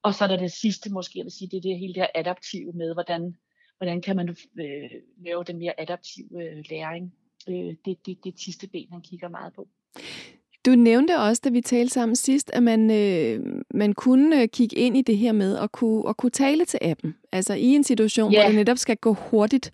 Og 0.03 0.15
så 0.15 0.25
er 0.25 0.29
der 0.29 0.37
det 0.37 0.53
sidste, 0.53 0.93
måske 0.93 1.19
jeg 1.19 1.25
vil 1.25 1.33
sige, 1.33 1.49
det 1.51 1.57
er 1.57 1.61
det 1.61 1.79
hele 1.79 1.95
det 1.95 2.03
her 2.03 2.11
adaptive 2.15 2.73
med, 2.73 2.93
hvordan, 2.95 3.39
hvordan 3.79 4.03
kan 4.03 4.17
man 4.17 4.29
øh, 4.61 4.91
lave 5.17 5.45
den 5.45 5.59
mere 5.59 5.81
adaptive 5.81 6.43
øh, 6.43 6.65
læring 6.71 7.15
øh, 7.49 7.75
det, 7.85 8.07
det, 8.07 8.25
det 8.25 8.35
sidste 8.37 8.67
ben, 8.67 8.87
han 8.91 9.01
kigger 9.01 9.29
meget 9.29 9.53
på. 9.53 9.69
Du 10.67 10.71
nævnte 10.71 11.19
også, 11.19 11.43
da 11.45 11.49
vi 11.51 11.61
talte 11.61 11.95
sammen 11.95 12.17
sidst, 12.17 12.51
at 12.55 12.63
man, 12.63 12.91
øh, 12.91 13.41
man 13.75 13.93
kunne 13.93 14.43
øh, 14.43 14.49
kigge 14.49 14.77
ind 14.77 14.97
i 14.97 15.03
det 15.03 15.19
her 15.19 15.33
med 15.33 15.59
at 15.59 15.73
kunne, 15.73 16.09
at 16.09 16.17
kunne 16.17 16.31
tale 16.31 16.65
til 16.65 16.79
appen. 16.83 17.17
Altså 17.33 17.55
i 17.55 17.65
en 17.65 17.85
situation, 17.85 18.33
yeah. 18.33 18.43
hvor 18.43 18.49
det 18.49 18.57
netop 18.57 18.79
skal 18.79 18.97
gå 18.97 19.13
hurtigt, 19.13 19.73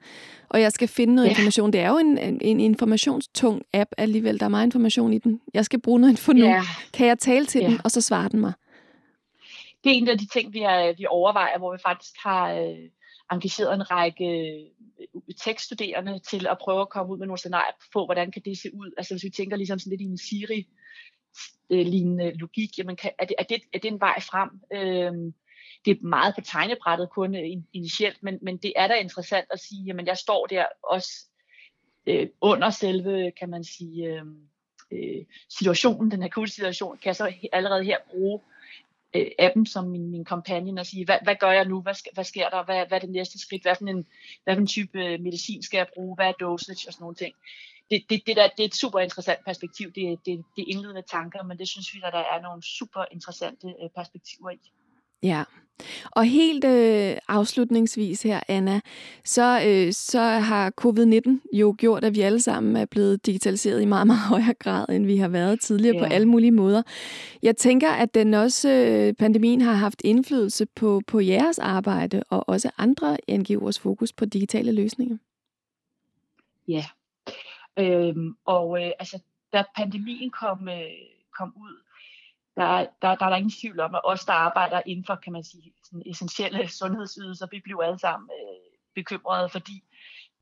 og 0.49 0.61
jeg 0.61 0.73
skal 0.73 0.89
finde 0.89 1.15
noget 1.15 1.27
yeah. 1.27 1.39
information. 1.39 1.73
Det 1.73 1.81
er 1.81 1.89
jo 1.89 1.99
en, 1.99 2.19
en, 2.41 2.61
informationstung 2.61 3.63
app 3.73 3.91
alligevel. 3.99 4.41
Der 4.41 4.47
er 4.47 4.51
meget 4.51 4.67
information 4.67 5.13
i 5.13 5.19
den. 5.19 5.41
Jeg 5.55 5.65
skal 5.65 5.81
bruge 5.81 6.01
noget 6.01 6.13
info 6.13 6.33
nu. 6.33 6.45
Yeah. 6.45 6.65
Kan 6.93 7.07
jeg 7.07 7.19
tale 7.19 7.47
til 7.47 7.61
yeah. 7.61 7.71
den, 7.71 7.81
og 7.85 7.91
så 7.91 8.01
svarer 8.01 8.29
den 8.29 8.41
mig? 8.41 8.53
Det 9.85 9.93
er 9.93 9.97
en 9.97 10.09
af 10.09 10.19
de 10.19 10.27
ting, 10.27 10.53
vi, 10.53 10.61
er, 10.61 10.97
vi 10.97 11.07
overvejer, 11.09 11.59
hvor 11.59 11.73
vi 11.73 11.79
faktisk 11.87 12.15
har 12.25 12.53
øh, 12.53 12.77
engageret 13.33 13.75
en 13.75 13.91
række 13.91 14.25
øh, 14.25 15.23
tekststuderende 15.45 16.19
til 16.19 16.47
at 16.47 16.59
prøve 16.61 16.81
at 16.81 16.89
komme 16.89 17.13
ud 17.13 17.19
med 17.19 17.27
nogle 17.27 17.39
scenarier 17.39 17.73
på, 17.93 18.05
hvordan 18.05 18.33
kan 18.33 18.43
det 18.45 18.59
se 18.59 18.75
ud. 18.75 18.93
Altså 18.97 19.15
hvis 19.15 19.25
vi 19.25 19.31
tænker 19.31 19.57
ligesom 19.57 19.79
sådan 19.79 19.91
lidt 19.91 20.01
i 20.01 20.05
en 20.05 20.19
Siri 20.19 20.69
øh, 21.71 21.87
lignende 21.87 22.39
logik, 22.39 22.79
jamen 22.79 22.97
kan, 22.97 23.11
er, 23.19 23.25
det, 23.25 23.35
er, 23.39 23.45
det, 23.45 23.61
er 23.73 23.79
det 23.79 23.89
en 23.89 24.01
vej 24.01 24.21
frem? 24.21 24.51
Øhm, 24.73 25.35
det 25.85 25.91
er 25.91 26.07
meget 26.07 26.35
på 26.35 26.41
tegnebrættet 26.41 27.11
kun 27.11 27.35
øh, 27.35 27.63
initielt, 27.73 28.23
men, 28.23 28.39
men 28.43 28.57
det 28.57 28.73
er 28.77 28.89
da 28.89 28.95
interessant 28.95 29.47
at 29.51 29.61
sige, 29.61 29.85
jamen 29.85 30.07
jeg 30.07 30.17
står 30.17 30.47
der 30.47 30.65
også 30.83 31.11
øh, 32.07 32.29
under 32.41 32.71
selve, 32.71 33.33
kan 33.39 33.51
man 33.51 33.65
sige, 33.65 34.07
øhm, 34.07 34.49
øh, 34.93 35.25
situationen, 35.59 36.11
den 36.11 36.23
akutte 36.23 36.53
situation, 36.53 36.99
kan 36.99 37.07
jeg 37.07 37.17
så 37.17 37.33
allerede 37.53 37.85
her 37.85 37.99
bruge 38.11 38.41
øh, 39.21 39.31
appen 39.39 39.67
som 39.67 39.85
min, 39.89 40.11
min 40.11 40.25
companion 40.25 40.79
og 40.79 40.87
sige, 40.87 41.05
hvad, 41.05 41.19
hvad 41.23 41.37
gør 41.41 41.51
jeg 41.51 41.65
nu, 41.65 41.81
hvad, 41.81 41.95
hvad 42.15 42.25
sker 42.25 42.49
der, 42.49 42.65
hvad, 42.65 42.87
hvad 42.87 42.99
er 42.99 43.01
det 43.07 43.11
næste 43.11 43.39
skridt, 43.39 43.63
hvad 43.63 43.75
for 43.75 43.85
en, 43.85 44.07
hvad 44.45 44.55
for 44.55 44.61
en 44.61 44.67
type 44.67 45.05
øh, 45.05 45.21
medicin 45.21 45.63
skal 45.63 45.79
jeg 45.79 45.87
bruge, 45.95 46.17
hvad 46.17 46.27
er 46.27 46.33
dosage? 46.33 46.89
Og 46.89 46.93
sådan 46.93 47.03
nogle 47.03 47.17
ting. 47.17 47.35
Det, 47.91 48.05
det, 48.11 48.23
det, 48.27 48.37
der, 48.37 48.49
det 48.49 48.61
er 48.61 48.69
et 48.69 48.75
super 48.75 49.01
interessant 49.01 49.45
perspektiv, 49.45 49.93
det, 49.93 50.19
det, 50.27 50.45
det 50.57 50.63
er 50.63 50.69
indledende 50.69 51.03
tanker, 51.03 51.43
men 51.43 51.59
det 51.59 51.69
synes 51.69 51.95
vi, 51.95 52.01
at 52.05 52.13
der 52.13 52.19
er 52.19 52.43
nogle 52.43 52.63
super 52.63 53.05
interessante 53.13 53.67
øh, 53.83 53.91
perspektiver 53.97 54.51
i. 54.51 54.61
Ja, 55.27 55.45
og 56.11 56.25
helt 56.25 56.65
øh, 56.65 57.17
afslutningsvis 57.29 58.23
her, 58.23 58.41
Anna, 58.49 58.81
så, 59.25 59.61
øh, 59.67 59.93
så 59.93 60.21
har 60.21 60.73
covid-19 60.81 61.49
jo 61.53 61.75
gjort, 61.79 62.05
at 62.05 62.15
vi 62.15 62.21
alle 62.21 62.41
sammen 62.41 62.77
er 62.77 62.87
blevet 62.87 63.27
digitaliseret 63.27 63.83
i 63.83 63.85
meget, 63.85 64.07
meget 64.13 64.21
højere 64.21 64.55
grad, 64.55 64.89
end 64.89 65.07
vi 65.07 65.17
har 65.17 65.29
været 65.29 65.61
tidligere 65.61 65.95
yeah. 65.95 66.09
på 66.09 66.15
alle 66.15 66.29
mulige 66.29 66.51
måder. 66.51 66.83
Jeg 67.43 67.57
tænker, 67.57 67.91
at 67.91 68.15
den 68.15 68.35
også, 68.35 68.69
øh, 68.69 69.15
pandemien 69.15 69.61
har 69.61 69.73
haft 69.73 70.03
indflydelse 70.05 70.67
på, 70.67 71.03
på 71.07 71.21
jeres 71.21 71.59
arbejde, 71.59 72.23
og 72.31 72.49
også 72.49 72.71
andre 72.79 73.17
NGO'ers 73.31 73.81
fokus 73.81 74.13
på 74.13 74.25
digitale 74.25 74.73
løsninger. 74.73 75.17
Ja, 76.69 76.85
øhm, 77.79 78.37
og 78.45 78.85
øh, 78.85 78.91
altså, 78.99 79.19
da 79.53 79.65
pandemien 79.77 80.31
kom, 80.31 80.69
øh, 80.69 80.83
kom 81.39 81.55
ud, 81.57 81.86
der, 82.57 82.87
der, 83.03 83.15
der 83.15 83.25
er 83.27 83.31
der 83.31 83.37
ingen 83.37 83.59
tvivl 83.61 83.81
om, 83.81 83.95
at 83.95 84.01
os, 84.05 84.25
der 84.25 84.33
arbejder 84.33 84.83
inden 84.87 85.05
for, 85.05 85.15
kan 85.15 85.33
man 85.33 85.45
sige, 85.45 85.73
sådan 85.85 86.03
essentielle 86.07 86.69
sundhedsydelser, 86.69 87.47
vi 87.51 87.61
bliver 87.61 87.83
alle 87.83 87.99
sammen 87.99 88.31
øh, 88.41 88.79
bekymrede, 88.95 89.49
fordi 89.49 89.83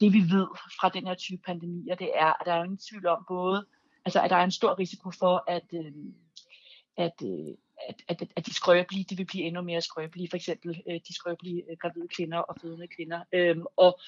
det 0.00 0.12
vi 0.12 0.18
ved 0.18 0.46
fra 0.80 0.88
den 0.88 1.06
her 1.06 1.14
type 1.14 1.42
pandemier, 1.46 1.94
det 1.94 2.10
er, 2.14 2.40
at 2.40 2.46
der 2.46 2.52
er 2.52 2.64
ingen 2.64 2.78
tvivl 2.90 3.06
om 3.06 3.24
både, 3.28 3.66
altså 4.04 4.20
at 4.20 4.30
der 4.30 4.36
er 4.36 4.44
en 4.44 4.50
stor 4.50 4.78
risiko 4.78 5.10
for, 5.10 5.44
at, 5.48 5.68
øh, 5.74 5.92
at, 6.96 7.22
øh, 7.24 7.54
at, 7.88 8.02
at, 8.08 8.28
at 8.36 8.46
de 8.46 8.54
skrøbelige, 8.54 9.04
de 9.04 9.16
vil 9.16 9.26
blive 9.26 9.44
endnu 9.44 9.62
mere 9.62 9.80
skrøbelige, 9.80 10.28
for 10.30 10.36
eksempel 10.36 10.82
øh, 10.90 11.00
de 11.08 11.14
skrøbelige 11.14 11.62
øh, 11.70 11.76
gravide 11.80 12.08
kvinder 12.08 12.38
og 12.38 12.56
fødende 12.60 12.88
kvinder. 12.88 13.20
Øhm, 13.32 13.64
og, 13.76 14.00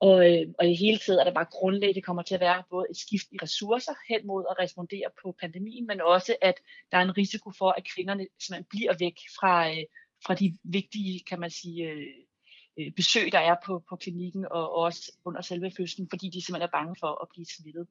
og, 0.00 0.32
øh, 0.32 0.46
og 0.58 0.68
i 0.68 0.74
hele 0.74 0.98
tiden 0.98 1.20
er 1.20 1.24
der 1.24 1.34
bare 1.34 1.44
grundlæggende, 1.50 2.02
kommer 2.02 2.22
til 2.22 2.34
at 2.34 2.40
være 2.40 2.62
både 2.70 2.86
et 2.90 2.96
skift 2.96 3.26
i 3.32 3.38
ressourcer 3.42 3.94
hen 4.08 4.26
mod 4.26 4.44
at 4.50 4.58
respondere 4.58 5.08
på 5.22 5.36
pandemien, 5.40 5.86
men 5.86 6.00
også 6.00 6.36
at 6.42 6.54
der 6.90 6.98
er 6.98 7.02
en 7.02 7.16
risiko 7.16 7.50
for, 7.58 7.70
at 7.70 7.88
kvinderne 7.94 8.26
simpelthen 8.40 8.66
bliver 8.70 8.94
væk 8.98 9.16
fra, 9.38 9.70
øh, 9.70 9.84
fra 10.26 10.34
de 10.34 10.58
vigtige, 10.64 11.20
kan 11.28 11.40
man 11.40 11.50
sige, 11.50 11.90
øh, 11.90 12.92
besøg, 12.96 13.32
der 13.32 13.38
er 13.38 13.56
på, 13.66 13.84
på 13.88 13.96
klinikken 13.96 14.44
og 14.50 14.72
også 14.74 15.12
under 15.24 15.40
selve 15.40 15.70
fødslen, 15.76 16.08
fordi 16.10 16.28
de 16.28 16.44
simpelthen 16.44 16.68
er 16.68 16.78
bange 16.78 16.96
for 17.00 17.22
at 17.22 17.28
blive 17.28 17.46
smittet. 17.46 17.86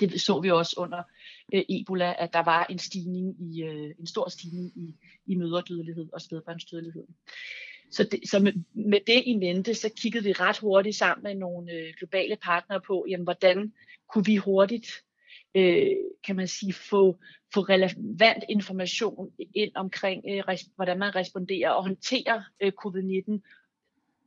Det 0.00 0.20
så 0.20 0.40
vi 0.40 0.50
også 0.50 0.74
under 0.78 1.02
øh, 1.54 1.64
Ebola, 1.68 2.14
at 2.18 2.32
der 2.32 2.42
var 2.42 2.66
en 2.70 2.78
stigning 2.78 3.54
i 3.54 3.62
øh, 3.62 3.94
en 3.98 4.06
stor 4.06 4.28
stigning 4.28 4.72
i, 4.76 4.94
i 5.26 5.34
mødredødelighed 5.34 6.08
og 6.12 6.20
spædbarnsdødelighed. 6.20 7.06
Så, 7.90 8.04
det, 8.04 8.20
så 8.30 8.38
med, 8.38 8.52
med 8.74 9.00
det 9.06 9.22
i 9.26 9.36
mente, 9.36 9.74
så 9.74 9.90
kiggede 9.96 10.24
vi 10.24 10.32
ret 10.32 10.58
hurtigt 10.58 10.96
sammen 10.96 11.22
med 11.22 11.34
nogle 11.34 11.72
øh, 11.72 11.94
globale 11.98 12.36
partnere 12.36 12.80
på, 12.80 13.06
jamen, 13.08 13.24
hvordan 13.24 13.72
kunne 14.12 14.24
vi 14.24 14.36
hurtigt, 14.36 14.86
øh, 15.54 15.96
kan 16.24 16.36
man 16.36 16.48
sige, 16.48 16.72
få, 16.72 17.16
få 17.54 17.60
relevant 17.60 18.44
information 18.48 19.30
ind 19.54 19.72
omkring, 19.74 20.24
øh, 20.28 20.44
res, 20.48 20.68
hvordan 20.76 20.98
man 20.98 21.14
responderer 21.14 21.70
og 21.70 21.82
håndterer 21.82 22.42
øh, 22.60 22.72
covid-19, 22.84 23.40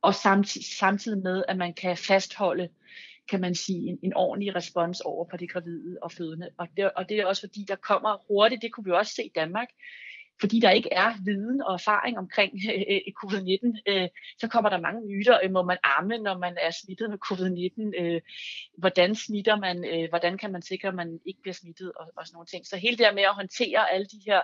og 0.02 0.16
samtidig, 0.16 0.68
samtidig 0.68 1.24
med, 1.24 1.44
at 1.48 1.58
man 1.58 1.74
kan 1.74 1.98
fastholde 1.98 2.70
kan 3.30 3.42
man 3.42 3.56
sige, 3.56 3.90
en, 3.90 4.00
en 4.04 4.14
ordentlig 4.14 4.56
respons 4.56 5.02
over 5.02 5.26
for 5.30 5.38
de 5.38 5.48
gravide 5.48 5.98
og 6.02 6.12
fødende. 6.12 6.50
Og 6.58 6.68
det, 6.78 6.92
og 6.92 7.10
det 7.10 7.20
er 7.20 7.26
også 7.26 7.42
fordi, 7.42 7.66
der 7.68 7.76
kommer 7.76 8.26
hurtigt, 8.28 8.62
det 8.62 8.72
kunne 8.72 8.86
vi 8.86 8.92
også 8.92 9.14
se 9.14 9.24
i 9.24 9.32
Danmark, 9.36 9.68
fordi 10.40 10.60
der 10.60 10.72
ikke 10.72 10.94
er 10.94 11.14
viden 11.26 11.62
og 11.62 11.74
erfaring 11.74 12.18
omkring 12.18 12.54
øh, 12.70 12.82
øh, 12.90 13.00
øh, 13.08 13.14
covid-19, 13.20 13.82
øh, 13.88 14.08
så 14.40 14.48
kommer 14.48 14.70
der 14.70 14.80
mange 14.80 15.08
myter. 15.08 15.40
Øh, 15.44 15.52
må 15.52 15.64
man 15.64 15.78
amme, 15.84 16.18
når 16.18 16.38
man 16.38 16.58
er 16.62 16.72
smittet 16.72 17.10
med 17.10 17.18
covid-19? 17.26 18.02
Øh, 18.02 18.22
hvordan 18.78 19.16
smitter 19.16 19.56
man? 19.56 19.86
Øh, 19.86 20.10
hvordan 20.10 20.38
kan 20.38 20.52
man 20.52 20.62
sikre, 20.62 20.88
at 20.88 20.96
man 20.96 21.20
ikke 21.26 21.42
bliver 21.42 21.54
smittet? 21.54 21.92
Og, 21.92 22.06
og 22.16 22.28
sådan 22.28 22.36
nogle 22.36 22.48
ting. 22.48 22.68
Så 22.68 22.78
hele 22.78 22.98
det 22.98 23.06
her 23.06 23.14
med 23.14 23.24
at 23.24 23.36
håndtere 23.36 23.92
alle 23.92 24.06
de 24.06 24.22
her 24.26 24.42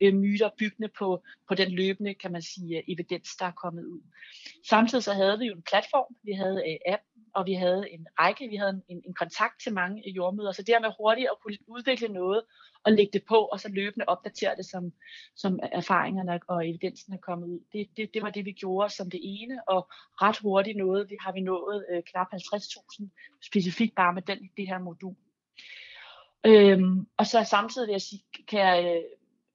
øh, 0.00 0.14
myter, 0.14 0.50
byggende 0.58 0.90
på, 0.98 1.22
på 1.48 1.54
den 1.54 1.70
løbende, 1.70 2.14
kan 2.14 2.32
man 2.32 2.42
sige, 2.42 2.76
øh, 2.76 2.82
evidens, 2.88 3.36
der 3.36 3.46
er 3.46 3.52
kommet 3.62 3.84
ud. 3.84 4.00
Samtidig 4.68 5.04
så 5.04 5.12
havde 5.12 5.38
vi 5.38 5.44
jo 5.46 5.54
en 5.54 5.62
platform, 5.62 6.14
vi 6.24 6.32
havde 6.32 6.62
øh, 6.68 6.94
app, 6.94 7.02
og 7.36 7.46
vi 7.46 7.54
havde 7.54 7.90
en 7.90 8.06
række, 8.20 8.48
vi 8.48 8.56
havde 8.56 8.82
en, 8.88 9.02
en 9.06 9.14
kontakt 9.14 9.60
til 9.62 9.72
mange 9.72 10.10
jordmøder, 10.10 10.52
så 10.52 10.62
det 10.62 10.74
her 10.74 10.80
med 10.80 10.92
hurtigt 10.98 11.28
at 11.32 11.40
kunne 11.42 11.58
udvikle 11.66 12.08
noget, 12.08 12.42
og 12.84 12.92
lægge 12.92 13.12
det 13.12 13.24
på, 13.28 13.34
og 13.34 13.60
så 13.60 13.68
løbende 13.68 14.04
opdatere 14.08 14.56
det, 14.56 14.66
som, 14.66 14.92
som 15.36 15.60
erfaringerne 15.72 16.40
og 16.48 16.68
evidensen 16.68 17.12
er 17.12 17.16
kommet 17.16 17.46
ud. 17.48 17.60
Det, 17.72 17.88
det, 17.96 18.14
det 18.14 18.22
var 18.22 18.30
det, 18.30 18.44
vi 18.44 18.52
gjorde 18.52 18.90
som 18.90 19.10
det 19.10 19.20
ene, 19.22 19.68
og 19.68 19.88
ret 20.22 20.38
hurtigt 20.38 20.76
noget, 20.76 21.10
vi 21.10 21.16
har 21.20 21.32
vi 21.32 21.40
nået 21.40 21.86
øh, 21.90 22.02
knap 22.02 22.26
50.000 22.34 23.08
specifikt 23.46 23.94
bare 23.94 24.14
med 24.14 24.22
den, 24.22 24.38
det 24.56 24.68
her 24.68 24.78
modul. 24.78 25.16
Øhm, 26.46 27.06
og 27.16 27.26
så 27.26 27.44
samtidig 27.44 27.86
vil 27.86 27.92
jeg 27.92 28.02
sige, 28.02 28.22
kan 28.48 28.60
jeg, 28.60 28.84
øh, 28.84 29.02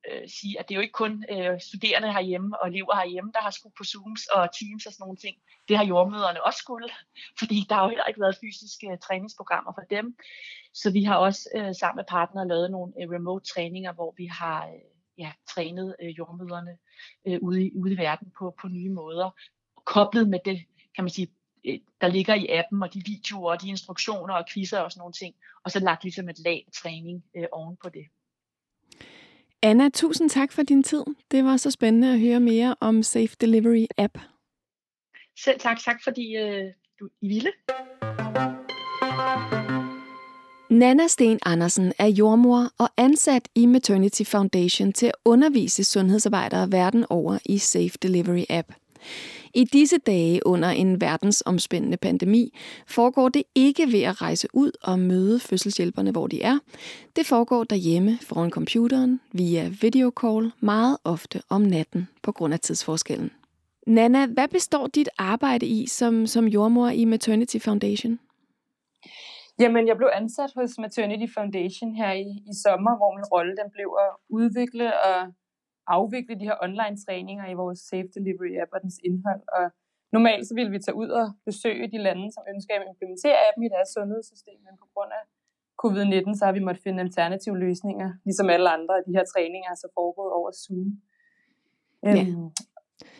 øh, 0.10 0.30
sige, 0.30 0.60
at 0.60 0.70
det 0.70 0.76
er 0.76 0.78
jo 0.78 0.82
ikke 0.82 1.02
kun 1.04 1.26
øh, 1.30 1.62
studerende 1.62 2.14
herhjemme 2.14 2.62
og 2.62 2.68
elever 2.68 2.95
herhjemme, 2.95 3.32
der 3.34 3.41
har 3.41 3.52
skulle 3.52 3.74
på 3.78 3.84
Zooms 3.84 4.26
og 4.26 4.49
Teams 4.58 4.86
og 4.86 4.93
sådan 4.93 5.04
nogle 5.04 5.18
ting. 5.18 5.38
Det 5.68 5.78
har 5.78 5.86
jordmøderne 5.86 6.43
også 6.43 6.60
skulle, 6.60 6.89
fordi 7.39 7.66
der 7.70 7.76
har 7.76 7.84
jo 7.84 7.89
heller 7.89 8.06
ikke 8.06 8.22
været 8.22 8.38
fysiske 8.41 8.88
øh, 8.91 8.97
træningsprogrammer 8.97 9.72
for 9.78 9.86
dem. 9.89 10.18
Så 10.74 10.91
vi 10.91 11.04
har 11.04 11.16
også 11.16 11.49
øh, 11.56 11.76
sammen 11.76 11.99
med 11.99 12.06
partnere 12.08 12.47
lavet 12.47 12.72
nogle 12.72 12.93
øh, 13.02 13.10
remote 13.10 13.45
træninger, 13.54 13.93
hvor 13.93 14.14
vi 14.18 14.26
har 14.26 14.68
øh, 14.68 14.91
ja, 15.18 15.32
trænet 15.54 15.95
øh, 16.02 16.10
jordmøderne 16.10 16.78
øh, 17.28 17.39
ude, 17.41 17.66
i, 17.66 17.72
ude 17.76 17.93
i 17.93 17.97
verden 17.97 18.32
på, 18.39 18.56
på 18.62 18.68
nye 18.68 18.89
måder. 18.89 19.30
Koblet 19.86 20.30
med 20.30 20.39
det, 20.45 20.66
kan 20.95 21.04
man 21.04 21.10
sige, 21.10 21.28
øh, 21.66 21.80
der 22.02 22.08
ligger 22.08 22.36
i 22.36 22.47
appen, 22.49 22.84
og 22.84 22.93
de 22.93 23.04
videoer, 23.06 23.52
og 23.52 23.62
de 23.62 23.70
instruktioner 23.70 24.34
og 24.34 24.45
quizzer 24.54 24.80
og 24.80 24.91
sådan 24.91 24.99
nogle 24.99 25.14
ting, 25.14 25.36
og 25.64 25.72
så 25.72 25.80
lagt 25.80 26.04
ligesom 26.04 26.30
et 26.30 26.39
lag 26.39 26.68
træning 26.82 27.24
øh, 27.36 27.47
oven 27.52 27.78
på 27.84 27.89
det. 27.89 28.06
Anna, 29.64 29.89
tusind 29.89 30.30
tak 30.30 30.51
for 30.51 30.64
din 30.64 30.84
tid. 30.84 31.03
Det 31.32 31.43
var 31.43 31.57
så 31.57 31.72
spændende 31.72 32.14
at 32.14 32.20
høre 32.20 32.39
mere 32.39 32.76
om 32.80 33.03
Safe 33.03 33.36
Delivery 33.41 33.86
app. 33.97 34.18
Selv 35.39 35.59
tak. 35.59 35.80
Tak 35.80 36.03
fordi 36.03 36.36
øh, 36.38 36.64
du 36.99 37.09
I 37.22 37.28
ville. 37.28 37.51
Nana 40.70 41.07
Sten 41.07 41.39
Andersen 41.45 41.93
er 41.99 42.07
jordmor 42.07 42.72
og 42.78 42.89
ansat 42.97 43.49
i 43.55 43.66
Maternity 43.66 44.22
Foundation 44.24 44.93
til 44.93 45.05
at 45.05 45.16
undervise 45.26 45.84
sundhedsarbejdere 45.84 46.72
verden 46.72 47.05
over 47.09 47.38
i 47.45 47.57
Safe 47.57 47.91
Delivery 48.01 48.43
app. 48.49 48.74
I 49.54 49.64
disse 49.64 49.97
dage 49.97 50.45
under 50.45 50.70
en 50.70 51.02
verdensomspændende 51.02 51.97
pandemi 51.97 52.54
foregår 52.88 53.30
det 53.30 53.43
ikke 53.56 53.91
ved 53.91 54.02
at 54.02 54.22
rejse 54.22 54.47
ud 54.54 54.72
og 54.84 54.99
møde 54.99 55.39
fødselshjælperne, 55.39 56.12
hvor 56.12 56.28
de 56.28 56.41
er. 56.41 56.60
Det 57.16 57.26
foregår 57.26 57.64
derhjemme 57.64 58.18
foran 58.22 58.49
computeren 58.49 59.20
via 59.32 59.70
videocall 59.82 60.52
meget 60.60 60.97
ofte 61.04 61.41
om 61.49 61.62
natten 61.62 62.08
på 62.24 62.32
grund 62.32 62.54
af 62.54 62.60
tidsforskellen. 62.60 63.32
Nana, 63.88 64.26
hvad 64.26 64.47
består 64.47 64.88
dit 64.88 65.10
arbejde 65.18 65.66
i 65.66 65.88
som, 65.88 66.28
som 66.28 66.47
jordmor 66.47 66.89
i 66.89 67.06
Maternity 67.06 67.58
Foundation? 67.58 68.20
Jamen, 69.60 69.88
jeg 69.88 69.97
blev 69.97 70.10
ansat 70.14 70.52
hos 70.56 70.72
Maternity 70.78 71.34
Foundation 71.34 71.95
her 71.95 72.12
i, 72.12 72.28
i 72.52 72.54
sommer, 72.64 72.93
hvor 72.97 73.16
min 73.18 73.26
rolle 73.34 73.54
den 73.62 73.70
blev 73.76 73.89
at 74.06 74.12
udvikle 74.30 74.88
og 75.08 75.18
afvikle 75.88 76.36
de 76.40 76.48
her 76.50 76.58
online 76.68 76.98
træninger 77.06 77.46
i 77.50 77.60
vores 77.62 77.80
Safe 77.90 78.10
Delivery 78.16 78.54
app 78.62 78.72
og 78.76 78.80
dens 78.84 78.98
indhold. 79.08 79.44
Og 79.58 79.66
normalt 80.16 80.48
så 80.48 80.54
ville 80.56 80.72
vi 80.76 80.80
tage 80.80 81.00
ud 81.04 81.10
og 81.20 81.26
besøge 81.46 81.92
de 81.94 82.00
lande, 82.08 82.26
som 82.36 82.44
ønsker 82.52 82.72
at 82.76 82.88
implementere 82.92 83.38
appen 83.48 83.64
i 83.64 83.74
deres 83.76 83.90
sundhedssystem, 83.96 84.58
men 84.68 84.74
på 84.82 84.88
grund 84.94 85.12
af 85.20 85.24
covid-19, 85.82 86.38
så 86.38 86.46
har 86.46 86.54
vi 86.58 86.60
måttet 86.68 86.84
finde 86.84 87.00
alternative 87.08 87.58
løsninger, 87.66 88.10
ligesom 88.26 88.50
alle 88.50 88.70
andre 88.70 88.94
af 88.98 89.04
de 89.08 89.12
her 89.18 89.26
træninger 89.34 89.70
er 89.72 89.76
så 89.76 89.88
foregået 89.98 90.32
over 90.40 90.52
Zoom. 90.52 90.88
Ja. 92.06 92.22
Øhm, 92.22 92.50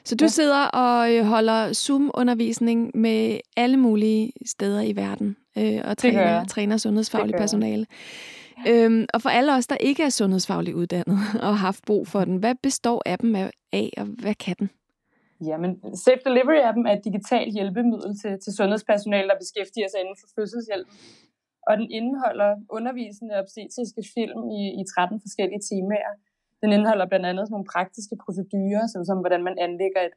så 0.04 0.16
du 0.16 0.24
ja. 0.24 0.28
sidder 0.28 0.64
og 0.66 1.14
øh, 1.14 1.26
holder 1.26 1.74
Zoom-undervisning 1.74 2.92
med 2.94 3.40
alle 3.58 3.78
mulige 3.78 4.34
steder 4.46 4.82
i 4.82 4.96
verden 4.96 5.38
øh, 5.58 5.82
og 5.84 5.98
træner, 5.98 6.46
træner 6.46 6.78
sundhedsfagligt 6.78 7.38
personale. 7.38 7.86
Øhm, 8.68 9.06
og 9.14 9.22
for 9.22 9.30
alle 9.30 9.54
os, 9.54 9.68
der 9.68 9.78
ikke 9.78 10.04
er 10.04 10.10
sundhedsfagligt 10.10 10.76
uddannet 10.76 11.18
og 11.46 11.48
har 11.48 11.66
haft 11.70 11.84
brug 11.86 12.08
for 12.08 12.26
den, 12.26 12.38
hvad 12.38 12.56
består 12.64 13.02
appen 13.06 13.36
af, 13.74 13.90
og 13.98 14.06
hvad 14.06 14.36
kan 14.36 14.56
den? 14.60 14.70
Jamen, 15.50 15.72
Safe 16.06 16.24
Delivery-appen 16.28 16.84
er 16.90 16.94
et 16.98 17.06
digitalt 17.10 17.52
hjælpemiddel 17.58 18.12
til, 18.22 18.34
til 18.44 18.52
sundhedspersonale, 18.60 19.28
der 19.32 19.44
beskæftiger 19.44 19.88
sig 19.90 20.00
inden 20.04 20.18
for 20.22 20.28
fødselshjælp. 20.36 20.88
Og 21.68 21.74
den 21.80 21.88
indeholder 22.00 22.52
undervisende 22.78 23.34
obstetriske 23.44 24.04
film 24.16 24.40
i, 24.60 24.62
i 24.82 24.84
13 24.96 25.22
forskellige 25.26 25.64
temaer. 25.70 26.14
Den 26.62 26.70
indeholder 26.78 27.06
blandt 27.12 27.26
andet 27.32 27.46
nogle 27.50 27.72
praktiske 27.74 28.16
procedurer, 28.24 28.86
som 29.08 29.18
hvordan 29.24 29.44
man 29.48 29.56
anlægger 29.66 30.02
et, 30.08 30.16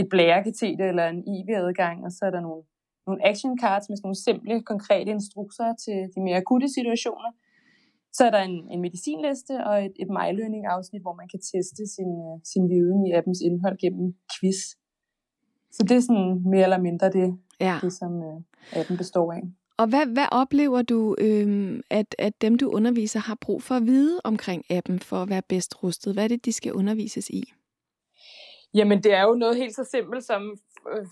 et 0.00 0.06
blærekateter 0.14 0.86
eller 0.92 1.06
en 1.14 1.20
IV-adgang, 1.34 1.96
og 2.06 2.10
så 2.16 2.22
er 2.28 2.32
der 2.36 2.42
nogle, 2.48 2.62
nogle 3.06 3.20
action 3.30 3.54
cards 3.62 3.88
med 3.88 3.98
nogle 4.04 4.18
simple, 4.28 4.56
konkrete 4.72 5.10
instrukser 5.16 5.68
til 5.84 5.98
de 6.14 6.20
mere 6.26 6.38
akutte 6.42 6.68
situationer. 6.78 7.30
Så 8.16 8.24
er 8.24 8.30
der 8.30 8.42
en, 8.42 8.56
en 8.70 8.80
medicinliste 8.80 9.54
og 9.68 9.84
et, 9.84 9.94
et 10.02 10.10
MyLearning-afsnit, 10.18 11.02
hvor 11.02 11.14
man 11.20 11.28
kan 11.28 11.40
teste 11.40 11.82
sin, 11.94 12.10
øh, 12.26 12.36
sin 12.52 12.64
viden 12.68 13.06
i 13.06 13.12
appens 13.12 13.40
indhold 13.40 13.78
gennem 13.78 14.14
quiz. 14.34 14.60
Så 15.70 15.82
det 15.88 15.96
er 15.96 16.00
sådan 16.00 16.42
mere 16.52 16.62
eller 16.62 16.80
mindre 16.80 17.10
det, 17.10 17.38
ja. 17.60 17.78
det 17.82 17.92
som 17.92 18.12
uh, 18.16 18.42
appen 18.80 18.96
består 18.96 19.32
af. 19.32 19.42
Og 19.76 19.86
hvad, 19.86 20.06
hvad 20.06 20.26
oplever 20.32 20.82
du, 20.82 21.16
øh, 21.18 21.80
at, 21.90 22.14
at 22.18 22.42
dem, 22.42 22.58
du 22.58 22.70
underviser, 22.70 23.20
har 23.20 23.38
brug 23.40 23.62
for 23.62 23.74
at 23.74 23.86
vide 23.86 24.20
omkring 24.24 24.64
appen 24.70 24.98
for 24.98 25.16
at 25.16 25.28
være 25.28 25.42
bedst 25.48 25.82
rustet? 25.82 26.14
Hvad 26.14 26.24
er 26.24 26.28
det, 26.28 26.44
de 26.44 26.52
skal 26.52 26.72
undervises 26.72 27.30
i? 27.30 27.52
Jamen, 28.74 29.02
det 29.02 29.12
er 29.14 29.22
jo 29.22 29.34
noget 29.34 29.56
helt 29.56 29.74
så 29.74 29.84
simpelt 29.90 30.24
som 30.24 30.42
øh, 30.42 30.56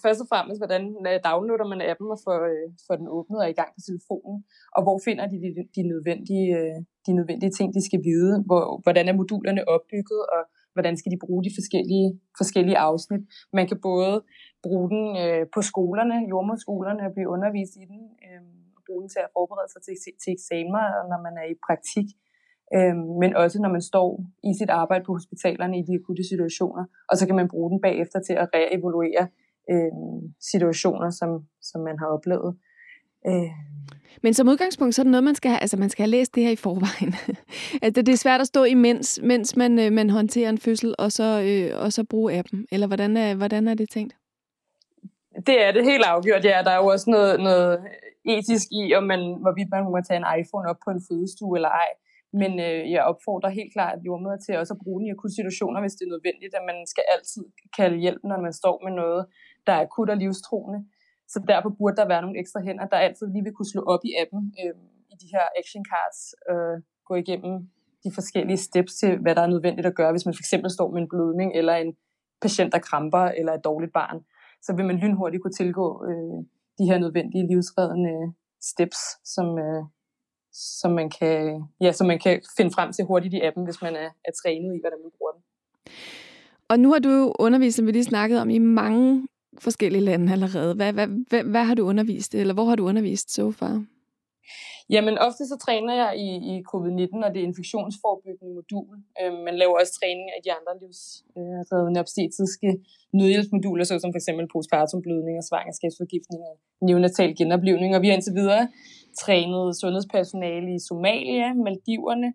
først 0.05 0.21
og 0.25 0.29
fremmest, 0.33 0.59
hvordan 0.63 0.83
øh, 1.09 1.17
downloader 1.29 1.69
man 1.73 1.81
appen 1.91 2.09
og 2.15 2.21
får, 2.27 2.39
øh, 2.53 2.67
får 2.87 2.97
den 3.01 3.09
åbnet 3.17 3.39
og 3.45 3.49
i 3.51 3.59
gang 3.61 3.71
på 3.77 3.81
telefonen, 3.89 4.39
og 4.77 4.81
hvor 4.85 4.99
finder 5.07 5.25
de 5.33 5.37
de, 5.45 5.49
de, 5.77 5.83
nødvendige, 5.93 6.49
øh, 6.59 6.79
de 7.07 7.13
nødvendige 7.19 7.53
ting, 7.59 7.69
de 7.77 7.83
skal 7.89 8.01
vide, 8.11 8.35
hvor, 8.49 8.65
hvordan 8.85 9.05
er 9.09 9.21
modulerne 9.21 9.63
opbygget, 9.75 10.23
og 10.35 10.43
hvordan 10.75 10.95
skal 11.01 11.13
de 11.13 11.23
bruge 11.25 11.43
de 11.47 11.53
forskellige, 11.59 12.09
forskellige 12.41 12.79
afsnit. 12.89 13.23
Man 13.59 13.67
kan 13.71 13.79
både 13.91 14.15
bruge 14.67 14.87
den 14.95 15.05
øh, 15.23 15.45
på 15.55 15.61
skolerne, 15.71 16.17
jordmorskolerne, 16.33 17.03
og 17.07 17.13
blive 17.17 17.33
undervist 17.35 17.75
i 17.83 17.85
den, 17.93 18.03
øh, 18.27 18.43
og 18.77 18.83
bruge 18.87 19.01
den 19.03 19.11
til 19.15 19.21
at 19.27 19.31
forberede 19.37 19.71
sig 19.73 19.83
til, 19.87 19.95
til 20.23 20.31
eksamener, 20.39 20.85
når 21.11 21.21
man 21.27 21.35
er 21.43 21.47
i 21.55 21.57
praktik. 21.67 22.09
Øh, 22.77 22.97
men 23.23 23.31
også 23.43 23.57
når 23.65 23.73
man 23.77 23.85
står 23.91 24.09
i 24.51 24.53
sit 24.61 24.71
arbejde 24.83 25.05
på 25.05 25.13
hospitalerne 25.19 25.79
i 25.79 25.87
de 25.89 25.95
akutte 26.01 26.25
situationer, 26.33 26.85
og 27.11 27.15
så 27.19 27.25
kan 27.27 27.37
man 27.41 27.49
bruge 27.53 27.71
den 27.73 27.81
bagefter 27.87 28.19
til 28.27 28.35
at 28.43 28.49
reevaluere 28.55 29.25
øh, 29.71 29.93
situationer, 30.41 31.11
som, 31.11 31.31
som 31.63 31.81
man 31.81 31.99
har 31.99 32.07
oplevet. 32.07 32.57
Øh. 33.27 33.51
Men 34.23 34.35
som 34.35 34.49
udgangspunkt, 34.49 34.95
så 34.95 35.03
er 35.03 35.05
det 35.05 35.11
noget, 35.11 35.25
man 35.25 35.35
skal 35.35 35.51
have, 35.51 35.61
altså 35.61 35.77
man 35.77 35.91
skal 35.91 36.03
have 36.03 36.11
læst 36.11 36.35
det 36.35 36.43
her 36.43 36.51
i 36.51 36.57
forvejen. 36.57 37.15
altså, 37.85 38.03
det 38.03 38.13
er 38.13 38.17
svært 38.17 38.41
at 38.41 38.47
stå 38.47 38.65
imens, 38.65 39.21
mens 39.23 39.57
man, 39.57 39.79
øh, 39.79 39.93
man 39.93 40.11
håndterer 40.11 40.49
en 40.49 40.59
fødsel, 40.59 40.95
og 40.99 41.13
så, 41.13 41.29
øh, 41.49 41.85
og 41.85 41.93
så 41.93 42.05
bruge 42.05 42.39
appen. 42.39 42.67
Eller 42.73 42.87
hvordan 42.87 43.17
er, 43.17 43.35
hvordan 43.35 43.69
er 43.69 43.75
det 43.75 43.91
tænkt? 43.91 44.15
Det 45.47 45.65
er 45.67 45.73
det 45.73 45.85
helt 45.85 46.05
afgjort, 46.05 46.45
ja. 46.45 46.63
Der 46.65 46.71
er 46.71 46.81
jo 46.83 46.87
også 46.87 47.11
noget, 47.11 47.41
noget 47.41 47.79
etisk 48.25 48.67
i, 48.81 48.95
om 48.95 49.05
man, 49.13 49.21
hvorvidt 49.43 49.71
man 49.71 49.85
må 49.85 50.01
tage 50.09 50.21
en 50.23 50.31
iPhone 50.41 50.69
op 50.71 50.81
på 50.85 50.91
en 50.91 51.03
fødestue 51.09 51.57
eller 51.59 51.69
ej. 51.69 51.91
Men 52.41 52.53
øh, 52.67 52.81
jeg 52.95 53.03
opfordrer 53.11 53.59
helt 53.59 53.73
klart 53.77 54.05
jordmøder 54.07 54.41
til 54.43 54.59
også 54.61 54.75
at 54.75 54.83
bruge 54.85 54.99
den 55.01 55.07
i 55.07 55.15
akutte 55.15 55.37
situationer, 55.41 55.81
hvis 55.81 55.97
det 55.97 56.05
er 56.05 56.15
nødvendigt, 56.15 56.53
at 56.59 56.65
man 56.71 56.79
skal 56.93 57.05
altid 57.15 57.45
kalde 57.79 57.97
hjælp, 58.05 58.23
når 58.31 58.41
man 58.47 58.55
står 58.61 58.77
med 58.85 58.93
noget, 59.03 59.23
der 59.67 59.73
er 59.73 59.81
akut 59.87 60.11
og 60.11 60.17
livstruende. 60.17 60.81
Så 61.29 61.39
derfor 61.49 61.71
burde 61.79 61.97
der 61.97 62.09
være 62.09 62.23
nogle 62.23 62.41
ekstra 62.41 62.61
hænder, 62.61 62.87
der 62.87 62.97
altid 62.97 63.27
lige 63.27 63.45
vil 63.45 63.53
kunne 63.53 63.73
slå 63.73 63.83
op 63.83 64.01
i 64.05 64.13
appen 64.23 64.55
øh, 64.61 64.75
i 65.13 65.15
de 65.23 65.29
her 65.35 65.45
action 65.61 65.85
cards, 65.91 66.21
øh, 66.51 66.77
gå 67.09 67.15
igennem 67.15 67.55
de 68.05 68.11
forskellige 68.15 68.57
steps 68.57 68.93
til, 68.95 69.19
hvad 69.23 69.35
der 69.35 69.43
er 69.43 69.47
nødvendigt 69.55 69.87
at 69.87 69.95
gøre, 69.95 70.11
hvis 70.11 70.27
man 70.27 70.35
fx 70.35 70.51
står 70.77 70.91
med 70.93 71.01
en 71.03 71.09
blødning, 71.09 71.49
eller 71.55 71.75
en 71.75 71.93
patient, 72.43 72.73
der 72.73 72.79
kramper, 72.79 73.25
eller 73.39 73.53
et 73.53 73.65
dårligt 73.65 73.93
barn. 73.93 74.19
Så 74.63 74.71
vil 74.77 74.85
man 74.85 74.97
lynhurtigt 74.97 75.43
kunne 75.43 75.59
tilgå 75.63 75.87
øh, 76.09 76.39
de 76.79 76.85
her 76.91 76.99
nødvendige 76.99 77.47
livsreddende 77.47 78.35
steps, 78.61 79.01
som, 79.35 79.59
øh, 79.59 79.83
som 80.53 80.93
man 80.93 81.11
kan, 81.11 81.63
ja, 81.81 81.93
som 81.93 82.07
man 82.07 82.19
kan 82.19 82.43
finde 82.57 82.71
frem 82.75 82.93
til 82.93 83.05
hurtigt 83.05 83.35
i 83.35 83.41
appen, 83.41 83.65
hvis 83.65 83.83
man 83.83 83.95
er, 83.97 84.11
er 84.25 84.33
trænet 84.43 84.75
i, 84.77 84.81
hvordan 84.83 84.99
man 85.05 85.13
bruger 85.19 85.33
den. 85.33 85.43
Og 86.69 86.81
nu 86.81 86.93
har 86.93 86.99
du 86.99 87.33
undervist, 87.39 87.77
som 87.77 87.87
vi 87.87 87.93
lige 87.93 88.05
snakkede 88.05 88.41
om, 88.41 88.51
i 88.51 88.59
mange 88.59 89.29
forskellige 89.59 90.05
lande 90.05 90.33
allerede. 90.33 90.75
Hvad, 90.75 90.93
hvad, 90.93 91.07
hvad, 91.29 91.45
hvad 91.45 91.65
har 91.65 91.75
du 91.75 91.83
undervist, 91.87 92.35
eller 92.35 92.55
hvor 92.55 92.65
har 92.65 92.77
du 92.77 92.87
undervist 92.87 93.31
så 93.31 93.43
so 93.43 93.51
far? 93.51 93.85
Jamen, 94.91 95.15
ofte 95.19 95.43
så 95.53 95.57
træner 95.67 95.95
jeg 96.03 96.11
i, 96.27 96.29
i 96.53 96.55
covid-19, 96.71 97.27
og 97.27 97.31
det 97.35 97.41
infektionsforebyggende 97.49 98.55
modul. 98.59 98.97
Øh, 99.21 99.33
man 99.47 99.55
laver 99.61 99.75
også 99.81 99.93
træning 100.01 100.29
af 100.37 100.41
de 100.45 100.51
andre 100.59 100.73
livsreddende 100.83 101.99
øh, 102.01 102.05
obstetriske 102.05 102.69
nødhjælpsmoduler, 103.19 103.85
såsom 103.85 104.13
for 104.13 104.21
eksempel 104.23 104.47
postpartumblødning 104.55 105.35
og 105.41 105.45
svangerskabsforgiftning 105.51 106.41
og 106.49 106.55
neonatal 106.87 107.31
genoplevning. 107.41 107.91
Og 107.97 108.03
vi 108.03 108.09
har 108.09 108.15
indtil 108.15 108.35
videre 108.41 108.65
trænet 109.23 109.77
sundhedspersonale 109.81 110.69
i 110.75 110.79
Somalia, 110.89 111.49
Maldiverne, 111.65 112.31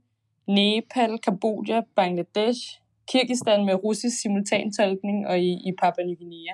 Nepal, 0.58 1.12
Kambodja, 1.26 1.78
Bangladesh, 1.96 2.62
Kirgistan 3.10 3.66
med 3.66 3.76
russisk 3.84 4.16
simultantolkning 4.22 5.28
og 5.28 5.40
i, 5.40 5.52
i 5.68 5.72
Papua 5.82 6.04
Ny 6.06 6.18
Guinea. 6.20 6.54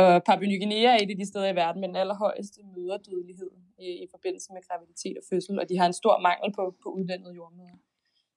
Og 0.00 0.24
Papua 0.28 0.48
Ny 0.48 0.56
Guinea 0.62 0.90
er 0.92 0.98
et 1.02 1.10
af 1.10 1.16
de 1.16 1.26
steder 1.26 1.48
i 1.52 1.56
verden 1.62 1.80
med 1.80 1.88
den 1.88 1.96
allerhøjeste 1.96 2.60
møderdødelighed 2.76 3.50
i, 3.78 3.88
i 4.04 4.06
forbindelse 4.14 4.48
med 4.52 4.60
graviditet 4.68 5.16
og 5.20 5.24
fødsel, 5.30 5.58
og 5.60 5.68
de 5.68 5.78
har 5.78 5.86
en 5.86 6.00
stor 6.02 6.14
mangel 6.28 6.48
på, 6.56 6.62
på 6.82 6.88
uddannede 6.98 7.34
jordmøder. 7.34 7.78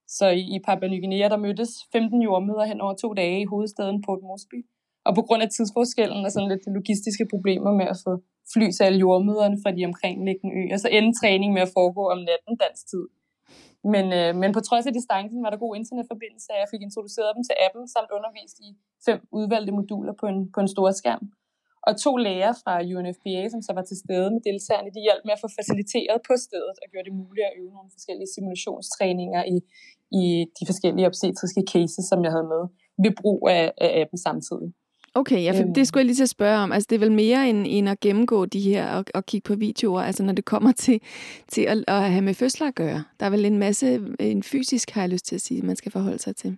Så 0.07 0.25
i, 0.29 0.43
i 0.55 0.57
Papua 0.67 0.87
Ny 0.89 0.99
Guinea, 1.03 1.29
der 1.29 1.37
mødtes 1.37 1.71
15 1.91 2.21
jordmøder 2.21 2.65
hen 2.71 2.81
over 2.81 2.93
to 2.93 3.13
dage 3.13 3.41
i 3.41 3.45
hovedstaden 3.45 4.01
Port 4.05 4.21
Moresby. 4.21 4.59
Og 5.07 5.15
på 5.15 5.21
grund 5.21 5.41
af 5.43 5.49
tidsforskellen 5.49 6.25
og 6.25 6.31
sådan 6.31 6.49
lidt 6.49 6.65
logistiske 6.77 7.25
problemer 7.33 7.71
med 7.79 7.87
at 7.93 7.97
få 8.05 8.11
fly 8.53 8.67
til 8.71 8.83
alle 8.83 8.99
jordmøderne 8.99 9.57
fra 9.63 9.71
de 9.71 9.85
omkringliggende 9.85 10.55
øer, 10.61 10.77
så 10.77 10.87
endte 10.87 11.19
træning 11.19 11.53
med 11.53 11.61
at 11.61 11.71
foregå 11.77 12.03
om 12.13 12.17
natten 12.17 12.53
dansk 12.63 12.83
tid. 12.91 13.05
Men, 13.93 14.05
øh, 14.19 14.31
men 14.41 14.49
på 14.53 14.59
trods 14.59 14.85
af 14.89 14.93
distancen 14.93 15.43
var 15.43 15.49
der 15.49 15.57
god 15.65 15.75
internetforbindelse, 15.75 16.47
og 16.53 16.59
jeg 16.61 16.67
fik 16.73 16.81
introduceret 16.81 17.35
dem 17.35 17.43
til 17.43 17.55
appen, 17.65 17.87
samt 17.87 18.11
undervist 18.17 18.57
i 18.67 18.69
fem 19.05 19.19
udvalgte 19.31 19.71
moduler 19.71 20.13
på 20.21 20.25
en, 20.31 20.51
på 20.51 20.59
en 20.59 20.67
stor 20.67 20.91
skærm. 20.91 21.23
Og 21.87 21.93
to 22.05 22.11
læger 22.25 22.53
fra 22.63 22.73
UNFPA, 22.95 23.41
som 23.53 23.61
så 23.67 23.71
var 23.77 23.85
til 23.89 23.97
stede 24.03 24.27
med 24.35 24.41
deltagerne, 24.49 24.89
de 24.95 25.01
hjalp 25.07 25.23
med 25.25 25.33
at 25.37 25.41
få 25.43 25.49
faciliteret 25.59 26.17
på 26.27 26.33
stedet 26.45 26.75
og 26.81 26.87
gjorde 26.91 27.07
det 27.09 27.15
muligt 27.23 27.45
at 27.49 27.53
øve 27.61 27.71
nogle 27.77 27.89
forskellige 27.95 28.29
simulationstræninger 28.35 29.41
i, 29.55 29.57
i 30.21 30.23
de 30.57 30.63
forskellige 30.69 31.05
obstetriske 31.11 31.63
cases, 31.73 32.03
som 32.11 32.19
jeg 32.25 32.31
havde 32.35 32.49
med, 32.55 32.63
ved 33.03 33.13
brug 33.21 33.39
af, 33.57 33.65
af 33.85 33.89
appen 34.01 34.19
samtidig. 34.27 34.69
Okay, 35.21 35.43
ja, 35.43 35.51
for 35.51 35.63
øhm. 35.63 35.73
det 35.73 35.87
skulle 35.87 36.01
jeg 36.01 36.05
lige 36.05 36.15
til 36.15 36.29
at 36.29 36.37
spørge 36.39 36.57
om. 36.57 36.71
Altså, 36.71 36.87
det 36.89 36.95
er 36.95 36.99
vel 36.99 37.11
mere 37.11 37.49
end, 37.49 37.65
end 37.69 37.89
at 37.89 37.99
gennemgå 37.99 38.45
de 38.45 38.61
her 38.61 38.83
og, 38.97 39.05
og 39.13 39.25
kigge 39.25 39.45
på 39.47 39.55
videoer, 39.55 40.01
altså 40.01 40.23
når 40.23 40.33
det 40.33 40.45
kommer 40.45 40.71
til, 40.71 41.01
til 41.47 41.61
at, 41.61 41.83
at 41.87 42.11
have 42.11 42.21
med 42.21 42.33
fødsler 42.33 42.67
at 42.67 42.75
gøre. 42.75 43.03
Der 43.19 43.25
er 43.25 43.29
vel 43.29 43.45
en 43.45 43.57
masse, 43.57 43.99
en 44.19 44.43
fysisk, 44.43 44.89
har 44.89 45.01
jeg 45.01 45.09
lyst 45.09 45.25
til 45.25 45.35
at 45.35 45.41
sige, 45.41 45.61
man 45.61 45.75
skal 45.75 45.91
forholde 45.91 46.19
sig 46.19 46.35
til. 46.35 46.57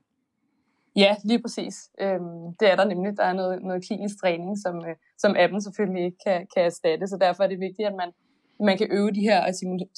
Ja, 1.04 1.16
lige 1.24 1.42
præcis. 1.42 1.76
Øhm, 2.02 2.42
det 2.60 2.72
er 2.72 2.76
der 2.76 2.86
nemlig. 2.86 3.18
Der 3.18 3.24
er 3.24 3.34
noget, 3.34 3.64
noget 3.64 3.86
klinisk 3.88 4.16
træning, 4.22 4.58
som, 4.64 4.76
øh, 4.88 4.96
som 5.18 5.36
appen 5.44 5.62
selvfølgelig 5.62 6.04
ikke 6.06 6.18
kan, 6.28 6.48
kan 6.54 6.64
erstatte, 6.66 7.08
så 7.08 7.18
derfor 7.22 7.44
er 7.44 7.48
det 7.48 7.60
vigtigt, 7.60 7.88
at 7.88 7.96
man, 8.02 8.12
man 8.60 8.78
kan 8.78 8.88
øve 8.92 9.12
de 9.12 9.22
her 9.30 9.40
og 9.48 9.54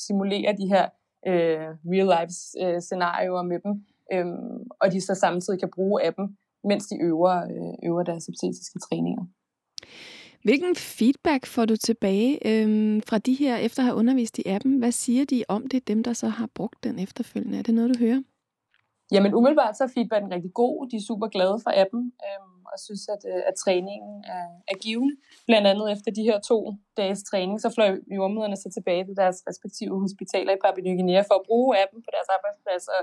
simulere 0.08 0.56
de 0.62 0.68
her 0.74 0.86
øh, 1.28 1.68
real-life 1.91 2.38
øh, 2.64 2.82
scenarier 2.82 3.41
med 3.52 3.60
dem, 3.66 3.74
øhm, 4.14 4.60
og 4.82 4.91
de 4.91 5.02
så 5.02 5.16
samtidig 5.16 5.60
kan 5.60 5.72
bruge 5.76 6.06
appen 6.08 6.38
mens 6.64 6.88
de 6.88 6.95
øver, 7.02 7.36
øh, 7.54 7.89
øver 7.89 8.04
deres 8.04 8.28
obstetriske 8.30 8.80
træninger. 8.80 9.24
Hvilken 10.43 10.76
feedback 10.76 11.45
får 11.45 11.66
du 11.66 11.76
tilbage 11.76 12.47
øhm, 12.47 13.02
fra 13.02 13.18
de 13.18 13.34
her, 13.34 13.58
efter 13.58 13.80
at 13.82 13.86
have 13.86 13.95
undervist 13.95 14.39
i 14.39 14.43
appen? 14.45 14.78
Hvad 14.80 14.91
siger 14.91 15.26
de 15.26 15.43
om 15.47 15.68
det, 15.68 15.88
dem 15.88 16.04
der 16.04 16.14
så 16.14 16.28
har 16.28 16.49
brugt 16.56 16.84
den 16.84 16.99
efterfølgende? 16.99 17.58
Er 17.58 17.64
det 17.64 17.74
noget, 17.74 17.95
du 17.95 17.99
hører? 17.99 18.22
Jamen 19.14 19.32
umiddelbart 19.38 19.78
så 19.78 19.84
er 19.84 19.91
feedbacken 19.95 20.30
rigtig 20.36 20.53
god. 20.53 20.76
De 20.91 20.95
er 20.95 21.07
super 21.12 21.28
glade 21.36 21.57
for 21.64 21.72
appen 21.84 22.03
øhm, 22.28 22.59
og 22.72 22.78
synes, 22.88 23.03
at, 23.16 23.24
øh, 23.32 23.41
at 23.49 23.55
træningen 23.64 24.14
er, 24.36 24.45
er 24.72 24.78
givende. 24.86 25.14
Blandt 25.49 25.68
andet 25.72 25.88
efter 25.95 26.09
de 26.18 26.24
her 26.30 26.39
to 26.51 26.57
dages 26.99 27.22
træning, 27.30 27.57
så 27.62 27.70
fløj 27.76 27.89
jordmøderne 28.18 28.57
så 28.64 28.70
tilbage 28.78 29.03
til 29.05 29.16
deres 29.22 29.38
respektive 29.49 29.93
hospitaler 30.05 30.51
i 30.53 30.62
Papua 30.64 30.84
Ny 30.86 30.91
Guinea 30.97 31.22
for 31.30 31.36
at 31.39 31.45
bruge 31.49 31.70
appen 31.82 31.99
på 32.05 32.09
deres 32.16 32.30
arbejdsplads 32.36 32.86
og 32.95 33.01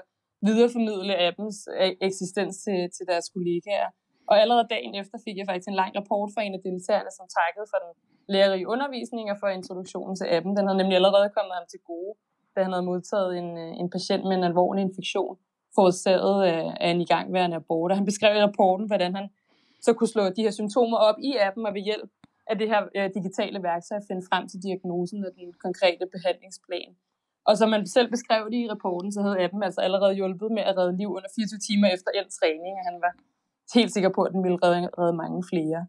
videreformidle 0.49 1.15
appens 1.27 1.59
øh, 1.81 1.93
eksistens 2.09 2.55
til, 2.65 2.79
til 2.97 3.05
deres 3.11 3.27
kollegaer. 3.35 3.91
Og 4.31 4.37
allerede 4.43 4.67
dagen 4.75 4.95
efter 5.03 5.17
fik 5.25 5.37
jeg 5.39 5.47
faktisk 5.49 5.69
en 5.69 5.81
lang 5.83 5.93
rapport 5.99 6.31
fra 6.35 6.43
en 6.47 6.55
af 6.59 6.63
deltagerne, 6.69 7.11
som 7.19 7.27
takkede 7.39 7.67
for 7.73 7.79
den 7.85 7.93
lærerige 8.35 8.69
undervisning 8.75 9.27
og 9.33 9.37
for 9.43 9.49
introduktionen 9.59 10.15
til 10.17 10.27
appen. 10.37 10.57
Den 10.57 10.65
havde 10.67 10.81
nemlig 10.83 10.97
allerede 11.01 11.29
kommet 11.37 11.55
ham 11.59 11.67
til 11.73 11.81
gode, 11.91 12.13
da 12.55 12.59
han 12.65 12.73
havde 12.75 12.87
modtaget 12.93 13.31
en, 13.41 13.49
øh, 13.65 13.73
en 13.83 13.89
patient 13.97 14.25
med 14.29 14.37
en 14.37 14.45
alvorlig 14.51 14.83
infektion, 14.89 15.35
forårsaget 15.79 16.37
af 16.85 16.91
en 16.91 17.01
igangværende 17.01 17.57
abort. 17.57 17.91
Og 17.91 17.97
han 17.99 18.09
beskrev 18.11 18.33
i 18.37 18.43
rapporten, 18.49 18.87
hvordan 18.87 19.15
han 19.19 19.27
så 19.87 19.91
kunne 19.93 20.13
slå 20.15 20.25
de 20.37 20.43
her 20.47 20.55
symptomer 20.61 20.99
op 21.09 21.19
i 21.29 21.31
appen 21.47 21.67
og 21.67 21.75
ved 21.75 21.85
hjælp 21.91 22.11
af 22.51 22.59
det 22.61 22.69
her 22.73 22.81
øh, 22.97 23.11
digitale 23.19 23.59
værktøj 23.69 23.99
finde 24.09 24.25
frem 24.31 24.49
til 24.49 24.59
diagnosen 24.67 25.21
og 25.27 25.33
den 25.39 25.49
konkrete 25.65 26.05
behandlingsplan. 26.15 26.93
Og 27.49 27.55
som 27.59 27.69
man 27.75 27.83
selv 27.97 28.09
beskrev 28.15 28.43
det 28.53 28.59
i 28.65 28.71
rapporten, 28.75 29.11
så 29.13 29.21
havde 29.23 29.39
appen 29.45 29.63
altså 29.63 29.81
allerede 29.87 30.15
hjulpet 30.15 30.51
med 30.57 30.63
at 30.71 30.77
redde 30.79 30.97
liv 31.01 31.11
under 31.19 31.31
24 31.37 31.59
timer 31.69 31.89
efter 31.97 32.11
en 32.19 32.29
træning, 32.39 32.75
og 32.81 32.85
han 32.91 32.97
var 33.05 33.13
helt 33.77 33.93
sikker 33.95 34.11
på, 34.17 34.21
at 34.27 34.33
den 34.35 34.43
ville 34.47 34.59
redde, 34.65 34.81
redde 34.99 35.17
mange 35.25 35.41
flere. 35.53 35.81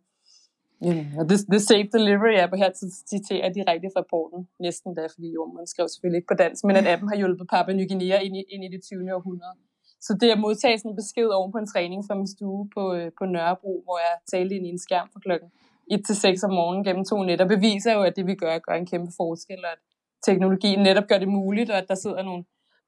Ja, 0.87 1.05
og 1.19 1.23
det, 1.29 1.37
det 1.51 1.61
Safe 1.61 1.89
Delivery 1.93 2.35
app, 2.43 2.53
og 2.53 2.59
her 2.63 2.71
citerer 3.13 3.49
direkte 3.57 3.87
fra 3.93 4.01
rapporten, 4.01 4.39
næsten 4.65 4.89
da, 4.97 5.03
fordi 5.15 5.29
jo, 5.37 5.43
man 5.57 5.67
skrev 5.67 5.87
selvfølgelig 5.87 6.19
ikke 6.19 6.31
på 6.33 6.39
dansk, 6.43 6.61
men 6.63 6.75
at 6.75 6.87
appen 6.93 7.09
har 7.09 7.17
hjulpet 7.21 7.47
Papua 7.53 7.73
Ny 7.73 7.85
Guinea 7.89 8.17
ind 8.27 8.35
i, 8.37 8.43
ind 8.53 8.63
i 8.67 8.69
det 8.73 8.81
20. 8.83 9.15
århundrede. 9.17 9.55
Så 10.01 10.17
det 10.21 10.29
at 10.31 10.39
modtage 10.39 10.77
sådan 10.77 10.91
en 10.91 10.95
besked 10.95 11.27
oven 11.27 11.51
på 11.51 11.57
en 11.57 11.67
træning 11.67 12.03
fra 12.07 12.15
min 12.15 12.27
stue 12.27 12.69
på, 12.75 12.93
øh, 12.93 13.11
på 13.17 13.25
Nørrebro, 13.25 13.81
hvor 13.85 13.97
jeg 13.97 14.13
talte 14.31 14.55
ind 14.55 14.65
i 14.65 14.69
en 14.69 14.79
skærm 14.79 15.09
fra 15.13 15.19
klokken 15.19 15.49
1 15.91 16.05
til 16.05 16.15
6 16.15 16.43
om 16.43 16.53
morgenen 16.53 16.83
gennem 16.83 17.05
to 17.05 17.23
netter, 17.23 17.47
beviser 17.47 17.93
jo, 17.93 18.01
at 18.01 18.15
det 18.15 18.25
vi 18.27 18.35
gør, 18.35 18.57
gør 18.57 18.73
en 18.73 18.85
kæmpe 18.85 19.11
forskel, 19.17 19.65
og 19.65 19.71
at 19.71 19.81
teknologien 20.25 20.79
netop 20.83 21.07
gør 21.07 21.17
det 21.17 21.27
muligt, 21.27 21.69
og 21.69 21.77
at 21.77 21.87
der 21.87 21.95
sidder 21.95 22.23
nogle 22.23 22.43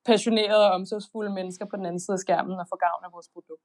passionerede 0.05 0.68
og 0.68 0.72
omsorgsfulde 0.72 1.34
mennesker 1.34 1.66
på 1.66 1.76
den 1.76 1.86
anden 1.86 1.99
side 1.99 2.16
af 2.16 2.20
skærmen 2.20 2.59
og 2.59 2.66
får 2.70 2.80
gavn 2.86 3.05
af 3.05 3.12
vores 3.14 3.30
produkt. 3.34 3.64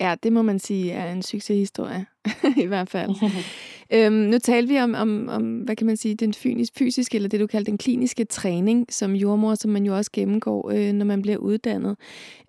Ja, 0.00 0.14
det 0.22 0.32
må 0.32 0.42
man 0.42 0.58
sige 0.58 0.92
er 0.92 1.12
en 1.12 1.22
succeshistorie, 1.22 2.06
i 2.64 2.66
hvert 2.66 2.90
fald. 2.90 3.10
øhm, 3.94 4.12
nu 4.12 4.38
talte 4.38 4.72
vi 4.72 4.80
om, 4.80 4.94
om, 4.94 5.28
om, 5.28 5.58
hvad 5.58 5.76
kan 5.76 5.86
man 5.86 5.96
sige, 5.96 6.14
den 6.14 6.34
fysiske, 6.78 7.16
eller 7.16 7.28
det 7.28 7.40
du 7.40 7.46
kalder 7.46 7.70
den 7.70 7.78
kliniske 7.78 8.24
træning 8.24 8.92
som 8.92 9.12
jordmor, 9.14 9.54
som 9.54 9.70
man 9.70 9.86
jo 9.86 9.96
også 9.96 10.10
gennemgår, 10.12 10.70
øh, 10.70 10.92
når 10.92 11.04
man 11.04 11.22
bliver 11.22 11.38
uddannet. 11.38 11.96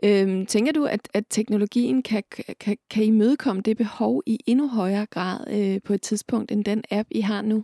Øhm, 0.04 0.46
tænker 0.46 0.72
du, 0.72 0.86
at, 0.86 1.10
at 1.14 1.24
teknologien 1.30 2.04
kan, 2.04 2.24
kan, 2.60 2.78
kan 2.90 3.04
imødekomme 3.04 3.62
det 3.62 3.78
behov 3.78 4.24
i 4.26 4.40
endnu 4.48 4.68
højere 4.68 5.06
grad 5.06 5.40
øh, 5.54 5.82
på 5.86 5.94
et 5.94 6.02
tidspunkt, 6.02 6.52
end 6.52 6.66
den 6.66 6.84
app, 6.92 7.08
I 7.12 7.22
har 7.22 7.42
nu? 7.42 7.64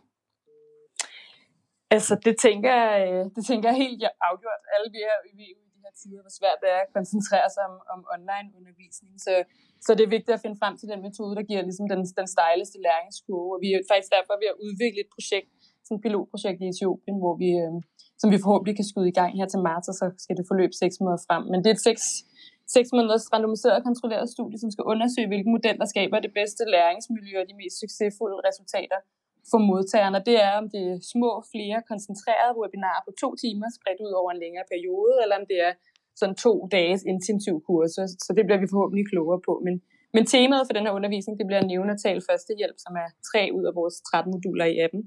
Altså, 1.92 2.16
det 2.26 2.36
tænker, 2.38 2.74
jeg, 2.76 3.10
øh, 3.14 3.26
det 3.36 3.46
tænker 3.46 3.70
jeg 3.70 3.78
helt 3.78 4.04
afgjort. 4.22 4.62
Alle 4.76 4.92
vi 4.92 4.98
her 4.98 5.18
i 5.30 5.38
de 5.38 5.44
her 5.50 5.63
tider, 6.00 6.22
hvor 6.24 6.34
svært 6.40 6.60
det 6.64 6.70
er 6.78 6.82
at 6.86 6.94
koncentrere 6.98 7.48
sig 7.56 7.64
om, 7.70 7.76
om 7.94 8.00
online-undervisning. 8.16 9.14
Så, 9.26 9.34
så 9.86 9.90
det 9.98 10.04
er 10.04 10.16
vigtigt 10.18 10.36
at 10.38 10.44
finde 10.44 10.58
frem 10.62 10.74
til 10.78 10.88
den 10.92 11.00
metode, 11.08 11.34
der 11.38 11.44
giver 11.50 11.62
ligesom 11.70 11.88
den, 11.94 12.02
den 12.20 12.28
stejleste 12.36 12.78
læringskurve. 12.86 13.52
Og 13.56 13.60
vi 13.64 13.70
er 13.76 13.80
faktisk 13.92 14.12
derfor 14.18 14.34
ved 14.42 14.50
at 14.54 14.58
udvikle 14.66 15.00
et 15.06 15.12
projekt, 15.16 15.50
sådan 15.86 15.98
et 15.98 16.04
pilotprojekt 16.06 16.60
i 16.64 16.68
Etiopien, 16.74 17.18
hvor 17.24 17.34
vi, 17.44 17.50
øh, 17.64 17.76
som 18.22 18.28
vi 18.34 18.38
forhåbentlig 18.44 18.76
kan 18.80 18.90
skyde 18.92 19.10
i 19.14 19.18
gang 19.20 19.32
her 19.40 19.48
til 19.52 19.60
marts, 19.70 19.88
og 19.92 19.96
så 20.02 20.06
skal 20.24 20.36
det 20.40 20.46
forløbe 20.52 20.76
seks 20.84 20.96
måneder 21.00 21.22
frem. 21.28 21.44
Men 21.52 21.58
det 21.62 21.70
er 21.72 21.78
et 21.80 21.88
seks, 21.90 22.04
seks 22.76 22.90
måneders 22.96 23.26
randomiseret 23.34 23.78
og 23.80 23.86
kontrolleret 23.90 24.28
studie, 24.36 24.58
som 24.64 24.70
skal 24.74 24.84
undersøge, 24.94 25.32
hvilken 25.32 25.52
model, 25.58 25.76
der 25.82 25.88
skaber 25.94 26.18
det 26.26 26.32
bedste 26.40 26.64
læringsmiljø 26.76 27.36
og 27.42 27.48
de 27.50 27.56
mest 27.62 27.76
succesfulde 27.84 28.38
resultater 28.50 29.00
for 29.52 29.60
modtagerne, 29.70 30.20
det 30.30 30.38
er, 30.48 30.54
om 30.62 30.68
det 30.74 30.84
er 30.92 30.98
små, 31.14 31.32
flere 31.54 31.80
koncentrerede 31.92 32.60
webinarer 32.62 33.02
på 33.08 33.12
to 33.22 33.30
timer, 33.44 33.68
spredt 33.78 34.02
ud 34.06 34.14
over 34.20 34.30
en 34.32 34.44
længere 34.44 34.66
periode, 34.74 35.16
eller 35.24 35.36
om 35.40 35.46
det 35.52 35.60
er 35.68 35.74
sådan 36.20 36.36
to 36.46 36.54
dages 36.76 37.02
intensiv 37.14 37.56
kurser. 37.70 38.06
Så 38.26 38.32
det 38.38 38.44
bliver 38.46 38.62
vi 38.62 38.72
forhåbentlig 38.74 39.06
klogere 39.12 39.42
på. 39.48 39.54
Men, 39.66 39.76
men 40.16 40.24
temaet 40.34 40.68
for 40.68 40.74
den 40.76 40.86
her 40.86 40.98
undervisning, 41.00 41.36
det 41.40 41.48
bliver 41.48 41.64
neonatal 41.64 42.20
førstehjælp, 42.30 42.78
som 42.86 42.94
er 43.04 43.10
tre 43.30 43.42
ud 43.58 43.64
af 43.70 43.74
vores 43.80 43.96
13 44.02 44.32
moduler 44.34 44.68
i 44.74 44.80
appen. 44.86 45.04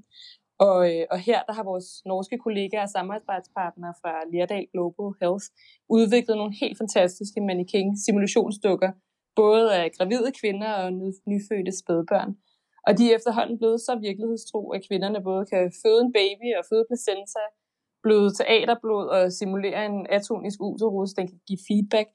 Og, 0.59 0.77
øh, 0.91 1.05
og 1.11 1.19
her 1.19 1.39
der 1.47 1.53
har 1.53 1.63
vores 1.63 1.87
norske 2.05 2.37
kollegaer 2.37 2.81
og 2.81 2.89
samarbejdspartnere 2.89 3.93
fra 4.01 4.13
Lerdal 4.31 4.67
Global 4.73 5.09
Health 5.21 5.45
udviklet 5.89 6.37
nogle 6.37 6.53
helt 6.61 6.77
fantastiske 6.77 7.41
mannequin 7.41 7.97
simulationsdukker, 8.05 8.91
både 9.35 9.75
af 9.75 9.91
gravide 9.97 10.31
kvinder 10.41 10.71
og 10.73 10.93
nyfødte 11.31 11.71
spædbørn. 11.81 12.31
Og 12.87 12.91
de 12.97 13.03
er 13.07 13.15
efterhånden 13.17 13.57
blevet 13.61 13.79
så 13.87 13.93
virkelighedstro, 14.07 14.61
at 14.75 14.81
kvinderne 14.87 15.19
både 15.29 15.43
kan 15.51 15.63
føde 15.83 16.01
en 16.05 16.13
baby 16.19 16.47
og 16.59 16.63
føde 16.69 16.85
placenta, 16.89 17.43
bløde 18.03 18.31
teaterblod 18.39 19.05
og 19.15 19.21
simulere 19.39 19.79
en 19.91 19.97
atonisk 20.17 20.59
uterus, 20.69 21.11
den 21.17 21.25
kan 21.31 21.39
give 21.47 21.61
feedback. 21.69 22.09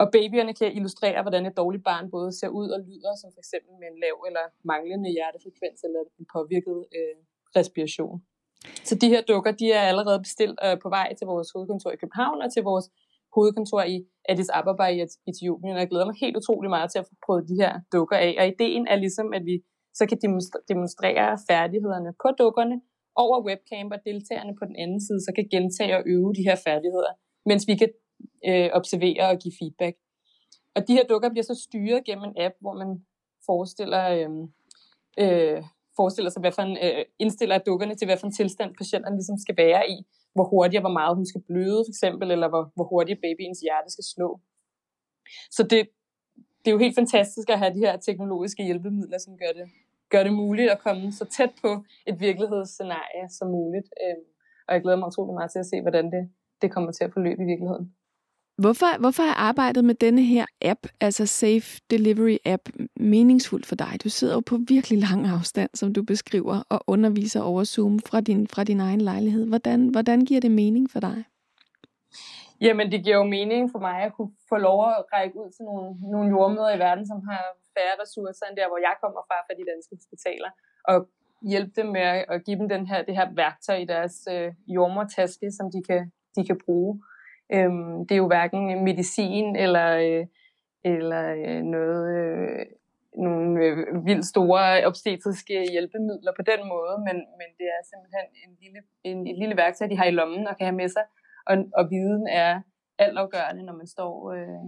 Og 0.00 0.06
babyerne 0.14 0.54
kan 0.60 0.68
illustrere, 0.78 1.22
hvordan 1.22 1.46
et 1.46 1.56
dårligt 1.62 1.84
barn 1.90 2.06
både 2.16 2.30
ser 2.40 2.50
ud 2.60 2.68
og 2.74 2.80
lyder, 2.88 3.12
som 3.20 3.28
f.eks. 3.34 3.52
med 3.80 3.88
en 3.92 3.98
lav 4.04 4.16
eller 4.28 4.44
manglende 4.72 5.10
hjertefrekvens 5.16 5.80
eller 5.86 6.00
en 6.20 6.26
påvirket 6.34 6.78
øh, 6.98 7.16
respiration. 7.58 8.16
Så 8.88 8.94
de 9.02 9.08
her 9.12 9.22
dukker, 9.30 9.52
de 9.60 9.66
er 9.78 9.84
allerede 9.92 10.20
bestilt 10.26 10.58
øh, 10.66 10.76
på 10.84 10.88
vej 10.96 11.08
til 11.18 11.26
vores 11.32 11.48
hovedkontor 11.54 11.90
i 11.92 12.00
København 12.02 12.38
og 12.44 12.48
til 12.52 12.62
vores 12.70 12.86
hovedkontor 13.34 13.82
i 13.94 13.96
Addis 14.30 14.50
Ababa 14.58 14.86
i 14.96 14.98
Etiopien. 15.30 15.74
Og 15.76 15.80
jeg 15.82 15.90
glæder 15.92 16.06
mig 16.08 16.16
helt 16.24 16.36
utrolig 16.40 16.70
meget 16.76 16.88
til 16.90 16.98
at 17.02 17.08
få 17.10 17.14
prøvet 17.26 17.44
de 17.50 17.56
her 17.62 17.72
dukker 17.94 18.16
af. 18.26 18.32
Og 18.40 18.44
ideen 18.52 18.84
er 18.92 18.98
ligesom, 19.04 19.28
at 19.38 19.44
vi 19.50 19.56
så 19.94 20.06
kan 20.06 20.18
demonstrere 20.68 21.38
færdighederne 21.48 22.12
på 22.22 22.28
dukkerne 22.38 22.80
over 23.16 23.44
webcam, 23.46 23.88
og 23.94 23.98
deltagerne 24.08 24.54
på 24.60 24.64
den 24.64 24.76
anden 24.82 25.00
side 25.06 25.20
så 25.26 25.32
kan 25.36 25.48
gentage 25.54 25.96
og 25.98 26.02
øve 26.06 26.32
de 26.38 26.46
her 26.48 26.56
færdigheder, 26.66 27.12
mens 27.46 27.62
vi 27.70 27.74
kan 27.76 27.90
øh, 28.48 28.68
observere 28.78 29.24
og 29.32 29.38
give 29.42 29.54
feedback. 29.60 29.96
Og 30.76 30.88
de 30.88 30.92
her 30.96 31.04
dukker 31.12 31.28
bliver 31.30 31.48
så 31.52 31.56
styret 31.66 32.04
gennem 32.04 32.24
en 32.24 32.36
app, 32.44 32.54
hvor 32.60 32.74
man 32.82 32.90
forestiller, 33.46 34.04
øh, 34.18 34.30
øh, 35.22 35.58
forestiller 35.98 36.30
sig, 36.30 36.40
hvad 36.40 36.52
for 36.52 36.62
en, 36.62 36.76
øh, 36.84 37.04
indstiller 37.18 37.58
dukkerne 37.58 37.94
til, 37.94 38.06
hvad 38.06 38.18
for 38.18 38.26
en 38.26 38.38
tilstand 38.40 38.70
patienten 38.80 39.14
ligesom 39.14 39.38
skal 39.44 39.56
være 39.64 39.82
i, 39.94 39.96
hvor 40.34 40.46
hurtigt 40.52 40.80
og 40.80 40.84
hvor 40.86 40.98
meget 41.00 41.16
hun 41.18 41.26
skal 41.26 41.42
bløde, 41.48 41.80
for 41.86 41.92
eksempel, 41.94 42.30
eller 42.34 42.48
hvor, 42.52 42.64
hvor 42.76 42.86
hurtigt 42.92 43.20
babyens 43.24 43.60
hjerte 43.66 43.90
skal 43.94 44.06
slå. 44.14 44.28
Så 45.56 45.62
det, 45.72 45.82
det 46.64 46.70
er 46.70 46.72
jo 46.72 46.78
helt 46.78 46.94
fantastisk 46.94 47.50
at 47.50 47.58
have 47.58 47.74
de 47.74 47.78
her 47.78 47.96
teknologiske 47.96 48.64
hjælpemidler, 48.64 49.18
som 49.18 49.32
gør 49.36 49.52
det, 49.58 49.70
gør 50.10 50.22
det 50.22 50.32
muligt 50.32 50.70
at 50.70 50.78
komme 50.78 51.12
så 51.12 51.24
tæt 51.24 51.52
på 51.62 51.84
et 52.06 52.20
virkelighedsscenarie 52.20 53.24
som 53.38 53.48
muligt. 53.48 53.88
Øhm, 54.04 54.24
og 54.68 54.74
jeg 54.74 54.82
glæder 54.82 54.98
mig 54.98 55.08
utrolig 55.08 55.34
meget 55.34 55.50
til 55.52 55.58
at 55.58 55.66
se, 55.66 55.80
hvordan 55.80 56.04
det, 56.04 56.30
det 56.62 56.70
kommer 56.70 56.92
til 56.92 57.04
at 57.04 57.12
forløbe 57.12 57.42
i 57.42 57.46
virkeligheden. 57.46 57.92
Hvorfor, 58.58 58.98
hvorfor 58.98 59.22
er 59.22 59.34
arbejdet 59.34 59.84
med 59.84 59.94
denne 59.94 60.22
her 60.22 60.46
app, 60.62 60.86
altså 61.00 61.26
Safe 61.26 61.80
Delivery 61.90 62.36
app, 62.44 62.68
meningsfuldt 62.96 63.66
for 63.66 63.74
dig? 63.74 63.98
Du 64.04 64.08
sidder 64.08 64.34
jo 64.34 64.40
på 64.40 64.58
virkelig 64.68 64.98
lang 64.98 65.26
afstand, 65.26 65.70
som 65.74 65.92
du 65.92 66.02
beskriver, 66.02 66.62
og 66.68 66.84
underviser 66.86 67.40
over 67.40 67.64
Zoom 67.64 67.98
fra 67.98 68.20
din, 68.20 68.48
fra 68.48 68.64
din 68.64 68.80
egen 68.80 69.00
lejlighed. 69.00 69.46
Hvordan, 69.46 69.88
hvordan 69.88 70.20
giver 70.24 70.40
det 70.40 70.50
mening 70.50 70.90
for 70.90 71.00
dig? 71.00 71.24
Jamen, 72.66 72.92
det 72.92 73.04
giver 73.04 73.16
jo 73.16 73.26
mening 73.36 73.62
for 73.72 73.80
mig 73.88 73.98
at 74.02 74.12
kunne 74.16 74.32
få 74.48 74.56
lov 74.56 74.78
at 74.98 75.04
række 75.14 75.36
ud 75.42 75.50
til 75.56 75.64
nogle, 75.64 75.88
nogle 76.12 76.28
jordmøder 76.34 76.74
i 76.74 76.82
verden, 76.86 77.06
som 77.06 77.18
har 77.28 77.42
færre 77.76 77.96
ressourcer 78.02 78.46
end 78.46 78.56
der, 78.56 78.68
hvor 78.68 78.80
jeg 78.88 78.94
kommer 79.02 79.20
fra, 79.28 79.36
fra 79.46 79.54
de 79.58 79.64
danske 79.72 79.92
hospitaler, 79.98 80.50
og 80.90 80.96
hjælpe 81.52 81.72
dem 81.80 81.88
med 81.96 82.06
at 82.34 82.44
give 82.44 82.58
dem 82.60 82.68
den 82.68 82.86
her, 82.86 83.02
det 83.08 83.14
her 83.18 83.28
værktøj 83.42 83.76
i 83.76 83.84
deres 83.94 84.14
øh, 84.34 84.52
jordmortaske, 84.76 85.50
som 85.58 85.66
de 85.74 85.80
kan, 85.88 86.02
de 86.36 86.46
kan 86.46 86.58
bruge. 86.64 86.92
Øhm, 87.54 88.06
det 88.06 88.14
er 88.14 88.22
jo 88.24 88.26
hverken 88.26 88.84
medicin 88.84 89.56
eller, 89.56 89.88
øh, 90.06 90.26
eller 90.84 91.24
øh, 91.46 91.62
noget, 91.76 92.04
øh, 92.18 92.66
nogle 93.26 93.64
øh, 93.64 94.06
vildt 94.06 94.26
store 94.26 94.86
obstetriske 94.88 95.56
hjælpemidler 95.74 96.32
på 96.38 96.42
den 96.50 96.60
måde, 96.74 96.94
men, 97.06 97.16
men 97.38 97.48
det 97.58 97.66
er 97.76 97.82
simpelthen 97.90 98.26
en 98.44 98.52
lille, 98.62 98.80
en, 99.08 99.18
et 99.30 99.38
lille 99.38 99.56
værktøj, 99.56 99.86
de 99.86 99.98
har 100.00 100.04
i 100.04 100.16
lommen 100.20 100.46
og 100.46 100.56
kan 100.56 100.66
have 100.66 100.80
med 100.82 100.88
sig, 100.88 101.04
og, 101.46 101.56
og 101.78 101.90
viden 101.90 102.26
er 102.26 102.60
altafgørende, 102.98 103.62
når 103.62 103.76
man 103.76 103.86
står 103.86 104.32
øh, 104.32 104.64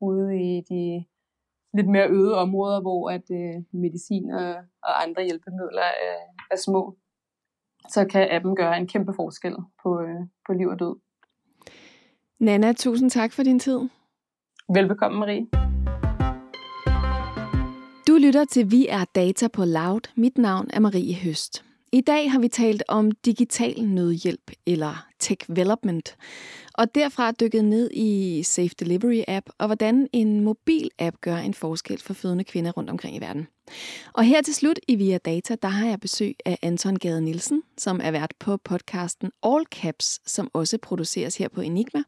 ude 0.00 0.40
i 0.40 0.60
de 0.70 1.04
lidt 1.76 1.88
mere 1.88 2.08
øde 2.10 2.34
områder, 2.34 2.80
hvor 2.80 3.10
at 3.10 3.26
øh, 3.30 3.62
medicin 3.72 4.30
og, 4.30 4.54
og 4.82 5.02
andre 5.02 5.22
hjælpemidler 5.24 5.82
er, 6.08 6.18
er 6.50 6.56
små. 6.56 6.96
Så 7.88 8.06
kan 8.10 8.28
appen 8.30 8.56
gøre 8.56 8.76
en 8.78 8.86
kæmpe 8.86 9.12
forskel 9.16 9.56
på, 9.82 10.00
øh, 10.00 10.20
på 10.46 10.52
liv 10.52 10.68
og 10.68 10.78
død. 10.78 10.96
Nana, 12.40 12.72
tusind 12.72 13.10
tak 13.10 13.32
for 13.32 13.42
din 13.42 13.58
tid. 13.58 13.80
Velbekomme, 14.74 15.18
Marie. 15.18 15.46
Du 18.08 18.16
lytter 18.20 18.44
til 18.44 18.70
Vi 18.70 18.86
er 18.88 19.04
Data 19.04 19.48
på 19.48 19.64
Loud. 19.64 20.00
Mit 20.16 20.38
navn 20.38 20.66
er 20.72 20.80
Marie 20.80 21.14
Høst. 21.14 21.64
I 21.96 22.00
dag 22.00 22.32
har 22.32 22.38
vi 22.38 22.48
talt 22.48 22.82
om 22.88 23.10
digital 23.10 23.84
nødhjælp 23.84 24.50
eller 24.66 25.06
tech 25.18 25.48
development, 25.48 26.16
og 26.74 26.94
derfra 26.94 27.32
dykket 27.32 27.64
ned 27.64 27.90
i 27.92 28.42
Safe 28.42 28.70
Delivery 28.80 29.22
app 29.28 29.46
og 29.58 29.66
hvordan 29.66 30.08
en 30.12 30.40
mobil 30.40 30.90
app 30.98 31.16
gør 31.20 31.36
en 31.36 31.54
forskel 31.54 32.02
for 32.02 32.14
fødende 32.14 32.44
kvinder 32.44 32.72
rundt 32.72 32.90
omkring 32.90 33.16
i 33.16 33.20
verden. 33.20 33.46
Og 34.12 34.24
her 34.24 34.42
til 34.42 34.54
slut 34.54 34.78
i 34.88 34.94
Via 34.94 35.18
Data, 35.18 35.56
der 35.62 35.68
har 35.68 35.86
jeg 35.86 36.00
besøg 36.00 36.34
af 36.44 36.58
Anton 36.62 36.96
Gade 36.96 37.20
Nielsen, 37.20 37.62
som 37.78 38.00
er 38.04 38.10
vært 38.10 38.34
på 38.38 38.56
podcasten 38.56 39.30
All 39.42 39.64
Caps, 39.64 40.20
som 40.30 40.50
også 40.52 40.78
produceres 40.78 41.36
her 41.36 41.48
på 41.48 41.60
Enigma, 41.60 42.02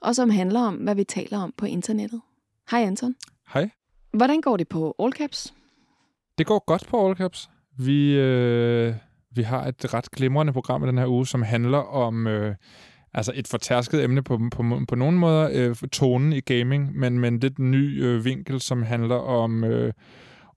og 0.00 0.14
som 0.14 0.30
handler 0.30 0.60
om, 0.60 0.74
hvad 0.74 0.94
vi 0.94 1.04
taler 1.04 1.38
om 1.38 1.52
på 1.56 1.66
internettet. 1.66 2.20
Hej 2.70 2.82
Anton. 2.82 3.14
Hej. 3.54 3.70
Hvordan 4.12 4.40
går 4.40 4.56
det 4.56 4.68
på 4.68 4.94
All 4.98 5.12
Caps? 5.12 5.54
Det 6.38 6.46
går 6.46 6.64
godt 6.66 6.86
på 6.86 7.06
All 7.06 7.16
Caps. 7.16 7.50
Vi, 7.78 8.14
øh, 8.14 8.94
vi 9.34 9.42
har 9.42 9.66
et 9.66 9.94
ret 9.94 10.10
glimrende 10.10 10.52
program 10.52 10.84
i 10.84 10.86
den 10.86 10.98
her 10.98 11.06
uge, 11.06 11.26
som 11.26 11.42
handler 11.42 11.78
om 11.78 12.26
øh, 12.26 12.54
altså 13.14 13.32
et 13.34 13.48
fortærsket 13.48 14.04
emne 14.04 14.22
på, 14.22 14.40
på, 14.52 14.80
på 14.88 14.94
nogle 14.94 15.18
måder, 15.18 15.50
øh, 15.52 15.76
tonen 15.76 16.32
i 16.32 16.40
gaming, 16.40 16.96
men 16.96 17.18
med 17.18 17.28
en 17.28 17.38
lidt 17.38 17.58
ny 17.58 18.04
øh, 18.04 18.24
vinkel, 18.24 18.60
som 18.60 18.82
handler 18.82 19.16
om 19.16 19.64
øh, 19.64 19.92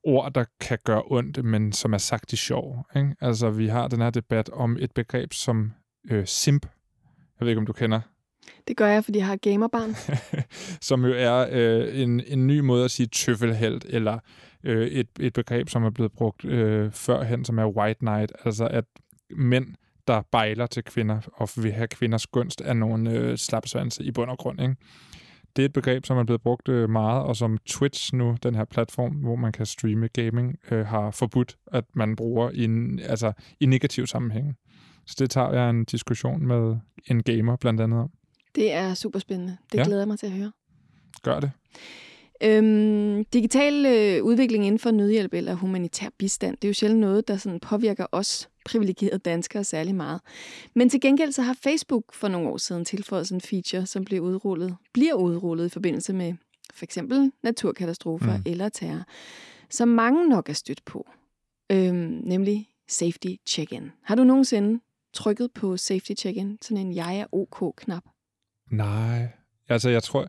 ord, 0.04 0.34
der 0.34 0.44
kan 0.60 0.78
gøre 0.84 1.02
ondt, 1.06 1.44
men 1.44 1.72
som 1.72 1.92
er 1.92 1.98
sagt 1.98 2.32
i 2.32 2.36
sjov. 2.36 2.86
Ikke? 2.96 3.14
Altså, 3.20 3.50
vi 3.50 3.66
har 3.66 3.88
den 3.88 4.00
her 4.00 4.10
debat 4.10 4.48
om 4.48 4.76
et 4.80 4.92
begreb 4.92 5.32
som 5.32 5.72
øh, 6.10 6.26
simp. 6.26 6.66
Jeg 7.40 7.46
ved 7.46 7.48
ikke, 7.48 7.60
om 7.60 7.66
du 7.66 7.72
kender 7.72 8.00
det 8.68 8.76
gør 8.76 8.86
jeg, 8.86 9.04
fordi 9.04 9.18
jeg 9.18 9.26
har 9.26 9.36
gamerbarn. 9.36 9.94
som 10.88 11.04
jo 11.04 11.12
er 11.16 11.46
øh, 11.50 12.00
en, 12.02 12.22
en 12.26 12.46
ny 12.46 12.60
måde 12.60 12.84
at 12.84 12.90
sige 12.90 13.06
tøffelhelt, 13.06 13.86
eller 13.88 14.18
øh, 14.66 14.86
et, 14.86 15.08
et 15.20 15.32
begreb, 15.32 15.68
som 15.68 15.84
er 15.84 15.90
blevet 15.90 16.12
brugt 16.12 16.44
øh, 16.44 16.92
førhen, 16.92 17.44
som 17.44 17.58
er 17.58 17.66
white 17.66 17.98
knight, 17.98 18.32
altså 18.44 18.66
at 18.66 18.84
mænd, 19.30 19.66
der 20.06 20.22
bejler 20.32 20.66
til 20.66 20.84
kvinder 20.84 21.20
og 21.32 21.48
vil 21.56 21.72
have 21.72 21.88
kvinders 21.88 22.26
gunst, 22.26 22.62
er 22.64 22.74
nogle 22.74 23.10
øh, 23.10 23.36
slapsvanse 23.36 24.04
i 24.04 24.10
bund 24.10 24.30
og 24.30 24.38
grund. 24.38 24.60
Ikke? 24.60 24.76
Det 25.56 25.62
er 25.62 25.66
et 25.66 25.72
begreb, 25.72 26.06
som 26.06 26.18
er 26.18 26.24
blevet 26.24 26.42
brugt 26.42 26.68
øh, 26.68 26.90
meget, 26.90 27.22
og 27.22 27.36
som 27.36 27.58
Twitch 27.66 28.14
nu, 28.14 28.36
den 28.42 28.54
her 28.54 28.64
platform, 28.64 29.12
hvor 29.12 29.36
man 29.36 29.52
kan 29.52 29.66
streame 29.66 30.08
gaming, 30.08 30.56
øh, 30.70 30.86
har 30.86 31.10
forbudt, 31.10 31.56
at 31.72 31.84
man 31.94 32.16
bruger 32.16 32.50
i, 32.50 32.64
en, 32.64 32.98
altså, 32.98 33.32
i 33.60 33.66
negativ 33.66 34.06
sammenhæng. 34.06 34.56
Så 35.06 35.16
det 35.18 35.30
tager 35.30 35.52
jeg 35.52 35.70
en 35.70 35.84
diskussion 35.84 36.46
med 36.46 36.76
en 37.06 37.22
gamer 37.22 37.56
blandt 37.56 37.80
andet 37.80 38.00
om. 38.00 38.10
Det 38.54 38.72
er 38.72 38.94
super 38.94 39.18
spændende. 39.18 39.56
Det 39.72 39.78
ja. 39.78 39.84
glæder 39.84 40.00
jeg 40.00 40.08
mig 40.08 40.18
til 40.18 40.26
at 40.26 40.32
høre. 40.32 40.52
Gør 41.22 41.40
det. 41.40 41.50
Øhm, 42.42 43.24
digital 43.24 43.86
øh, 43.86 44.24
udvikling 44.24 44.66
inden 44.66 44.78
for 44.78 44.90
nødhjælp 44.90 45.34
eller 45.34 45.54
humanitær 45.54 46.08
bistand, 46.18 46.56
det 46.56 46.64
er 46.64 46.68
jo 46.68 46.74
sjældent 46.74 47.00
noget, 47.00 47.28
der 47.28 47.36
sådan 47.36 47.60
påvirker 47.60 48.06
os 48.12 48.48
privilegerede 48.64 49.18
danskere 49.18 49.64
særlig 49.64 49.94
meget. 49.94 50.20
Men 50.74 50.88
til 50.88 51.00
gengæld 51.00 51.32
så 51.32 51.42
har 51.42 51.56
Facebook 51.62 52.14
for 52.14 52.28
nogle 52.28 52.48
år 52.48 52.56
siden 52.56 52.84
tilføjet 52.84 53.28
sådan 53.28 53.36
en 53.36 53.40
feature, 53.40 53.86
som 53.86 54.04
bliver 54.04 54.22
udrullet, 54.22 54.76
bliver 54.92 55.14
udrullet 55.14 55.66
i 55.66 55.68
forbindelse 55.68 56.12
med 56.12 56.34
for 56.74 56.84
eksempel 56.84 57.32
naturkatastrofer 57.42 58.36
mm. 58.36 58.42
eller 58.46 58.68
terror, 58.68 59.04
som 59.70 59.88
mange 59.88 60.28
nok 60.28 60.48
er 60.48 60.52
stødt 60.52 60.84
på, 60.84 61.06
øhm, 61.72 62.20
nemlig 62.24 62.68
Safety 62.88 63.34
Check-in. 63.46 63.92
Har 64.02 64.14
du 64.14 64.24
nogensinde 64.24 64.80
trykket 65.14 65.52
på 65.52 65.76
Safety 65.76 66.12
Check-in, 66.12 66.58
sådan 66.62 66.86
en 66.86 66.94
jeg 66.94 67.18
er 67.18 67.26
OK-knap? 67.32 68.02
Nej, 68.70 69.28
altså 69.68 69.90
jeg 69.90 70.02
tror, 70.02 70.26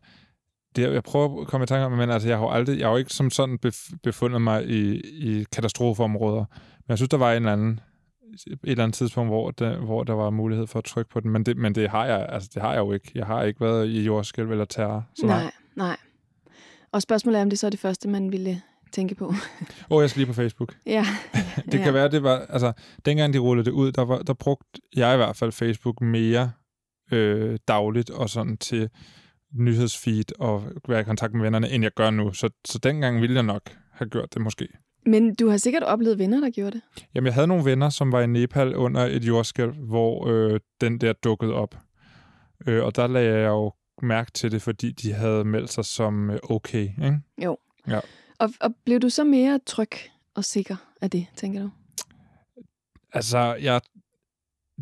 det, 0.75 0.93
jeg 0.93 1.03
prøver 1.03 1.41
at 1.41 1.47
komme 1.47 1.63
i 1.63 1.67
tanke 1.67 1.85
om, 1.85 1.91
men 1.91 2.09
altså, 2.09 2.27
jeg 2.27 2.37
har 2.37 2.45
jo 2.45 2.51
aldrig, 2.51 2.79
jeg 2.79 2.87
har 2.87 2.91
jo 2.91 2.97
ikke 2.97 3.13
som 3.13 3.29
sådan 3.29 3.59
befundet 4.03 4.41
mig 4.41 4.69
i, 4.69 4.99
i 4.99 5.43
katastrofeområder, 5.51 6.45
men 6.77 6.89
jeg 6.89 6.97
synes, 6.97 7.09
der 7.09 7.17
var 7.17 7.31
en 7.31 7.35
eller 7.35 7.53
anden, 7.53 7.79
et 8.47 8.57
eller 8.63 8.83
andet 8.83 8.95
tidspunkt, 8.95 9.29
hvor, 9.29 9.51
det, 9.51 9.77
hvor 9.77 10.03
der 10.03 10.13
var 10.13 10.29
mulighed 10.29 10.67
for 10.67 10.79
at 10.79 10.85
trykke 10.85 11.11
på 11.11 11.19
den, 11.19 11.31
men 11.31 11.43
det, 11.43 11.57
men 11.57 11.75
det 11.75 11.89
har 11.89 12.05
jeg, 12.05 12.25
altså 12.29 12.49
det 12.53 12.61
har 12.61 12.73
jeg 12.73 12.79
jo 12.79 12.93
ikke. 12.93 13.11
Jeg 13.15 13.25
har 13.25 13.43
ikke 13.43 13.61
været 13.61 13.87
i 13.87 14.01
jordskælv 14.01 14.51
eller 14.51 14.65
terror. 14.65 15.03
Så 15.15 15.25
nej, 15.25 15.41
nej, 15.41 15.51
nej. 15.75 15.97
Og 16.91 17.01
spørgsmålet 17.01 17.37
er, 17.37 17.41
om 17.41 17.49
det 17.49 17.59
så 17.59 17.65
er 17.65 17.69
det 17.69 17.79
første, 17.79 18.07
man 18.07 18.31
ville 18.31 18.61
tænke 18.91 19.15
på. 19.15 19.25
Åh, 19.25 19.35
oh, 19.89 20.01
jeg 20.01 20.09
skal 20.09 20.19
lige 20.19 20.27
på 20.27 20.33
Facebook. 20.33 20.75
Ja. 20.85 21.05
det 21.71 21.79
ja. 21.79 21.83
kan 21.83 21.93
være, 21.93 22.11
det 22.11 22.23
var, 22.23 22.45
altså, 22.49 22.73
dengang 23.05 23.33
de 23.33 23.37
rullede 23.39 23.65
det 23.65 23.71
ud, 23.71 23.91
der, 23.91 24.01
var, 24.05 24.17
der 24.17 24.33
brugte 24.33 24.81
jeg 24.95 25.13
i 25.13 25.17
hvert 25.17 25.35
fald 25.35 25.51
Facebook 25.51 26.01
mere 26.01 26.51
øh, 27.11 27.57
dagligt 27.67 28.09
og 28.09 28.29
sådan 28.29 28.57
til 28.57 28.89
nyhedsfeed 29.53 30.39
og 30.39 30.63
være 30.87 31.01
i 31.01 31.03
kontakt 31.03 31.33
med 31.33 31.41
vennerne, 31.41 31.69
end 31.69 31.83
jeg 31.83 31.91
gør 31.91 32.09
nu. 32.09 32.33
Så, 32.33 32.49
så 32.65 32.77
dengang 32.77 33.21
ville 33.21 33.35
jeg 33.35 33.43
nok 33.43 33.61
have 33.91 34.09
gjort 34.09 34.33
det 34.33 34.41
måske. 34.41 34.67
Men 35.05 35.35
du 35.35 35.49
har 35.49 35.57
sikkert 35.57 35.83
oplevet 35.83 36.19
venner, 36.19 36.39
der 36.39 36.49
gjorde 36.49 36.71
det. 36.71 36.81
Jamen, 37.15 37.25
jeg 37.25 37.33
havde 37.33 37.47
nogle 37.47 37.65
venner, 37.65 37.89
som 37.89 38.11
var 38.11 38.21
i 38.21 38.27
Nepal 38.27 38.75
under 38.75 39.01
et 39.01 39.23
jordskælv, 39.23 39.73
hvor 39.73 40.27
øh, 40.27 40.59
den 40.81 41.01
der 41.01 41.13
dukkede 41.13 41.53
op. 41.53 41.75
Øh, 42.67 42.83
og 42.83 42.95
der 42.95 43.07
lagde 43.07 43.39
jeg 43.39 43.47
jo 43.47 43.71
mærke 44.01 44.31
til 44.31 44.51
det, 44.51 44.61
fordi 44.61 44.91
de 44.91 45.13
havde 45.13 45.45
meldt 45.45 45.73
sig 45.73 45.85
som 45.85 46.29
øh, 46.29 46.39
okay, 46.43 46.83
ikke? 46.83 47.19
Jo. 47.43 47.57
Ja. 47.87 47.99
Og, 48.39 48.49
og 48.61 48.75
blev 48.85 48.99
du 48.99 49.09
så 49.09 49.23
mere 49.23 49.59
tryg 49.65 49.91
og 50.35 50.43
sikker 50.43 50.75
af 51.01 51.09
det, 51.09 51.27
tænker 51.35 51.61
du? 51.61 51.69
Altså, 53.13 53.55
jeg, 53.61 53.81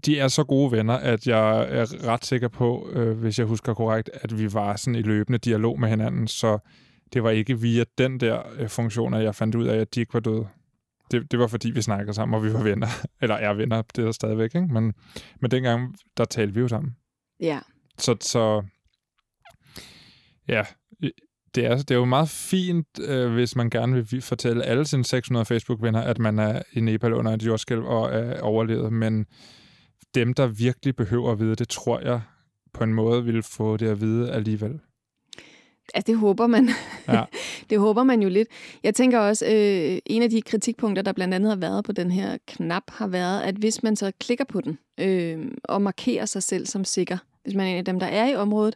de 0.05 0.19
er 0.19 0.27
så 0.27 0.43
gode 0.43 0.71
venner, 0.71 0.93
at 0.93 1.27
jeg 1.27 1.61
er 1.69 2.07
ret 2.07 2.25
sikker 2.25 2.47
på, 2.47 2.89
øh, 2.91 3.17
hvis 3.17 3.39
jeg 3.39 3.47
husker 3.47 3.73
korrekt, 3.73 4.09
at 4.13 4.39
vi 4.39 4.53
var 4.53 4.75
sådan 4.75 4.95
i 4.95 5.01
løbende 5.01 5.39
dialog 5.39 5.79
med 5.79 5.89
hinanden, 5.89 6.27
så 6.27 6.57
det 7.13 7.23
var 7.23 7.29
ikke 7.29 7.59
via 7.59 7.83
den 7.97 8.19
der 8.19 8.41
øh, 8.57 8.69
funktion, 8.69 9.13
at 9.13 9.23
jeg 9.23 9.35
fandt 9.35 9.55
ud 9.55 9.65
af, 9.65 9.77
at 9.77 9.95
de 9.95 9.99
ikke 9.99 10.13
var 10.13 10.19
døde. 10.19 10.47
Det, 11.11 11.31
det 11.31 11.39
var 11.39 11.47
fordi, 11.47 11.71
vi 11.71 11.81
snakkede 11.81 12.13
sammen, 12.13 12.35
og 12.35 12.43
vi 12.43 12.53
var 12.53 12.63
venner. 12.63 12.87
Eller 13.21 13.35
er 13.35 13.53
venner, 13.53 13.81
det 13.81 13.97
er 14.01 14.05
der 14.05 14.11
stadigvæk, 14.11 14.55
ikke? 14.55 14.67
Men, 14.73 14.93
men 15.41 15.51
dengang, 15.51 15.95
der 16.17 16.25
talte 16.25 16.53
vi 16.53 16.59
jo 16.59 16.67
sammen. 16.67 16.95
Ja. 17.39 17.59
Så, 17.97 18.15
så 18.21 18.63
ja, 20.47 20.63
det 21.55 21.65
er, 21.65 21.75
det 21.77 21.91
er 21.91 21.95
jo 21.95 22.05
meget 22.05 22.29
fint, 22.29 22.87
øh, 22.99 23.33
hvis 23.33 23.55
man 23.55 23.69
gerne 23.69 24.09
vil 24.11 24.21
fortælle 24.21 24.63
alle 24.63 24.85
sine 24.85 25.05
600 25.05 25.45
Facebook-venner, 25.45 26.01
at 26.01 26.19
man 26.19 26.39
er 26.39 26.61
i 26.73 26.79
Nepal 26.79 27.13
under 27.13 27.31
et 27.31 27.45
jordskælv 27.45 27.83
og 27.83 28.13
er 28.13 28.41
overlevet, 28.41 28.93
men 28.93 29.25
dem, 30.15 30.33
der 30.33 30.47
virkelig 30.47 30.95
behøver 30.95 31.31
at 31.31 31.39
vide 31.39 31.55
det, 31.55 31.69
tror 31.69 31.99
jeg 31.99 32.21
på 32.75 32.83
en 32.83 32.93
måde 32.93 33.25
vil 33.25 33.43
få 33.43 33.77
det 33.77 33.87
at 33.87 34.01
vide 34.01 34.31
alligevel. 34.31 34.79
Altså, 35.93 36.11
det 36.11 36.17
håber 36.17 36.47
man. 36.47 36.69
Ja. 37.07 37.23
det 37.69 37.79
håber 37.79 38.03
man 38.03 38.21
jo 38.21 38.29
lidt. 38.29 38.47
Jeg 38.83 38.95
tænker 38.95 39.19
også, 39.19 39.45
øh, 39.45 39.99
en 40.05 40.21
af 40.21 40.29
de 40.29 40.41
kritikpunkter, 40.41 41.01
der 41.03 41.11
blandt 41.11 41.33
andet 41.33 41.49
har 41.49 41.57
været 41.57 41.85
på 41.85 41.91
den 41.91 42.11
her 42.11 42.37
knap, 42.47 42.83
har 42.87 43.07
været, 43.07 43.41
at 43.41 43.55
hvis 43.55 43.83
man 43.83 43.95
så 43.95 44.11
klikker 44.19 44.45
på 44.45 44.61
den 44.61 44.77
øh, 44.97 45.51
og 45.63 45.81
markerer 45.81 46.25
sig 46.25 46.43
selv 46.43 46.65
som 46.65 46.85
sikker, 46.85 47.17
hvis 47.43 47.55
man 47.55 47.67
er 47.67 47.71
en 47.71 47.77
af 47.77 47.85
dem, 47.85 47.99
der 47.99 48.07
er 48.07 48.29
i 48.29 48.35
området, 48.35 48.75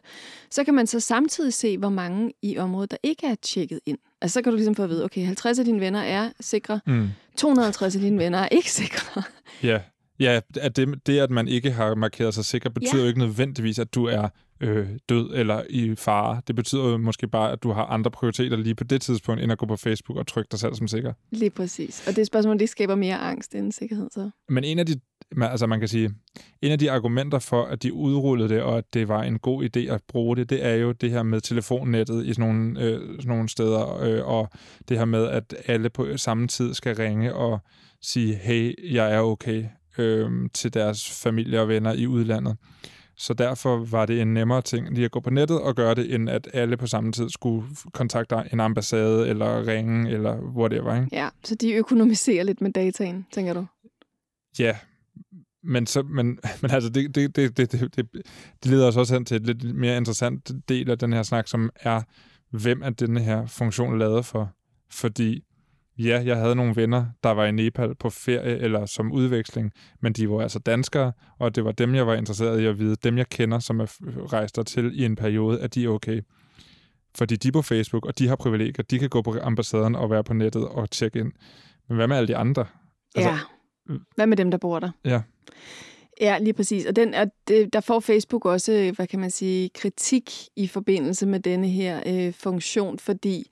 så 0.50 0.64
kan 0.64 0.74
man 0.74 0.86
så 0.86 1.00
samtidig 1.00 1.54
se, 1.54 1.78
hvor 1.78 1.88
mange 1.88 2.32
i 2.42 2.58
området, 2.58 2.90
der 2.90 2.96
ikke 3.02 3.26
er 3.26 3.34
tjekket 3.34 3.80
ind. 3.86 3.98
Altså, 4.20 4.34
så 4.34 4.42
kan 4.42 4.52
du 4.52 4.56
ligesom 4.56 4.74
få 4.74 4.82
at 4.82 4.90
vide, 4.90 5.04
okay, 5.04 5.26
50 5.26 5.58
af 5.58 5.64
dine 5.64 5.80
venner 5.80 6.00
er 6.00 6.30
sikre, 6.40 6.80
mm. 6.86 7.08
250 7.36 7.94
af 7.94 8.00
dine 8.00 8.18
venner 8.18 8.38
er 8.38 8.48
ikke 8.48 8.72
sikre. 8.72 9.22
Ja, 9.62 9.80
Ja, 10.20 10.40
at 10.56 10.76
det, 10.76 11.06
det, 11.06 11.18
at 11.18 11.30
man 11.30 11.48
ikke 11.48 11.70
har 11.70 11.94
markeret 11.94 12.34
sig 12.34 12.44
sikker, 12.44 12.70
betyder 12.70 12.96
ja. 12.96 13.02
jo 13.02 13.08
ikke 13.08 13.18
nødvendigvis, 13.18 13.78
at 13.78 13.94
du 13.94 14.04
er 14.04 14.28
øh, 14.60 14.88
død 15.08 15.30
eller 15.34 15.62
i 15.70 15.94
fare. 15.94 16.42
Det 16.46 16.56
betyder 16.56 16.84
jo 16.84 16.96
måske 16.96 17.28
bare, 17.28 17.52
at 17.52 17.62
du 17.62 17.72
har 17.72 17.84
andre 17.84 18.10
prioriteter 18.10 18.56
lige 18.56 18.74
på 18.74 18.84
det 18.84 19.02
tidspunkt, 19.02 19.42
end 19.42 19.52
at 19.52 19.58
gå 19.58 19.66
på 19.66 19.76
Facebook 19.76 20.18
og 20.18 20.26
trykke 20.26 20.48
dig 20.50 20.58
selv 20.58 20.74
som 20.74 20.88
sikker. 20.88 21.12
Lige 21.30 21.50
præcis. 21.50 22.08
Og 22.08 22.16
det 22.16 22.26
spørgsmål, 22.26 22.58
det 22.58 22.68
skaber 22.68 22.94
mere 22.94 23.18
angst 23.18 23.54
end 23.54 23.72
sikkerhed, 23.72 24.08
så. 24.10 24.30
Men 24.48 24.64
en 24.64 24.78
af 24.78 24.86
de 24.86 25.00
altså 25.42 25.66
man 25.66 25.78
kan 25.78 25.88
sige, 25.88 26.10
en 26.62 26.72
af 26.72 26.78
de 26.78 26.90
argumenter 26.90 27.38
for, 27.38 27.64
at 27.64 27.82
de 27.82 27.92
udrullede 27.92 28.48
det, 28.48 28.62
og 28.62 28.78
at 28.78 28.84
det 28.94 29.08
var 29.08 29.22
en 29.22 29.38
god 29.38 29.64
idé 29.64 29.80
at 29.80 30.02
bruge 30.08 30.36
det, 30.36 30.50
det 30.50 30.64
er 30.64 30.74
jo 30.74 30.92
det 30.92 31.10
her 31.10 31.22
med 31.22 31.40
telefonnettet 31.40 32.26
i 32.26 32.34
sådan 32.34 32.54
nogle, 32.54 32.80
øh, 32.80 33.00
sådan 33.00 33.28
nogle 33.28 33.48
steder, 33.48 34.02
øh, 34.02 34.28
og 34.28 34.48
det 34.88 34.98
her 34.98 35.04
med, 35.04 35.26
at 35.26 35.54
alle 35.66 35.90
på 35.90 36.16
samme 36.16 36.48
tid 36.48 36.74
skal 36.74 36.96
ringe 36.96 37.34
og 37.34 37.60
sige, 38.02 38.34
hey, 38.34 38.94
jeg 38.94 39.14
er 39.14 39.20
okay, 39.20 39.64
øh, 40.00 40.30
til 40.54 40.74
deres 40.74 41.10
familie 41.22 41.60
og 41.60 41.68
venner 41.68 41.92
i 41.92 42.06
udlandet. 42.06 42.56
Så 43.16 43.34
derfor 43.34 43.84
var 43.84 44.06
det 44.06 44.20
en 44.20 44.34
nemmere 44.34 44.62
ting 44.62 44.94
lige 44.94 45.04
at 45.04 45.10
gå 45.10 45.20
på 45.20 45.30
nettet 45.30 45.60
og 45.60 45.76
gøre 45.76 45.94
det, 45.94 46.14
end 46.14 46.30
at 46.30 46.48
alle 46.52 46.76
på 46.76 46.86
samme 46.86 47.12
tid 47.12 47.30
skulle 47.30 47.66
kontakte 47.92 48.36
en 48.52 48.60
ambassade 48.60 49.28
eller 49.28 49.66
ringe 49.66 50.10
eller 50.10 50.40
whatever. 50.40 50.94
Ikke? 50.94 51.08
Ja, 51.12 51.28
så 51.44 51.54
de 51.54 51.72
økonomiserer 51.72 52.44
lidt 52.44 52.60
med 52.60 52.72
dataen, 52.72 53.26
tænker 53.32 53.54
du? 53.54 53.66
Ja, 54.58 54.76
men, 55.62 55.86
så, 55.86 56.02
men, 56.02 56.26
men 56.62 56.70
altså, 56.70 56.90
det, 56.90 57.14
det, 57.14 57.36
det, 57.36 57.56
det, 57.56 57.72
det, 57.72 57.96
det, 57.96 58.08
det 58.62 58.70
leder 58.70 58.88
os 58.88 58.96
også 58.96 59.14
hen 59.14 59.24
til 59.24 59.36
et 59.36 59.46
lidt 59.46 59.76
mere 59.76 59.96
interessant 59.96 60.50
del 60.68 60.90
af 60.90 60.98
den 60.98 61.12
her 61.12 61.22
snak, 61.22 61.48
som 61.48 61.70
er, 61.80 62.02
hvem 62.50 62.82
er 62.82 62.90
denne 62.90 63.20
her 63.20 63.46
funktion 63.46 63.98
lavet 63.98 64.26
for? 64.26 64.52
Fordi 64.90 65.44
ja, 66.04 66.22
jeg 66.24 66.36
havde 66.36 66.54
nogle 66.54 66.76
venner, 66.76 67.06
der 67.22 67.30
var 67.30 67.46
i 67.46 67.52
Nepal 67.52 67.94
på 67.94 68.10
ferie 68.10 68.58
eller 68.58 68.86
som 68.86 69.12
udveksling, 69.12 69.72
men 70.00 70.12
de 70.12 70.30
var 70.30 70.40
altså 70.40 70.58
danskere, 70.58 71.12
og 71.38 71.54
det 71.54 71.64
var 71.64 71.72
dem, 71.72 71.94
jeg 71.94 72.06
var 72.06 72.14
interesseret 72.14 72.60
i 72.60 72.66
at 72.66 72.78
vide. 72.78 72.96
Dem, 72.96 73.18
jeg 73.18 73.28
kender, 73.28 73.58
som 73.58 73.80
er 73.80 73.96
rejst 74.32 74.58
til 74.66 75.00
i 75.00 75.04
en 75.04 75.16
periode, 75.16 75.60
at 75.60 75.74
de 75.74 75.84
er 75.84 75.88
okay. 75.88 76.20
Fordi 77.14 77.36
de 77.36 77.48
er 77.48 77.52
på 77.52 77.62
Facebook, 77.62 78.06
og 78.06 78.18
de 78.18 78.28
har 78.28 78.36
privilegier. 78.36 78.84
De 78.90 78.98
kan 78.98 79.08
gå 79.08 79.22
på 79.22 79.36
ambassaden 79.42 79.96
og 79.96 80.10
være 80.10 80.24
på 80.24 80.34
nettet 80.34 80.68
og 80.68 80.90
tjekke 80.90 81.18
ind. 81.18 81.32
Men 81.88 81.96
hvad 81.96 82.08
med 82.08 82.16
alle 82.16 82.28
de 82.28 82.36
andre? 82.36 82.66
Altså, 83.14 83.30
ja. 83.30 83.38
Hvad 84.14 84.26
med 84.26 84.36
dem, 84.36 84.50
der 84.50 84.58
bor 84.58 84.78
der? 84.78 84.90
Ja. 85.04 85.20
Ja, 86.20 86.38
lige 86.38 86.52
præcis. 86.52 86.86
Og, 86.86 86.96
den, 86.96 87.14
og 87.14 87.26
det, 87.48 87.72
der 87.72 87.80
får 87.80 88.00
Facebook 88.00 88.44
også, 88.44 88.92
hvad 88.96 89.06
kan 89.06 89.20
man 89.20 89.30
sige, 89.30 89.70
kritik 89.74 90.30
i 90.56 90.66
forbindelse 90.66 91.26
med 91.26 91.40
denne 91.40 91.68
her 91.68 92.02
øh, 92.06 92.32
funktion, 92.32 92.98
fordi 92.98 93.50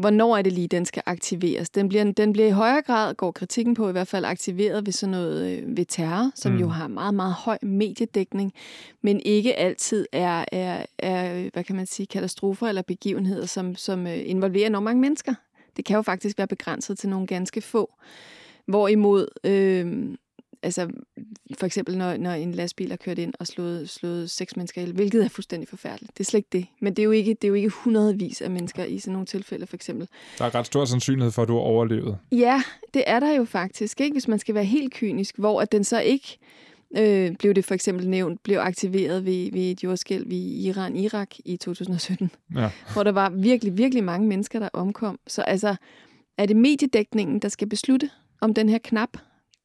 hvornår 0.00 0.36
er 0.36 0.42
det 0.42 0.52
lige, 0.52 0.68
den 0.68 0.84
skal 0.84 1.02
aktiveres? 1.06 1.70
Den 1.70 1.88
bliver, 1.88 2.12
den 2.12 2.32
bliver 2.32 2.48
i 2.48 2.50
højere 2.50 2.82
grad, 2.82 3.14
går 3.14 3.30
kritikken 3.30 3.74
på 3.74 3.88
i 3.88 3.92
hvert 3.92 4.08
fald, 4.08 4.24
aktiveret 4.24 4.86
ved 4.86 4.92
sådan 4.92 5.10
noget 5.10 5.50
øh, 5.50 5.76
ved 5.76 5.84
terror, 5.84 6.30
som 6.34 6.52
mm. 6.52 6.58
jo 6.58 6.68
har 6.68 6.88
meget, 6.88 7.14
meget 7.14 7.34
høj 7.34 7.58
mediedækning, 7.62 8.52
men 9.02 9.20
ikke 9.24 9.54
altid 9.54 10.06
er, 10.12 10.44
er, 10.52 10.86
er 10.98 11.50
hvad 11.52 11.64
kan 11.64 11.76
man 11.76 11.86
sige, 11.86 12.06
katastrofer 12.06 12.66
eller 12.68 12.82
begivenheder, 12.82 13.46
som, 13.46 13.74
som 13.74 14.06
øh, 14.06 14.18
involverer 14.24 14.66
enormt 14.66 14.84
mange 14.84 15.00
mennesker. 15.00 15.34
Det 15.76 15.84
kan 15.84 15.96
jo 15.96 16.02
faktisk 16.02 16.38
være 16.38 16.46
begrænset 16.46 16.98
til 16.98 17.08
nogle 17.08 17.26
ganske 17.26 17.60
få. 17.60 17.94
Hvorimod, 18.66 19.26
øh, 19.44 20.16
altså 20.62 20.90
for 21.58 21.66
eksempel 21.66 21.98
når, 21.98 22.16
når 22.16 22.30
en 22.30 22.52
lastbil 22.52 22.90
har 22.90 22.96
kørt 22.96 23.18
ind 23.18 23.34
og 23.38 23.46
slået, 23.46 23.90
slået 23.90 24.30
seks 24.30 24.56
mennesker 24.56 24.82
ihjel, 24.82 24.94
hvilket 24.94 25.24
er 25.24 25.28
fuldstændig 25.28 25.68
forfærdeligt. 25.68 26.18
Det 26.18 26.20
er 26.20 26.24
slet 26.24 26.38
ikke 26.38 26.48
det. 26.52 26.66
Men 26.80 26.94
det 26.94 27.02
er 27.02 27.04
jo 27.04 27.10
ikke, 27.10 27.34
det 27.34 27.44
er 27.44 27.48
jo 27.48 27.54
ikke 27.54 27.68
hundredvis 27.68 28.42
af 28.42 28.50
mennesker 28.50 28.84
i 28.84 28.98
sådan 28.98 29.12
nogle 29.12 29.26
tilfælde, 29.26 29.66
for 29.66 29.76
eksempel. 29.76 30.08
Der 30.38 30.44
er 30.44 30.54
ret 30.54 30.66
stor 30.66 30.84
sandsynlighed 30.84 31.32
for, 31.32 31.42
at 31.42 31.48
du 31.48 31.54
har 31.54 31.60
overlevet. 31.60 32.18
Ja, 32.32 32.62
det 32.94 33.04
er 33.06 33.20
der 33.20 33.32
jo 33.32 33.44
faktisk, 33.44 34.00
ikke? 34.00 34.14
hvis 34.14 34.28
man 34.28 34.38
skal 34.38 34.54
være 34.54 34.64
helt 34.64 34.94
kynisk, 34.94 35.38
hvor 35.38 35.60
at 35.60 35.72
den 35.72 35.84
så 35.84 36.00
ikke 36.00 36.38
øh, 36.96 37.36
blev 37.36 37.54
det 37.54 37.64
for 37.64 37.74
eksempel 37.74 38.08
nævnt, 38.08 38.42
blev 38.42 38.58
aktiveret 38.58 39.24
ved, 39.24 39.52
ved 39.52 39.70
et 39.70 39.84
jordskælv 39.84 40.32
i 40.32 40.68
Iran-Irak 40.68 41.28
i 41.44 41.56
2017, 41.56 42.30
ja. 42.56 42.70
hvor 42.92 43.02
der 43.02 43.12
var 43.12 43.30
virkelig, 43.30 43.78
virkelig 43.78 44.04
mange 44.04 44.28
mennesker, 44.28 44.58
der 44.58 44.68
omkom. 44.72 45.18
Så 45.26 45.42
altså, 45.42 45.76
er 46.38 46.46
det 46.46 46.56
mediedækningen, 46.56 47.38
der 47.38 47.48
skal 47.48 47.68
beslutte, 47.68 48.10
om 48.40 48.54
den 48.54 48.68
her 48.68 48.78
knap, 48.78 49.16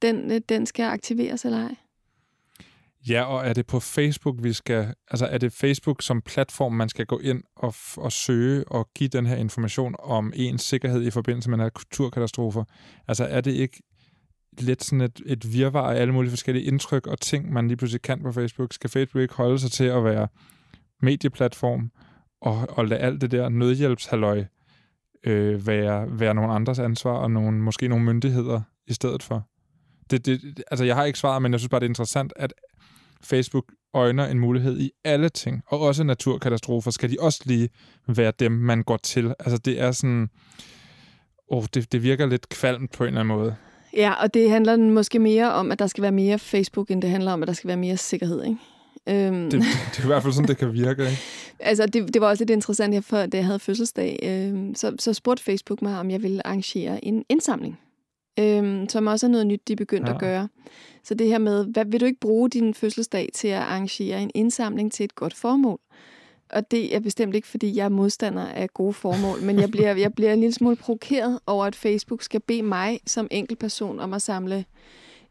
den, 0.02 0.32
øh, 0.32 0.42
den 0.50 0.66
skal 0.66 0.84
aktiveres 0.84 1.46
eller 1.46 1.68
ej? 1.68 1.76
Ja, 3.10 3.24
og 3.24 3.48
er 3.48 3.54
det 3.54 3.68
på 3.68 3.80
Facebook, 3.80 4.36
vi 4.44 4.54
skal, 4.54 4.94
altså 5.12 5.26
er 5.26 5.38
det 5.38 5.54
Facebook 5.54 6.02
som 6.02 6.22
platform, 6.22 6.74
man 6.74 6.90
skal 6.90 7.06
gå 7.06 7.20
ind 7.20 7.44
og, 7.56 7.74
og 7.98 8.12
søge 8.12 8.68
og 8.68 8.90
give 8.96 9.10
den 9.10 9.26
her 9.26 9.36
information 9.36 9.96
om 10.00 10.34
ens 10.36 10.62
sikkerhed 10.62 11.02
i 11.02 11.12
forbindelse 11.12 11.50
med 11.50 11.58
naturkatastrofer? 11.58 12.64
Altså 13.08 13.26
er 13.26 13.42
det 13.42 13.52
ikke 13.52 13.84
lidt 14.60 14.84
sådan 14.84 15.02
et, 15.02 15.22
et 15.26 15.54
virvar 15.54 15.92
af 15.92 16.02
alle 16.02 16.14
mulige 16.14 16.32
forskellige 16.32 16.66
indtryk 16.66 17.08
og 17.08 17.20
ting, 17.20 17.54
man 17.54 17.68
lige 17.68 17.78
pludselig 17.78 18.02
kan 18.02 18.22
på 18.22 18.32
Facebook? 18.32 18.74
Skal 18.74 18.90
Facebook 18.90 19.22
ikke 19.22 19.34
holde 19.34 19.60
sig 19.60 19.72
til 19.72 19.86
at 19.86 20.04
være 20.04 20.28
medieplatform 21.02 21.92
og, 22.42 22.66
og 22.70 22.86
lade 22.86 23.00
alt 23.00 23.22
det 23.22 23.32
der 23.32 23.50
nødhjælpshalløj 23.50 24.46
øh, 25.24 25.68
være, 25.68 26.20
være 26.20 26.34
nogle 26.34 26.54
andres 26.54 26.80
ansvar 26.80 27.12
og 27.12 27.32
nogle, 27.32 27.60
måske 27.60 27.88
nogle 27.88 28.06
myndigheder 28.06 28.62
i 28.88 28.94
stedet 28.94 29.24
for? 29.24 29.48
Det, 30.12 30.26
det, 30.26 30.64
altså, 30.72 30.86
jeg 30.86 30.96
har 30.96 31.04
ikke 31.04 31.20
svaret, 31.20 31.42
men 31.42 31.52
jeg 31.52 31.60
synes 31.60 31.70
bare, 31.70 31.80
det 31.80 31.86
er 31.86 31.90
interessant, 31.90 32.34
at 32.36 32.54
Facebook 33.24 33.66
øjner 33.94 34.28
en 34.28 34.40
mulighed 34.40 34.80
i 34.80 34.92
alle 35.04 35.30
ting, 35.30 35.62
og 35.68 35.80
også 35.80 36.04
naturkatastrofer, 36.04 36.92
skal 36.92 37.12
de 37.12 37.18
også 37.20 37.42
lige 37.46 37.70
være 38.08 38.34
dem, 38.40 38.52
man 38.52 38.84
går 38.84 38.98
til. 38.98 39.34
Altså, 39.40 39.58
det 39.58 39.82
er 39.82 39.92
sådan... 39.92 40.30
Oh, 41.48 41.64
det, 41.74 41.92
det 41.92 42.04
virker 42.04 42.26
lidt 42.26 42.50
kvalmt 42.50 42.92
på 42.92 43.04
en 43.04 43.08
eller 43.08 43.20
anden 43.20 43.38
måde. 43.38 43.56
Ja, 43.96 44.14
og 44.14 44.34
det 44.34 44.50
handler 44.50 44.78
måske 44.78 45.20
mere 45.20 45.54
om, 45.54 45.72
at 45.72 45.80
der 45.80 45.88
skal 45.88 46.02
være 46.02 46.12
mere 46.12 46.40
Facebook, 46.40 46.92
end 46.92 47.02
det 47.02 47.10
handler 47.10 47.32
om, 47.32 47.42
at 47.42 47.48
der 47.48 47.54
skal 47.54 47.68
være 47.68 47.78
mere 47.78 47.98
sikkerhed, 47.98 48.44
ikke? 48.44 48.58
Øhm. 49.08 49.50
Det, 49.50 49.52
det 49.52 50.00
er 50.00 50.04
i 50.04 50.08
hvert 50.08 50.22
fald 50.24 50.34
sådan, 50.34 50.48
det 50.48 50.58
kan 50.58 50.74
virke, 50.74 51.04
ikke? 51.04 51.22
altså, 51.60 51.86
det, 51.86 52.14
det 52.14 52.22
var 52.22 52.28
også 52.28 52.42
lidt 52.42 52.50
interessant, 52.50 52.94
jeg 52.94 53.04
før, 53.04 53.26
da 53.26 53.38
jeg 53.38 53.46
havde 53.46 53.60
fødselsdag, 53.60 54.20
øhm, 54.24 54.76
så, 54.76 54.96
så 55.00 55.14
spurgte 55.14 55.44
Facebook 55.44 55.82
mig, 55.82 56.00
om 56.00 56.12
jeg 56.12 56.24
ville 56.24 56.48
arrangere 56.48 57.06
en 57.06 57.24
indsamling 57.30 57.80
øhm, 58.40 58.90
som 58.90 59.08
også 59.08 59.26
er 59.26 59.30
noget 59.30 59.48
nyt, 59.48 59.68
de 59.68 59.74
er 59.74 59.78
begyndt 59.78 60.08
ja. 60.08 60.14
at 60.14 60.20
gøre. 60.20 60.48
Så 61.04 61.14
det 61.14 61.28
her 61.28 61.38
med, 61.38 61.66
hvad 61.66 61.86
vil 61.86 62.00
du 62.00 62.06
ikke 62.06 62.20
bruge 62.20 62.50
din 62.50 62.74
fødselsdag 62.74 63.30
til 63.34 63.48
at 63.48 63.62
arrangere 63.62 64.22
en 64.22 64.32
indsamling 64.34 64.92
til 64.92 65.04
et 65.04 65.16
godt 65.16 65.34
formål? 65.34 65.80
Og 66.50 66.72
det 66.72 66.96
er 66.96 67.00
bestemt 67.00 67.36
ikke, 67.36 67.48
fordi 67.48 67.78
jeg 67.78 67.86
er 67.86 67.90
modstander 67.90 68.46
af 68.46 68.70
gode 68.74 68.94
formål, 68.94 69.42
men 69.42 69.60
jeg 69.60 69.72
bliver, 69.72 69.96
jeg 69.96 70.14
bliver 70.14 70.34
en 70.34 70.40
lille 70.40 70.54
smule 70.54 70.76
provokeret 70.76 71.40
over, 71.48 71.66
at 71.66 71.76
Facebook 71.76 72.22
skal 72.22 72.40
bede 72.40 72.64
mig 72.64 73.00
som 73.08 73.28
enkeltperson 73.32 74.00
om 74.00 74.14
at 74.14 74.22
samle 74.22 74.66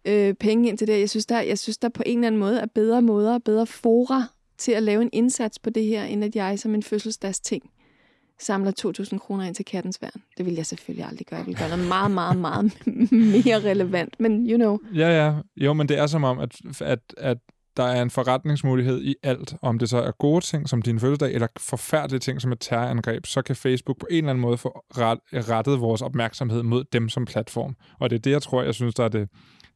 øh, 0.04 0.34
penge 0.34 0.68
ind 0.68 0.78
til 0.78 0.86
det. 0.86 1.00
Jeg 1.00 1.10
synes, 1.10 1.26
der, 1.26 1.40
jeg 1.40 1.58
synes, 1.58 1.78
der 1.78 1.88
på 1.88 2.02
en 2.06 2.18
eller 2.18 2.26
anden 2.26 2.38
måde 2.38 2.60
er 2.60 2.66
bedre 2.66 3.02
måder 3.02 3.34
og 3.34 3.42
bedre 3.42 3.66
fora 3.66 4.24
til 4.58 4.72
at 4.72 4.82
lave 4.82 5.02
en 5.02 5.10
indsats 5.12 5.58
på 5.58 5.70
det 5.70 5.84
her, 5.84 6.04
end 6.04 6.24
at 6.24 6.36
jeg 6.36 6.58
som 6.58 6.74
en 6.74 6.82
fødselsdagsting 6.82 7.70
samler 8.40 8.72
2.000 9.12 9.18
kroner 9.18 9.44
ind 9.44 9.54
til 9.54 9.64
kattens 9.64 10.02
værn. 10.02 10.22
Det 10.36 10.46
vil 10.46 10.54
jeg 10.54 10.66
selvfølgelig 10.66 11.06
aldrig 11.06 11.26
gøre. 11.26 11.38
Jeg 11.38 11.46
vil 11.46 11.56
gøre 11.56 11.68
noget 11.68 11.88
meget, 11.88 12.10
meget, 12.10 12.38
meget 12.38 12.64
mere 13.34 13.70
relevant. 13.70 14.20
Men 14.20 14.50
you 14.50 14.56
know. 14.56 14.78
Ja, 14.94 15.24
ja. 15.24 15.34
Jo, 15.56 15.72
men 15.72 15.88
det 15.88 15.98
er 15.98 16.06
som 16.06 16.24
om, 16.24 16.38
at, 16.38 16.60
at, 16.80 16.98
at 17.18 17.38
der 17.76 17.84
er 17.84 18.02
en 18.02 18.10
forretningsmulighed 18.10 19.02
i 19.02 19.14
alt. 19.22 19.54
Om 19.62 19.78
det 19.78 19.88
så 19.88 19.98
er 19.98 20.10
gode 20.10 20.44
ting 20.44 20.68
som 20.68 20.82
din 20.82 21.00
fødselsdag, 21.00 21.34
eller 21.34 21.46
forfærdelige 21.58 22.20
ting 22.20 22.40
som 22.40 22.52
et 22.52 22.60
terrorangreb, 22.60 23.26
så 23.26 23.42
kan 23.42 23.56
Facebook 23.56 23.98
på 24.00 24.06
en 24.10 24.16
eller 24.16 24.30
anden 24.30 24.42
måde 24.42 24.58
få 24.58 24.68
ret, 24.98 25.18
rettet 25.32 25.80
vores 25.80 26.02
opmærksomhed 26.02 26.62
mod 26.62 26.84
dem 26.92 27.08
som 27.08 27.24
platform. 27.24 27.76
Og 28.00 28.10
det 28.10 28.16
er 28.16 28.20
det, 28.20 28.30
jeg 28.30 28.42
tror, 28.42 28.62
jeg 28.62 28.74
synes, 28.74 28.94
der 28.94 29.04
er 29.04 29.08
det, 29.08 29.28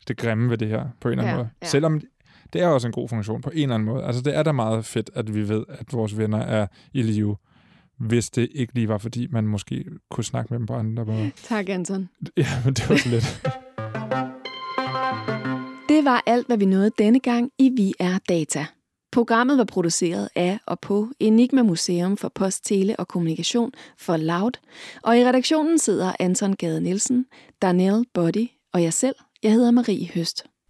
det 0.08 0.16
grimme 0.16 0.50
ved 0.50 0.58
det 0.58 0.68
her, 0.68 0.86
på 1.00 1.08
en 1.08 1.12
eller 1.12 1.24
anden 1.24 1.36
ja, 1.36 1.42
måde. 1.42 1.50
Ja. 1.62 1.66
Selvom 1.66 2.00
det 2.52 2.62
er 2.62 2.66
også 2.66 2.88
en 2.88 2.92
god 2.92 3.08
funktion 3.08 3.40
på 3.40 3.50
en 3.50 3.62
eller 3.62 3.74
anden 3.74 3.86
måde. 3.86 4.04
Altså, 4.04 4.22
det 4.22 4.36
er 4.36 4.42
da 4.42 4.52
meget 4.52 4.84
fedt, 4.84 5.10
at 5.14 5.34
vi 5.34 5.48
ved, 5.48 5.64
at 5.68 5.92
vores 5.92 6.18
venner 6.18 6.38
er 6.38 6.66
i 6.92 7.02
live 7.02 7.36
hvis 7.98 8.30
det 8.30 8.48
ikke 8.54 8.74
lige 8.74 8.88
var, 8.88 8.98
fordi 8.98 9.26
man 9.30 9.46
måske 9.46 9.84
kunne 10.10 10.24
snakke 10.24 10.52
med 10.52 10.58
dem 10.58 10.66
på 10.66 10.74
andre 10.74 11.04
måder. 11.04 11.30
Tak, 11.42 11.68
Anton. 11.68 12.08
Ja, 12.36 12.46
men 12.64 12.74
det 12.74 12.88
var 12.88 12.96
så 12.96 13.08
lidt. 13.08 13.42
det 15.88 16.04
var 16.04 16.22
alt, 16.26 16.46
hvad 16.46 16.58
vi 16.58 16.64
nåede 16.64 16.90
denne 16.98 17.20
gang 17.20 17.50
i 17.58 17.70
Vi 17.76 17.94
er 17.98 18.18
Data. 18.28 18.66
Programmet 19.12 19.58
var 19.58 19.64
produceret 19.64 20.28
af 20.34 20.58
og 20.66 20.80
på 20.80 21.08
Enigma 21.20 21.62
Museum 21.62 22.16
for 22.16 22.28
Post, 22.34 22.64
Tele 22.64 22.96
og 22.96 23.08
Kommunikation 23.08 23.72
for 23.98 24.16
Loud, 24.16 24.52
og 25.02 25.18
i 25.18 25.24
redaktionen 25.24 25.78
sidder 25.78 26.12
Anton 26.20 26.56
Gade 26.56 26.80
Nielsen, 26.80 27.26
Daniel 27.62 28.04
Body 28.14 28.48
og 28.72 28.82
jeg 28.82 28.92
selv. 28.92 29.14
Jeg 29.42 29.52
hedder 29.52 29.70
Marie 29.70 30.08
Høst. 30.14 30.44